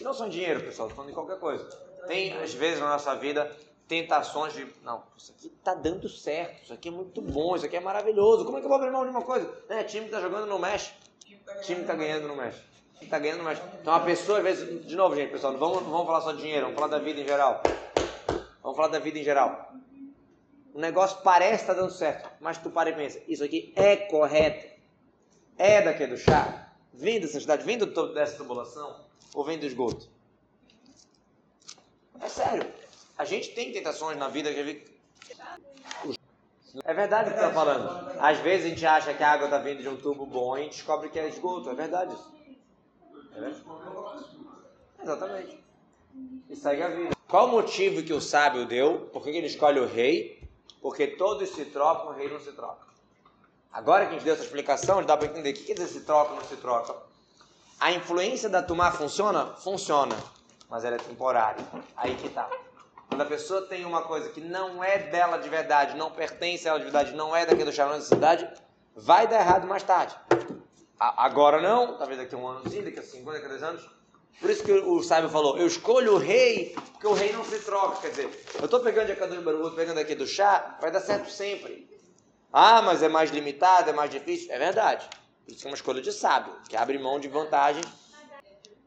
E 0.00 0.04
não 0.04 0.14
só 0.14 0.26
em 0.26 0.30
dinheiro, 0.30 0.60
pessoal, 0.60 0.88
estou 0.88 0.96
falando 0.96 1.10
de 1.10 1.14
qualquer 1.14 1.38
coisa. 1.38 1.64
Tem, 2.06 2.32
às 2.38 2.54
vezes, 2.54 2.80
na 2.80 2.88
nossa 2.88 3.14
vida, 3.14 3.50
tentações 3.88 4.54
de, 4.54 4.66
não, 4.82 5.02
isso 5.16 5.32
aqui 5.36 5.48
tá 5.62 5.74
dando 5.74 6.08
certo, 6.08 6.62
isso 6.62 6.72
aqui 6.72 6.88
é 6.88 6.92
muito 6.92 7.20
bom, 7.20 7.56
isso 7.56 7.66
aqui 7.66 7.76
é 7.76 7.80
maravilhoso. 7.80 8.44
Como 8.44 8.56
é 8.56 8.60
que 8.60 8.66
eu 8.66 8.68
vou 8.68 8.78
abrir 8.78 8.90
mão 8.90 9.04
de 9.04 9.10
uma 9.10 9.22
coisa? 9.22 9.50
É, 9.68 9.82
time 9.84 10.08
tá 10.08 10.20
jogando 10.20 10.46
não 10.46 10.58
mexe. 10.58 10.92
Time 11.62 11.84
tá 11.84 11.94
ganhando 11.94 12.28
não 12.28 12.36
mexe. 12.36 12.60
Time 13.04 13.10
tá 13.10 13.18
ganhando 13.18 13.44
mexe. 13.44 13.62
Então 13.80 13.94
a 13.94 14.00
pessoa, 14.00 14.38
às 14.38 14.44
vezes, 14.44 14.86
de 14.86 14.96
novo, 14.96 15.14
gente, 15.14 15.30
pessoal, 15.30 15.52
não 15.52 15.60
vamos, 15.60 15.82
não 15.82 15.90
vamos 15.90 16.06
falar 16.06 16.20
só 16.22 16.32
de 16.32 16.42
dinheiro, 16.42 16.62
vamos 16.66 16.80
falar 16.80 16.88
da 16.88 16.98
vida 16.98 17.20
em 17.20 17.26
geral. 17.26 17.62
Vamos 18.62 18.76
falar 18.76 18.88
da 18.88 18.98
vida 18.98 19.18
em 19.18 19.24
geral. 19.24 19.72
O 20.72 20.80
negócio 20.80 21.18
parece 21.22 21.62
estar 21.62 21.74
tá 21.74 21.80
dando 21.80 21.92
certo, 21.92 22.28
mas 22.40 22.58
tu 22.58 22.70
para 22.70 22.90
e 22.90 22.94
pensa, 22.94 23.20
isso 23.28 23.44
aqui 23.44 23.72
é 23.76 23.96
correto? 23.96 24.74
É 25.56 25.82
daqui 25.82 26.06
do 26.06 26.16
chá? 26.16 26.72
Vem 26.92 27.20
dessa 27.20 27.38
cidade? 27.38 27.64
Vem 27.64 27.78
do, 27.78 28.14
dessa 28.14 28.36
tubulação? 28.36 29.04
Ou 29.34 29.44
vem 29.44 29.58
do 29.58 29.66
esgoto? 29.66 30.08
É 32.20 32.28
sério. 32.28 32.66
A 33.16 33.24
gente 33.24 33.50
tem 33.50 33.72
tentações 33.72 34.16
na 34.18 34.28
vida 34.28 34.52
que 34.52 34.84
é 36.84 36.92
verdade 36.92 37.30
o 37.30 37.32
que 37.32 37.38
você 37.38 37.44
está 37.44 37.54
falando. 37.54 38.20
Às 38.20 38.38
vezes 38.38 38.66
a 38.66 38.68
gente 38.70 38.84
acha 38.84 39.14
que 39.14 39.22
a 39.22 39.30
água 39.30 39.44
está 39.44 39.58
vindo 39.58 39.80
de 39.80 39.88
um 39.88 39.96
tubo 39.96 40.26
bom 40.26 40.58
e 40.58 40.68
descobre 40.68 41.08
que 41.08 41.18
é 41.18 41.28
esgoto. 41.28 41.70
É 41.70 41.74
verdade 41.74 42.12
isso. 42.12 42.34
É? 43.36 45.02
Exatamente. 45.02 45.64
E 46.48 46.56
segue 46.56 46.82
a 46.82 46.88
vida. 46.88 47.14
Qual 47.28 47.48
o 47.48 47.50
motivo 47.50 48.02
que 48.02 48.12
o 48.12 48.20
sábio 48.20 48.66
deu? 48.66 49.10
Por 49.12 49.24
que 49.24 49.30
ele 49.30 49.46
escolhe 49.46 49.80
o 49.80 49.86
rei? 49.86 50.42
Porque 50.80 51.06
todos 51.06 51.48
se 51.48 51.64
trocam, 51.66 52.10
o 52.10 52.12
rei 52.12 52.30
não 52.30 52.38
se 52.38 52.52
troca. 52.52 52.86
Agora 53.72 54.04
que 54.06 54.10
a 54.10 54.14
gente 54.14 54.24
deu 54.24 54.34
essa 54.34 54.44
explicação, 54.44 55.02
dá 55.02 55.16
para 55.16 55.26
entender 55.26 55.50
o 55.50 55.54
que 55.54 55.64
quer 55.64 55.74
dizer 55.74 55.88
se 55.88 56.02
troca 56.02 56.30
ou 56.30 56.36
não 56.36 56.44
se 56.44 56.56
troca. 56.56 56.94
A 57.80 57.90
influência 57.90 58.48
da 58.48 58.62
Tumá 58.62 58.92
funciona? 58.92 59.46
Funciona, 59.56 60.16
mas 60.70 60.84
ela 60.84 60.94
é 60.94 60.98
temporária. 60.98 61.64
Aí 61.96 62.14
que 62.14 62.28
tá. 62.28 62.48
Quando 63.08 63.22
a 63.22 63.26
pessoa 63.26 63.62
tem 63.62 63.84
uma 63.84 64.02
coisa 64.02 64.28
que 64.28 64.40
não 64.40 64.82
é 64.82 64.98
dela 64.98 65.38
de 65.38 65.48
verdade, 65.48 65.96
não 65.96 66.10
pertence 66.10 66.68
a 66.68 66.70
ela 66.70 66.78
de 66.78 66.84
verdade, 66.84 67.12
não 67.14 67.34
é 67.34 67.44
daquele 67.44 67.70
do 67.70 67.76
da 67.76 68.00
cidade, 68.00 68.48
vai 68.94 69.26
dar 69.26 69.40
errado 69.40 69.66
mais 69.66 69.82
tarde. 69.82 70.14
Agora 71.16 71.60
não, 71.60 71.96
talvez 71.96 72.18
daqui 72.18 72.34
a 72.34 72.38
um 72.38 72.48
anozinho, 72.48 72.84
daqui 72.84 72.98
a 72.98 73.02
50, 73.02 73.32
daqui 73.32 73.46
a 73.46 73.48
10 73.48 73.62
anos. 73.62 73.90
Por 74.40 74.50
isso 74.50 74.64
que 74.64 74.72
o 74.72 75.02
sábio 75.02 75.30
falou, 75.30 75.58
eu 75.58 75.66
escolho 75.66 76.14
o 76.14 76.18
rei, 76.18 76.74
porque 76.92 77.06
o 77.06 77.12
rei 77.12 77.32
não 77.32 77.44
se 77.44 77.58
troca. 77.60 78.00
Quer 78.00 78.10
dizer, 78.10 78.44
eu 78.58 78.64
estou 78.64 78.80
pegando 78.80 79.06
de 79.06 79.12
Akadosh 79.12 79.42
Baruch, 79.42 79.76
pegando 79.76 79.98
aqui 79.98 80.14
do 80.14 80.26
chá, 80.26 80.76
vai 80.80 80.90
dar 80.90 81.00
certo 81.00 81.30
sempre. 81.30 81.88
Ah, 82.52 82.82
mas 82.82 83.02
é 83.02 83.08
mais 83.08 83.30
limitado, 83.30 83.90
é 83.90 83.92
mais 83.92 84.10
difícil. 84.10 84.52
É 84.52 84.58
verdade. 84.58 85.08
Isso 85.46 85.66
é 85.66 85.70
uma 85.70 85.74
escolha 85.74 86.00
de 86.00 86.12
sábio, 86.12 86.52
que 86.68 86.76
abre 86.76 86.98
mão 86.98 87.20
de 87.20 87.28
vantagem 87.28 87.82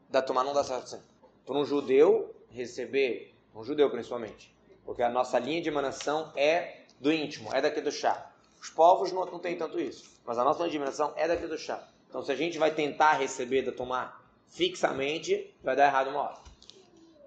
da 0.08 0.22
tomar 0.22 0.44
não 0.44 0.52
dá 0.52 0.64
certo 0.64 0.88
sempre. 0.88 1.06
Para 1.44 1.56
um 1.56 1.64
judeu 1.64 2.34
receber, 2.50 3.34
um 3.54 3.62
judeu 3.62 3.90
principalmente, 3.90 4.54
porque 4.84 5.02
a 5.02 5.08
nossa 5.08 5.38
linha 5.38 5.60
de 5.60 5.68
emanação 5.68 6.32
é 6.34 6.82
do 6.98 7.12
íntimo, 7.12 7.54
é 7.54 7.60
daqui 7.60 7.80
do 7.80 7.92
chá. 7.92 8.32
Os 8.60 8.70
povos 8.70 9.12
não, 9.12 9.24
não 9.26 9.38
têm 9.38 9.56
tanto 9.56 9.78
isso, 9.78 10.10
mas 10.24 10.38
a 10.38 10.44
nossa 10.44 10.60
linha 10.60 10.70
de 10.70 10.76
emanação 10.76 11.12
é 11.16 11.28
daqui 11.28 11.46
do 11.46 11.56
chá. 11.56 11.86
Então, 12.08 12.24
se 12.24 12.32
a 12.32 12.36
gente 12.36 12.58
vai 12.58 12.70
tentar 12.74 13.12
receber 13.12 13.62
da 13.62 13.72
tomar 13.72 14.24
fixamente, 14.48 15.54
vai 15.62 15.76
dar 15.76 15.86
errado 15.86 16.08
uma 16.10 16.20
hora. 16.20 16.38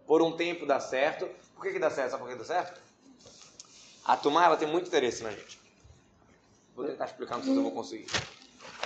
Por 0.07 0.21
um 0.21 0.31
tempo 0.31 0.65
dá 0.65 0.79
certo. 0.79 1.29
Por 1.55 1.63
que, 1.63 1.73
que 1.73 1.79
dá 1.79 1.89
certo? 1.89 2.11
Sabe 2.11 2.23
por 2.23 2.31
que 2.31 2.37
dá 2.37 2.43
certo? 2.43 2.81
A 4.03 4.17
tomar 4.17 4.45
ela 4.45 4.57
tem 4.57 4.67
muito 4.67 4.87
interesse 4.87 5.23
na 5.23 5.31
gente. 5.31 5.59
Vou 6.75 6.85
tentar 6.85 7.05
explicar, 7.05 7.37
não 7.37 7.43
sei 7.43 7.53
se 7.53 7.57
eu 7.57 7.63
vou 7.63 7.71
conseguir. 7.71 8.07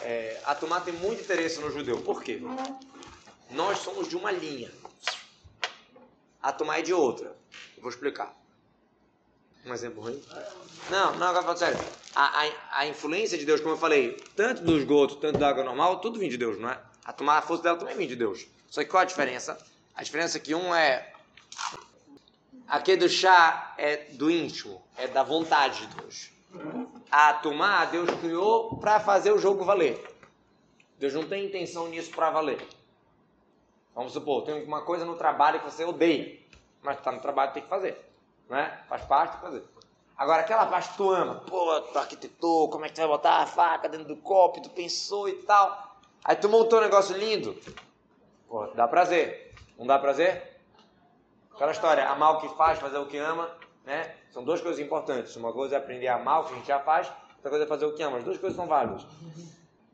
É, 0.01 0.39
a 0.45 0.53
Tumá 0.53 0.81
tem 0.81 0.93
muito 0.93 1.21
interesse 1.21 1.59
no 1.59 1.71
judeu. 1.71 2.01
Por 2.01 2.21
quê? 2.21 2.41
Nós 3.51 3.79
somos 3.79 4.07
de 4.07 4.15
uma 4.15 4.31
linha. 4.31 4.71
A 6.41 6.51
Tumá 6.51 6.77
é 6.77 6.81
de 6.81 6.93
outra. 6.93 7.35
Eu 7.75 7.81
vou 7.81 7.89
explicar. 7.89 8.35
Um 9.65 9.73
exemplo 9.73 10.03
ruim? 10.03 10.21
Não, 10.89 11.15
não, 11.15 11.27
agora 11.27 11.43
falo 11.43 11.57
sério. 11.57 11.79
A, 12.13 12.43
a, 12.43 12.79
a, 12.79 12.87
influência 12.87 13.37
de 13.37 13.45
Deus, 13.45 13.59
como 13.59 13.73
eu 13.73 13.77
falei, 13.79 14.15
tanto 14.35 14.63
do 14.63 14.77
esgoto, 14.77 15.15
tanto 15.15 15.39
da 15.39 15.49
água 15.49 15.63
normal, 15.63 15.99
tudo 15.99 16.19
vem 16.19 16.29
de 16.29 16.37
Deus, 16.37 16.59
não 16.59 16.69
é? 16.69 16.79
A 17.03 17.11
Tumá, 17.11 17.37
a 17.37 17.41
força 17.41 17.63
dela 17.63 17.77
também 17.77 17.95
vem 17.95 18.07
de 18.07 18.15
Deus. 18.15 18.45
Só 18.69 18.83
que 18.83 18.89
qual 18.89 19.01
a 19.01 19.05
diferença? 19.05 19.57
A 19.95 20.03
diferença 20.03 20.37
é 20.37 20.41
que 20.41 20.53
um 20.53 20.73
é. 20.73 21.11
Aquele 22.67 22.97
do 22.97 23.09
chá 23.09 23.73
é 23.77 23.97
do 24.13 24.29
íntimo, 24.29 24.81
é 24.97 25.07
da 25.07 25.23
vontade 25.23 25.85
de 25.87 25.95
Deus 25.95 26.35
a 27.11 27.33
tomar, 27.33 27.85
Deus 27.85 28.09
criou 28.19 28.77
para 28.77 28.99
fazer 28.99 29.31
o 29.31 29.37
jogo 29.37 29.63
valer. 29.63 30.03
Deus 30.99 31.13
não 31.13 31.27
tem 31.27 31.45
intenção 31.45 31.87
nisso 31.87 32.11
para 32.11 32.29
valer. 32.29 32.65
Vamos 33.93 34.13
supor, 34.13 34.43
tem 34.43 34.63
uma 34.63 34.81
coisa 34.81 35.05
no 35.05 35.15
trabalho 35.15 35.59
que 35.59 35.65
você 35.65 35.83
odeia, 35.83 36.37
mas 36.81 36.97
está 36.97 37.11
no 37.11 37.21
trabalho 37.21 37.53
tem 37.53 37.63
que 37.63 37.69
fazer, 37.69 37.97
né? 38.49 38.79
Faz 38.87 39.03
parte, 39.05 39.39
fazer. 39.41 39.63
Agora, 40.17 40.41
aquela 40.41 40.65
parte 40.65 40.89
que 40.89 40.97
tu 40.97 41.11
ama, 41.11 41.35
pô, 41.47 41.81
tu 41.81 41.99
arquitetou, 41.99 42.69
como 42.69 42.85
é 42.85 42.87
que 42.87 42.95
tu 42.95 42.99
vai 42.99 43.07
botar 43.07 43.37
a 43.37 43.45
faca 43.45 43.89
dentro 43.89 44.07
do 44.07 44.15
copo, 44.15 44.61
tu 44.61 44.69
pensou 44.69 45.27
e 45.27 45.33
tal. 45.43 45.97
Aí 46.23 46.35
tu 46.35 46.47
montou 46.47 46.79
um 46.79 46.83
negócio 46.83 47.15
lindo. 47.17 47.55
Pô, 48.47 48.67
dá 48.67 48.87
prazer. 48.87 49.53
Não 49.77 49.85
dá 49.85 49.99
prazer? 49.99 50.55
Aquela 51.53 51.71
história, 51.71 52.07
amar 52.07 52.35
o 52.35 52.41
que 52.41 52.49
faz, 52.55 52.79
fazer 52.79 52.97
o 52.97 53.05
que 53.05 53.17
ama, 53.17 53.49
né? 53.85 54.15
São 54.31 54.43
duas 54.43 54.61
coisas 54.61 54.83
importantes. 54.83 55.35
Uma 55.35 55.51
coisa 55.51 55.75
é 55.75 55.77
aprender 55.77 56.07
a 56.07 56.15
amar 56.15 56.41
o 56.41 56.43
que 56.45 56.53
a 56.53 56.55
gente 56.55 56.67
já 56.67 56.79
faz, 56.79 57.11
outra 57.35 57.49
coisa 57.49 57.65
é 57.65 57.67
fazer 57.67 57.85
o 57.85 57.93
que 57.93 58.03
ama. 58.03 58.17
As 58.17 58.23
duas 58.23 58.37
coisas 58.37 58.55
são 58.55 58.67
válidas. 58.67 59.05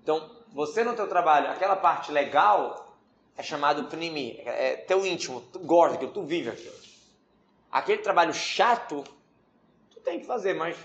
Então, 0.02 0.30
você 0.54 0.84
no 0.84 0.96
teu 0.96 1.08
trabalho, 1.08 1.50
aquela 1.50 1.76
parte 1.76 2.12
legal 2.12 2.96
é 3.38 3.44
chamado 3.44 3.86
pnimi, 3.86 4.40
é 4.46 4.76
teu 4.76 5.06
íntimo, 5.06 5.42
tu 5.54 5.60
gosta 5.60 5.94
daquilo, 5.94 6.12
tu 6.12 6.24
vive 6.24 6.50
aquilo. 6.50 6.81
Aquele 7.72 8.02
trabalho 8.02 8.34
chato, 8.34 9.04
tu 9.90 10.00
tem 10.02 10.20
que 10.20 10.26
fazer, 10.26 10.54
mas 10.54 10.76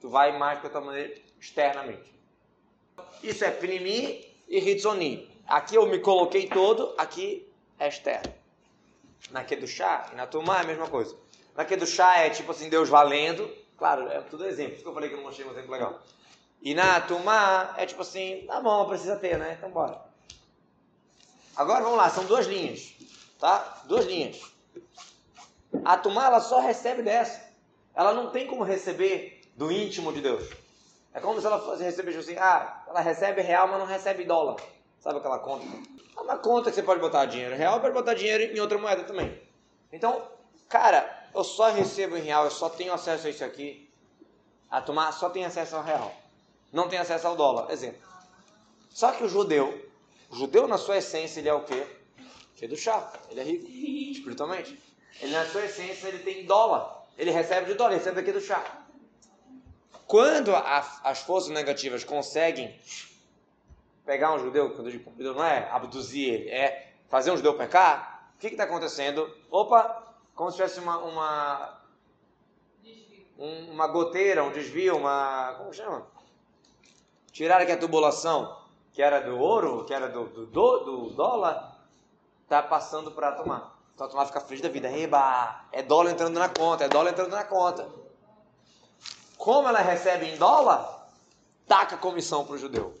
tu 0.00 0.10
vai 0.10 0.36
mais 0.36 0.58
para 0.58 0.68
tua 0.68 0.80
maneira 0.80 1.14
externamente. 1.40 2.12
Isso 3.22 3.44
é 3.44 3.50
pnimi 3.50 4.24
e 4.46 4.58
ritsoni. 4.60 5.30
Aqui 5.46 5.76
eu 5.76 5.86
me 5.86 5.98
coloquei 5.98 6.48
todo, 6.48 6.94
aqui 6.98 7.50
é 7.78 7.88
externo. 7.88 8.32
Do 9.60 9.66
chá 9.66 10.10
e 10.12 10.16
na 10.16 10.26
turma 10.26 10.58
é 10.58 10.60
a 10.60 10.64
mesma 10.64 10.88
coisa. 10.88 11.16
Do 11.78 11.86
chá 11.86 12.18
é 12.18 12.30
tipo 12.30 12.50
assim, 12.52 12.68
Deus 12.68 12.88
valendo. 12.88 13.50
Claro, 13.78 14.08
é 14.08 14.20
tudo 14.20 14.46
exemplo. 14.46 14.72
Por 14.72 14.74
isso 14.74 14.82
que 14.82 14.88
eu 14.88 14.94
falei 14.94 15.08
que 15.08 15.14
eu 15.14 15.18
não 15.18 15.24
mostrei 15.24 15.46
um 15.46 15.52
exemplo 15.52 15.72
legal. 15.72 16.02
E 16.60 16.74
na 16.74 17.00
turma 17.00 17.74
é 17.76 17.86
tipo 17.86 18.02
assim, 18.02 18.44
tá 18.46 18.60
bom, 18.60 18.86
precisa 18.86 19.16
ter, 19.16 19.38
né? 19.38 19.54
Então 19.58 19.70
bora. 19.70 20.00
Agora 21.56 21.82
vamos 21.82 21.98
lá, 21.98 22.10
são 22.10 22.24
duas 22.24 22.46
linhas. 22.46 22.94
Tá? 23.38 23.82
Duas 23.86 24.06
linhas. 24.06 24.53
A 25.84 25.98
turma 25.98 26.24
ela 26.24 26.40
só 26.40 26.60
recebe 26.60 27.02
dessa. 27.02 27.42
Ela 27.94 28.12
não 28.12 28.30
tem 28.30 28.46
como 28.46 28.64
receber 28.64 29.42
do 29.54 29.70
íntimo 29.70 30.12
de 30.12 30.20
Deus. 30.20 30.48
É 31.12 31.20
como 31.20 31.40
se 31.40 31.46
ela 31.46 31.60
fosse 31.60 31.82
receber 31.82 32.10
tipo 32.10 32.22
assim, 32.22 32.36
ah, 32.38 32.82
ela 32.88 33.00
recebe 33.00 33.40
real, 33.40 33.68
mas 33.68 33.78
não 33.78 33.86
recebe 33.86 34.24
dólar. 34.24 34.56
Sabe 34.98 35.18
aquela 35.18 35.38
conta? 35.38 35.64
É 36.16 36.20
uma 36.20 36.38
conta 36.38 36.70
que 36.70 36.76
você 36.76 36.82
pode 36.82 37.00
botar 37.00 37.26
dinheiro 37.26 37.54
real, 37.54 37.80
pode 37.80 37.94
botar 37.94 38.14
dinheiro 38.14 38.56
em 38.56 38.58
outra 38.58 38.78
moeda 38.78 39.04
também. 39.04 39.40
Então, 39.92 40.26
cara, 40.68 41.28
eu 41.34 41.44
só 41.44 41.70
recebo 41.70 42.16
em 42.16 42.22
real, 42.22 42.44
eu 42.44 42.50
só 42.50 42.68
tenho 42.68 42.92
acesso 42.92 43.26
a 43.26 43.30
isso 43.30 43.44
aqui. 43.44 43.88
A 44.70 44.80
tomar 44.80 45.12
só 45.12 45.28
tem 45.28 45.44
acesso 45.44 45.76
ao 45.76 45.82
real. 45.82 46.12
Não 46.72 46.88
tem 46.88 46.98
acesso 46.98 47.28
ao 47.28 47.36
dólar, 47.36 47.70
exemplo. 47.70 48.00
Só 48.90 49.12
que 49.12 49.22
o 49.22 49.28
judeu, 49.28 49.88
o 50.30 50.36
judeu 50.36 50.66
na 50.66 50.78
sua 50.78 50.96
essência, 50.96 51.38
ele 51.38 51.48
é 51.48 51.54
o 51.54 51.62
quê? 51.62 51.86
Que 52.56 52.64
é 52.64 52.68
do 52.68 52.76
chá. 52.76 53.12
Ele 53.30 53.40
é 53.40 53.44
rico, 53.44 53.68
espiritualmente. 54.18 54.80
Ele 55.20 55.32
na 55.32 55.46
sua 55.46 55.64
essência, 55.64 56.08
ele 56.08 56.20
tem 56.20 56.44
dólar. 56.44 57.04
Ele 57.16 57.30
recebe 57.30 57.66
de 57.66 57.74
dólar, 57.74 57.92
ele 57.92 57.98
recebe 57.98 58.20
aqui 58.20 58.32
do 58.32 58.40
chá. 58.40 58.84
Quando 60.06 60.54
a, 60.54 61.00
as 61.04 61.20
forças 61.20 61.50
negativas 61.50 62.04
conseguem 62.04 62.78
pegar 64.04 64.34
um 64.34 64.38
judeu, 64.38 64.70
quando 64.74 64.88
eu 64.88 64.92
digo 64.92 65.10
judeu 65.16 65.34
não 65.34 65.44
é 65.44 65.68
abduzir 65.70 66.34
ele, 66.34 66.50
é 66.50 66.92
fazer 67.08 67.30
um 67.30 67.36
judeu 67.36 67.56
pecar, 67.56 68.32
o 68.34 68.38
que 68.38 68.48
está 68.48 68.64
acontecendo? 68.64 69.34
Opa, 69.50 70.14
como 70.34 70.50
se 70.50 70.56
tivesse 70.56 70.80
uma, 70.80 70.98
uma, 70.98 71.80
um, 73.38 73.70
uma 73.70 73.86
goteira, 73.86 74.44
um 74.44 74.52
desvio, 74.52 74.96
uma. 74.96 75.54
Como 75.58 75.72
chama? 75.72 76.06
Tiraram 77.32 77.62
aqui 77.62 77.72
a 77.72 77.76
tubulação, 77.76 78.60
que 78.92 79.02
era 79.02 79.20
do 79.20 79.38
ouro, 79.38 79.84
que 79.84 79.94
era 79.94 80.08
do, 80.08 80.24
do, 80.26 80.46
do, 80.46 80.78
do 80.78 81.10
dólar, 81.10 81.76
está 82.42 82.62
passando 82.62 83.10
para 83.10 83.32
tomar. 83.32 83.73
Então 83.94 84.06
a 84.06 84.10
tomar 84.10 84.26
fica 84.26 84.40
feliz 84.40 84.60
da 84.60 84.68
vida. 84.68 84.90
Eba, 84.90 85.66
é 85.72 85.82
dólar 85.82 86.10
entrando 86.10 86.38
na 86.38 86.48
conta, 86.48 86.84
é 86.84 86.88
dólar 86.88 87.10
entrando 87.10 87.30
na 87.30 87.44
conta. 87.44 87.88
Como 89.38 89.68
ela 89.68 89.80
recebe 89.80 90.26
em 90.26 90.36
dólar, 90.36 91.08
taca 91.66 91.96
comissão 91.96 92.44
para 92.44 92.54
o 92.54 92.58
judeu. 92.58 92.94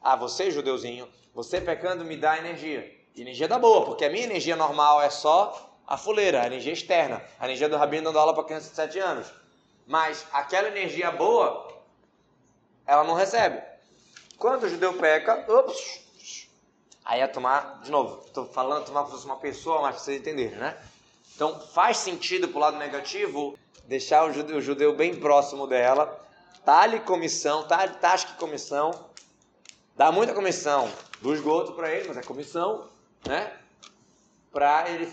Ah, 0.00 0.14
você, 0.14 0.50
judeuzinho, 0.50 1.08
você 1.34 1.60
pecando 1.60 2.04
me 2.04 2.16
dá 2.16 2.38
energia. 2.38 2.94
energia 3.16 3.48
da 3.48 3.58
boa, 3.58 3.84
porque 3.84 4.04
a 4.04 4.10
minha 4.10 4.24
energia 4.24 4.54
normal 4.54 5.02
é 5.02 5.10
só 5.10 5.72
a 5.86 5.96
fuleira, 5.96 6.42
a 6.42 6.46
energia 6.46 6.72
externa. 6.72 7.22
A 7.40 7.46
energia 7.46 7.68
do 7.68 7.76
rabino 7.76 8.04
dando 8.04 8.18
aula 8.18 8.34
para 8.34 8.44
criança 8.44 8.70
de 8.70 8.76
7 8.76 8.98
anos. 8.98 9.32
Mas 9.86 10.26
aquela 10.32 10.68
energia 10.68 11.10
boa, 11.10 11.66
ela 12.86 13.04
não 13.04 13.14
recebe. 13.14 13.60
Quando 14.38 14.64
o 14.64 14.68
judeu 14.68 14.94
peca, 14.94 15.44
ups, 15.48 16.05
aí 17.06 17.20
é 17.20 17.26
tomar, 17.26 17.80
de 17.82 17.90
novo, 17.90 18.22
estou 18.26 18.44
falando 18.46 18.84
tomar 18.84 19.00
como 19.00 19.12
se 19.12 19.16
fosse 19.16 19.26
uma 19.26 19.40
pessoa, 19.40 19.80
mas 19.80 20.02
vocês 20.02 20.20
entenderem, 20.20 20.58
né? 20.58 20.76
Então 21.34 21.58
faz 21.60 21.96
sentido 21.98 22.48
para 22.48 22.56
o 22.58 22.60
lado 22.60 22.76
negativo 22.76 23.58
deixar 23.86 24.28
o 24.28 24.32
judeu, 24.32 24.58
o 24.58 24.60
judeu 24.60 24.94
bem 24.94 25.14
próximo 25.14 25.66
dela, 25.66 26.20
talhe 26.64 27.00
comissão, 27.00 27.66
tasque 28.00 28.34
comissão, 28.34 28.92
Dá 29.96 30.12
muita 30.12 30.34
comissão 30.34 30.90
do 31.22 31.32
esgoto 31.32 31.72
para 31.72 31.90
ele, 31.90 32.08
mas 32.08 32.18
é 32.18 32.22
comissão, 32.22 32.86
né? 33.26 33.50
Para 34.52 34.90
ele. 34.90 35.10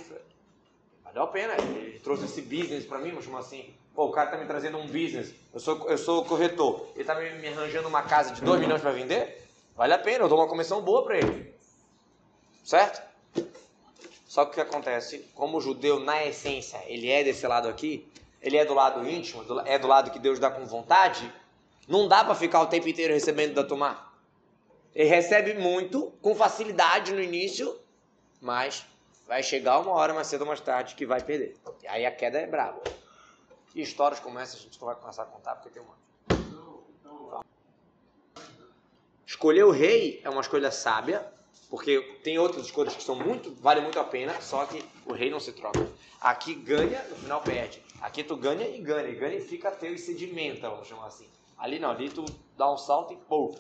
Valeu 1.06 1.24
a 1.24 1.28
pena. 1.28 1.54
Ele 1.54 2.00
trouxe 2.00 2.26
esse 2.26 2.42
business 2.42 2.86
para 2.86 3.00
mim, 3.00 3.12
vamos 3.12 3.24
chamar 3.24 3.40
assim. 3.40 3.74
Pô, 3.96 4.08
o 4.08 4.12
cara 4.12 4.32
tá 4.32 4.38
me 4.38 4.46
trazendo 4.46 4.78
um 4.78 4.86
business. 4.86 5.34
Eu 5.54 5.60
sou, 5.62 5.90
eu 5.90 5.98
sou 5.98 6.26
corretor. 6.26 6.88
Ele 6.96 7.06
tá 7.06 7.16
me, 7.16 7.30
me 7.36 7.48
arranjando 7.48 7.88
uma 7.88 8.02
casa 8.02 8.34
de 8.34 8.42
2 8.42 8.60
milhões 8.60 8.82
para 8.82 8.92
vender. 8.92 9.48
Vale 9.74 9.94
a 9.94 9.98
pena, 9.98 10.26
eu 10.26 10.30
dou 10.30 10.38
uma 10.38 10.50
comissão 10.50 10.82
boa 10.82 11.06
para 11.06 11.18
ele. 11.18 11.53
Certo? 12.64 13.02
Só 14.28 14.46
que 14.46 14.52
o 14.52 14.54
que 14.56 14.62
acontece, 14.62 15.30
como 15.36 15.58
o 15.58 15.62
judeu, 15.62 16.00
na 16.00 16.26
essência, 16.26 16.82
ele 16.88 17.10
é 17.10 17.24
desse 17.24 17.46
lado 17.46 17.68
aqui, 17.68 18.10
ele 18.42 18.58
é 18.58 18.66
do 18.66 18.74
lado 18.74 19.08
íntimo, 19.08 19.46
é 19.66 19.78
do 19.78 19.88
lado 19.88 20.10
que 20.10 20.18
Deus 20.18 20.40
dá 20.40 20.50
com 20.50 20.66
vontade, 20.66 21.32
não 21.88 22.08
dá 22.08 22.24
para 22.24 22.34
ficar 22.34 22.62
o 22.62 22.68
tempo 22.68 22.88
inteiro 22.88 23.14
recebendo 23.14 23.54
da 23.54 23.64
tomar. 23.64 24.18
Ele 24.96 25.10
recebe 25.10 25.54
muito, 25.54 26.12
com 26.22 26.36
facilidade 26.36 27.14
no 27.14 27.22
início, 27.22 27.80
mas 28.42 28.86
vai 29.28 29.44
chegar 29.44 29.80
uma 29.80 29.92
hora 29.92 30.14
mais 30.14 30.28
cedo 30.28 30.42
ou 30.42 30.48
mais 30.48 30.62
tarde 30.62 30.96
que 30.96 31.06
vai 31.06 31.22
perder. 31.22 31.56
E 31.82 31.88
aí 31.88 32.06
a 32.06 32.12
queda 32.12 32.40
é 32.40 32.48
brava. 32.48 32.82
E 33.74 33.82
histórias 33.82 34.20
como 34.20 34.40
essa 34.40 34.56
a 34.56 34.60
gente 34.60 34.80
não 34.80 34.88
vai 34.88 34.96
começar 34.96 35.24
a 35.24 35.26
contar 35.26 35.56
porque 35.56 35.70
tem 35.70 35.82
um 35.82 35.86
monte. 35.86 36.04
Escolher 39.26 39.64
o 39.64 39.72
rei 39.72 40.22
é 40.24 40.30
uma 40.30 40.42
escolha 40.42 40.70
sábia, 40.70 41.33
porque 41.74 42.20
tem 42.22 42.38
outras 42.38 42.68
escolhas 42.68 42.96
que 42.96 43.02
são 43.02 43.16
muito, 43.16 43.52
vale 43.56 43.82
muito 43.82 44.00
a 44.00 44.04
pena, 44.04 44.40
só 44.40 44.64
que 44.64 44.86
o 45.08 45.12
rei 45.12 45.32
não 45.32 45.40
se 45.40 45.52
troca. 45.54 45.90
Aqui 46.22 46.54
ganha, 46.54 47.02
no 47.06 47.16
final 47.16 47.42
perde. 47.42 47.82
Aqui 48.00 48.24
tu 48.24 48.38
ganha 48.38 48.68
e 48.68 48.78
ganha, 48.78 49.10
e 49.10 49.16
ganha 49.16 49.38
e 49.38 49.42
fica 49.42 49.72
teu 49.72 49.92
e 49.92 49.98
sedimenta, 49.98 50.70
vamos 50.70 50.88
chamar 50.88 51.08
assim. 51.08 51.28
Ali 51.58 51.80
não, 51.80 51.90
ali 51.90 52.12
tu 52.12 52.24
dá 52.56 52.72
um 52.72 52.78
salto 52.78 53.14
e 53.14 53.18
pô, 53.18 53.56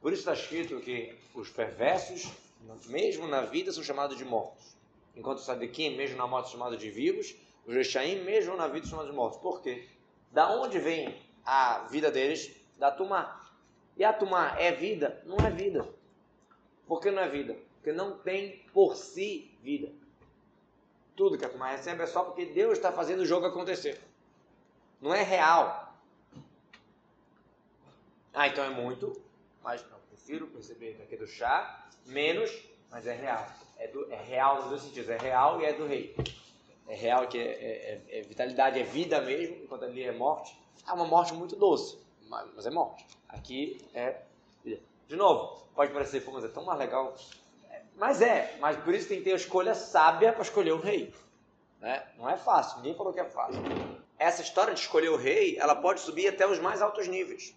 Por 0.00 0.10
isso 0.10 0.20
está 0.20 0.32
escrito 0.32 0.80
que 0.80 1.18
os 1.34 1.50
perversos, 1.50 2.30
mesmo 2.86 3.28
na 3.28 3.42
vida, 3.42 3.72
são 3.72 3.84
chamados 3.84 4.16
de 4.16 4.24
mortos. 4.24 4.74
Enquanto 5.14 5.36
os 5.36 5.44
sadiquim, 5.44 5.98
mesmo 5.98 6.16
na 6.16 6.26
morte, 6.26 6.48
são 6.48 6.58
chamados 6.58 6.78
de 6.78 6.90
vivos. 6.90 7.36
Os 7.66 7.74
rechaim, 7.74 8.24
mesmo 8.24 8.56
na 8.56 8.68
vida, 8.68 8.86
são 8.86 8.92
chamados 8.92 9.10
de 9.10 9.16
mortos. 9.18 9.38
Por 9.38 9.60
quê? 9.60 9.86
Da 10.30 10.50
onde 10.50 10.78
vem 10.78 11.14
a 11.44 11.80
vida 11.90 12.10
deles? 12.10 12.56
Da 12.78 12.90
tumá. 12.90 13.41
E 13.96 14.04
a 14.04 14.12
tumá 14.12 14.56
é 14.58 14.72
vida? 14.72 15.22
Não 15.24 15.36
é 15.36 15.50
vida. 15.50 15.88
Por 16.86 17.00
que 17.00 17.10
não 17.10 17.22
é 17.22 17.28
vida? 17.28 17.56
Porque 17.76 17.92
não 17.92 18.18
tem 18.18 18.64
por 18.72 18.96
si 18.96 19.56
vida. 19.62 19.90
Tudo 21.14 21.36
que 21.36 21.44
a 21.44 21.48
tumá 21.48 21.70
recebe 21.70 22.02
é 22.02 22.06
só 22.06 22.24
porque 22.24 22.46
Deus 22.46 22.72
está 22.72 22.90
fazendo 22.90 23.20
o 23.20 23.26
jogo 23.26 23.46
acontecer. 23.46 24.00
Não 25.00 25.14
é 25.14 25.22
real. 25.22 25.94
Ah, 28.32 28.48
então 28.48 28.64
é 28.64 28.70
muito 28.70 29.20
mas 29.62 29.84
não, 29.90 29.98
prefiro 30.08 30.46
perceber 30.48 30.98
aqui 31.02 31.16
do 31.16 31.26
chá, 31.26 31.86
menos, 32.06 32.50
mas 32.90 33.06
é 33.06 33.14
real. 33.14 33.46
É, 33.78 33.88
do, 33.88 34.12
é 34.12 34.16
real 34.16 34.56
nos 34.56 34.68
dois 34.68 34.82
sentidos, 34.82 35.08
é 35.08 35.16
real 35.16 35.60
e 35.60 35.64
é 35.64 35.72
do 35.72 35.86
rei. 35.86 36.14
É 36.88 36.94
real 36.94 37.26
que 37.28 37.38
é, 37.38 37.42
é, 37.42 38.02
é, 38.08 38.18
é 38.18 38.22
vitalidade, 38.22 38.78
é 38.78 38.82
vida 38.82 39.20
mesmo, 39.20 39.56
enquanto 39.62 39.84
ali 39.84 40.02
é 40.02 40.12
morte. 40.12 40.56
É 40.86 40.92
uma 40.92 41.06
morte 41.06 41.32
muito 41.32 41.56
doce, 41.56 41.98
mas, 42.28 42.48
mas 42.54 42.66
é 42.66 42.70
morte. 42.70 43.06
Aqui 43.32 43.80
é 43.94 44.20
De 45.08 45.16
novo, 45.16 45.66
pode 45.74 45.92
parecer, 45.92 46.20
pô, 46.24 46.30
mas 46.30 46.44
é 46.44 46.48
tão 46.48 46.64
mais 46.64 46.78
legal. 46.78 47.16
É, 47.70 47.80
mas 47.96 48.22
é, 48.22 48.56
mas 48.60 48.76
por 48.76 48.94
isso 48.94 49.08
tem 49.08 49.18
que 49.18 49.24
ter 49.24 49.32
a 49.32 49.36
escolha 49.36 49.74
sábia 49.74 50.32
para 50.32 50.42
escolher 50.42 50.72
o 50.72 50.80
rei. 50.80 51.12
Né? 51.80 52.06
Não 52.16 52.30
é 52.30 52.36
fácil, 52.36 52.76
ninguém 52.76 52.94
falou 52.94 53.12
que 53.12 53.20
é 53.20 53.24
fácil. 53.24 53.60
Essa 54.18 54.42
história 54.42 54.72
de 54.72 54.80
escolher 54.80 55.08
o 55.08 55.16
rei, 55.16 55.58
ela 55.58 55.74
pode 55.74 56.00
subir 56.00 56.28
até 56.28 56.46
os 56.46 56.60
mais 56.60 56.80
altos 56.80 57.08
níveis. 57.08 57.54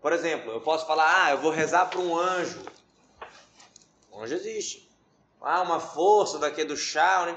Por 0.00 0.12
exemplo, 0.12 0.52
eu 0.52 0.60
posso 0.60 0.86
falar, 0.86 1.26
ah, 1.26 1.30
eu 1.32 1.38
vou 1.38 1.50
rezar 1.50 1.90
para 1.90 2.00
um 2.00 2.16
anjo. 2.16 2.64
O 4.10 4.22
anjo 4.22 4.34
existe. 4.34 4.88
Ah, 5.40 5.60
uma 5.62 5.80
força 5.80 6.38
daqui 6.38 6.64
do 6.64 6.76
chá. 6.76 7.26
Né? 7.26 7.36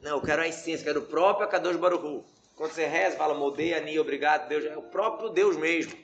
Não, 0.00 0.10
eu 0.10 0.20
quero 0.20 0.42
a 0.42 0.48
essência, 0.48 0.84
quero 0.84 1.00
o 1.00 1.06
próprio 1.06 1.46
Akadosh 1.46 1.76
Baruchu. 1.76 2.24
Quando 2.56 2.72
você 2.72 2.86
reza, 2.86 3.16
fala, 3.16 3.34
modei, 3.34 3.72
ani, 3.72 3.98
obrigado, 3.98 4.48
Deus. 4.48 4.64
É 4.64 4.76
o 4.76 4.82
próprio 4.82 5.30
Deus 5.30 5.56
mesmo. 5.56 5.96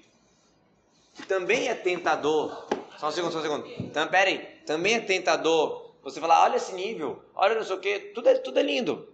Também 1.27 1.69
é 1.69 1.75
tentador. 1.75 2.67
Só 2.99 3.09
um 3.09 3.13
segundo, 3.13 3.33
só 3.33 3.39
um 3.39 3.43
segundo. 3.43 3.67
Então, 3.79 4.07
peraí. 4.09 4.39
Também 4.67 4.95
é 4.95 5.01
tentador. 5.01 5.93
Você 6.03 6.21
falar, 6.21 6.43
olha 6.45 6.57
esse 6.57 6.73
nível, 6.73 7.23
olha 7.35 7.55
não 7.55 7.65
sei 7.65 7.77
o 7.77 7.81
que, 7.81 7.99
tudo 8.15 8.29
é, 8.29 8.35
tudo 8.37 8.59
é 8.59 8.63
lindo. 8.63 9.09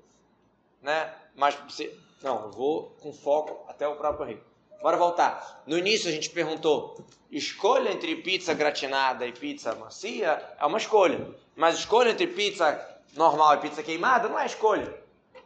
né? 0.81 1.13
Mas 1.35 1.57
você, 1.69 1.93
não, 2.23 2.45
eu 2.45 2.51
vou 2.53 2.95
com 3.01 3.13
foco 3.13 3.65
até 3.69 3.89
o 3.89 3.97
próprio 3.97 4.27
rei. 4.27 4.41
Bora 4.81 4.97
voltar. 4.97 5.63
No 5.67 5.79
início 5.79 6.09
a 6.09 6.13
gente 6.13 6.31
perguntou: 6.31 6.97
escolha 7.31 7.91
entre 7.91 8.17
pizza 8.17 8.55
gratinada 8.55 9.27
e 9.27 9.33
pizza 9.33 9.75
macia 9.75 10.41
é 10.61 10.67
uma 10.67 10.79
escolha. 10.79 11.27
Mas 11.57 11.79
escolha 11.79 12.11
entre 12.11 12.27
pizza 12.27 13.01
normal 13.15 13.55
e 13.55 13.61
pizza 13.61 13.83
queimada 13.83 14.29
não 14.29 14.39
é 14.39 14.47
escolha. 14.47 14.95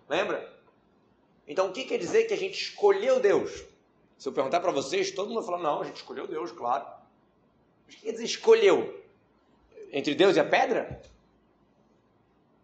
Lembra? 0.09 0.53
Então 1.47 1.69
o 1.69 1.73
que 1.73 1.85
quer 1.85 1.99
dizer 1.99 2.25
que 2.25 2.35
a 2.35 2.39
gente 2.39 2.61
escolheu 2.61 3.21
Deus? 3.21 3.65
Se 4.19 4.29
eu 4.29 4.33
perguntar 4.33 4.61
para 4.61 4.73
vocês, 4.73 5.13
todo 5.13 5.29
mundo 5.29 5.45
fala: 5.45 5.59
não, 5.59 5.81
a 5.81 5.85
gente 5.85 5.97
escolheu 5.97 6.27
Deus, 6.27 6.51
claro. 6.51 6.85
Mas 7.87 7.95
o 7.95 7.99
que 7.99 8.05
quer 8.05 8.13
dizer 8.13 8.25
escolheu? 8.25 9.03
Entre 9.93 10.15
Deus 10.15 10.37
e 10.37 10.41
a 10.41 10.45
pedra? 10.45 11.01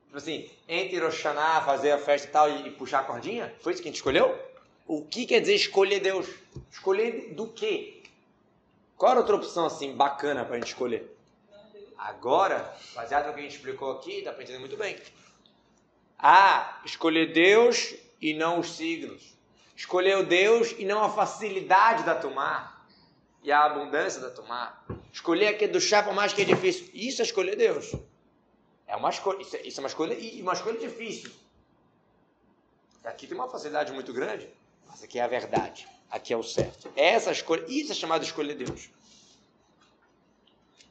Tipo 0.07 0.19
assim, 0.19 0.51
entre 0.69 0.99
Roshaná, 0.99 1.63
fazer 1.63 1.93
a 1.93 1.99
festa 1.99 2.29
e 2.29 2.31
tal 2.31 2.51
e 2.51 2.71
puxar 2.73 3.01
a 3.01 3.05
cordinha? 3.05 3.55
Foi 3.61 3.73
isso 3.73 3.81
que 3.81 3.89
a 3.89 3.91
gente 3.91 3.97
escolheu? 3.97 4.39
O 4.87 5.03
que 5.03 5.27
quer 5.27 5.41
dizer 5.41 5.55
escolher 5.55 6.01
Deus? 6.01 6.29
Escolher 6.71 7.33
do 7.35 7.49
quê? 7.49 8.03
Qual 8.97 9.13
era 9.13 9.21
outra 9.21 9.37
opção 9.37 9.67
assim 9.67 9.95
bacana 9.95 10.45
para 10.45 10.57
a 10.57 10.59
gente 10.59 10.69
escolher? 10.69 11.17
Agora, 11.97 12.77
baseado 12.95 13.29
no 13.29 13.33
que 13.33 13.41
a 13.41 13.43
gente 13.43 13.57
explicou 13.57 13.93
aqui, 13.93 14.23
dá 14.23 14.33
para 14.33 14.43
entender 14.43 14.59
muito 14.59 14.77
bem. 14.77 14.97
Ah, 16.19 16.81
escolher 16.85 17.33
Deus 17.33 17.95
e 18.21 18.35
não 18.35 18.61
os 18.61 18.77
signos. 18.77 19.34
Escolheu 19.77 20.25
Deus 20.25 20.75
e 20.79 20.85
não 20.85 21.03
a 21.03 21.09
facilidade 21.09 22.05
da 22.05 22.15
tomar 22.15 22.87
e 23.43 23.51
a 23.51 23.65
abundância 23.65 24.21
da 24.21 24.31
tomar. 24.31 24.85
Escolher 25.13 25.49
aquele 25.49 25.73
do 25.73 25.81
chapa 25.81 26.13
mais 26.13 26.33
que 26.33 26.43
é 26.43 26.45
difícil. 26.45 26.89
Isso 26.95 27.21
é 27.21 27.25
escolher 27.25 27.57
Deus. 27.57 27.93
É 28.87 28.97
uma 28.97 29.11
escolha, 29.11 29.43
isso 29.43 29.57
é, 29.57 29.63
isso 29.63 29.81
é 29.81 29.83
uma 29.83 29.89
escolha 29.89 30.15
e 30.15 30.41
uma 30.41 30.53
escolha 30.53 30.79
difícil. 30.79 31.31
Aqui 33.05 33.27
tem 33.27 33.37
uma 33.37 33.49
facilidade 33.49 33.93
muito 33.93 34.13
grande. 34.13 34.49
Mas 34.89 35.03
aqui 35.03 35.19
é 35.19 35.23
a 35.23 35.29
verdade. 35.29 35.87
Aqui 36.11 36.33
é 36.33 36.37
o 36.37 36.43
certo. 36.43 36.91
Essa 36.97 37.33
escolha, 37.33 37.65
isso 37.69 37.93
é 37.93 37.95
chamado 37.95 38.21
de 38.21 38.29
escolha 38.29 38.55
de 38.55 38.65
Deus. 38.65 38.89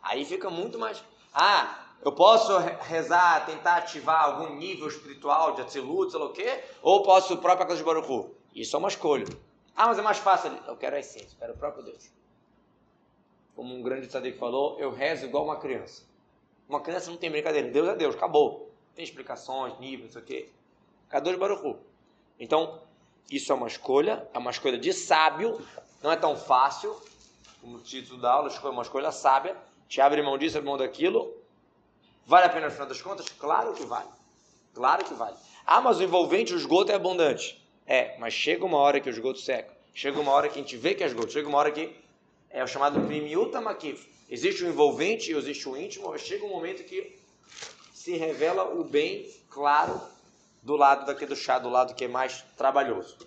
Aí 0.01 0.25
fica 0.25 0.49
muito 0.49 0.77
mais. 0.77 1.01
Ah, 1.33 1.85
eu 2.03 2.11
posso 2.11 2.57
rezar, 2.81 3.45
tentar 3.45 3.77
ativar 3.77 4.25
algum 4.25 4.55
nível 4.55 4.87
espiritual 4.87 5.55
de 5.55 5.61
Atzilut, 5.61 6.11
sei 6.11 6.19
lá 6.19 6.25
o 6.25 6.33
quê, 6.33 6.63
ou 6.81 7.01
posso 7.01 7.33
o 7.33 7.37
próprio 7.37 7.63
Akadosh 7.63 7.81
Baruch 7.81 8.31
Isso 8.53 8.75
é 8.75 8.79
uma 8.79 8.87
escolha. 8.87 9.25
Ah, 9.75 9.87
mas 9.87 9.97
é 9.97 10.01
mais 10.01 10.17
fácil. 10.17 10.51
Eu 10.67 10.77
quero 10.77 10.95
a 10.95 10.99
essência, 10.99 11.35
eu 11.35 11.39
quero 11.39 11.53
o 11.53 11.57
próprio 11.57 11.83
Deus. 11.83 12.11
Como 13.55 13.73
um 13.73 13.81
grande 13.81 14.07
tzadik 14.07 14.37
falou, 14.37 14.79
eu 14.79 14.91
rezo 14.91 15.25
igual 15.25 15.43
uma 15.43 15.59
criança. 15.59 16.03
Uma 16.67 16.81
criança 16.81 17.09
não 17.09 17.17
tem 17.17 17.29
brincadeira. 17.29 17.69
Deus 17.69 17.87
é 17.87 17.95
Deus, 17.95 18.15
acabou. 18.15 18.71
Tem 18.95 19.03
explicações, 19.03 19.77
níveis, 19.79 20.05
não 20.05 20.11
sei 20.11 20.21
o 20.21 20.25
quê. 20.25 20.49
Kadosh 21.09 21.37
Baruch 21.37 21.79
Então, 22.39 22.81
isso 23.29 23.51
é 23.51 23.55
uma 23.55 23.67
escolha, 23.67 24.27
é 24.33 24.37
uma 24.37 24.51
escolha 24.51 24.77
de 24.77 24.93
sábio, 24.93 25.59
não 26.01 26.11
é 26.11 26.15
tão 26.15 26.35
fácil, 26.35 26.95
como 27.61 27.77
o 27.77 27.79
título 27.79 28.19
da 28.19 28.31
aula, 28.31 28.51
é 28.51 28.67
uma 28.67 28.81
escolha 28.81 29.11
sábia, 29.11 29.55
te 29.87 30.01
abre 30.01 30.21
mão 30.21 30.37
disso, 30.37 30.57
abre 30.57 30.69
mão 30.69 30.77
daquilo. 30.77 31.35
Vale 32.25 32.45
a 32.45 32.49
pena 32.49 32.67
no 32.67 32.71
final 32.71 32.87
das 32.87 33.01
contas? 33.01 33.29
Claro 33.29 33.73
que 33.73 33.85
vale. 33.85 34.09
Claro 34.73 35.05
que 35.05 35.13
vale. 35.13 35.37
Ah, 35.65 35.81
mas 35.81 35.99
o 35.99 36.03
envolvente, 36.03 36.53
o 36.53 36.57
esgoto 36.57 36.91
é 36.91 36.95
abundante. 36.95 37.62
É, 37.85 38.17
mas 38.19 38.33
chega 38.33 38.65
uma 38.65 38.77
hora 38.77 38.99
que 38.99 39.09
o 39.09 39.11
esgoto 39.11 39.39
seca. 39.39 39.71
Chega 39.93 40.19
uma 40.19 40.31
hora 40.31 40.49
que 40.49 40.59
a 40.59 40.61
gente 40.61 40.77
vê 40.77 40.93
que 40.93 41.03
é 41.03 41.07
esgoto. 41.07 41.31
Chega 41.31 41.47
uma 41.47 41.57
hora 41.57 41.71
que 41.71 41.95
é 42.49 42.63
o 42.63 42.67
chamado 42.67 42.99
primiuta 43.05 43.59
makif. 43.61 44.07
Existe 44.29 44.63
o 44.63 44.67
envolvente 44.67 45.31
e 45.31 45.35
existe 45.35 45.67
o 45.67 45.77
íntimo, 45.77 46.09
mas 46.09 46.21
chega 46.21 46.45
um 46.45 46.49
momento 46.49 46.83
que 46.83 47.19
se 47.93 48.15
revela 48.15 48.73
o 48.73 48.83
bem 48.83 49.29
claro 49.49 50.01
do 50.61 50.75
lado 50.75 51.05
daqui 51.05 51.25
do 51.25 51.35
chá, 51.35 51.59
do 51.59 51.69
lado 51.69 51.93
que 51.93 52.05
é 52.05 52.07
mais 52.07 52.43
trabalhoso. 52.57 53.17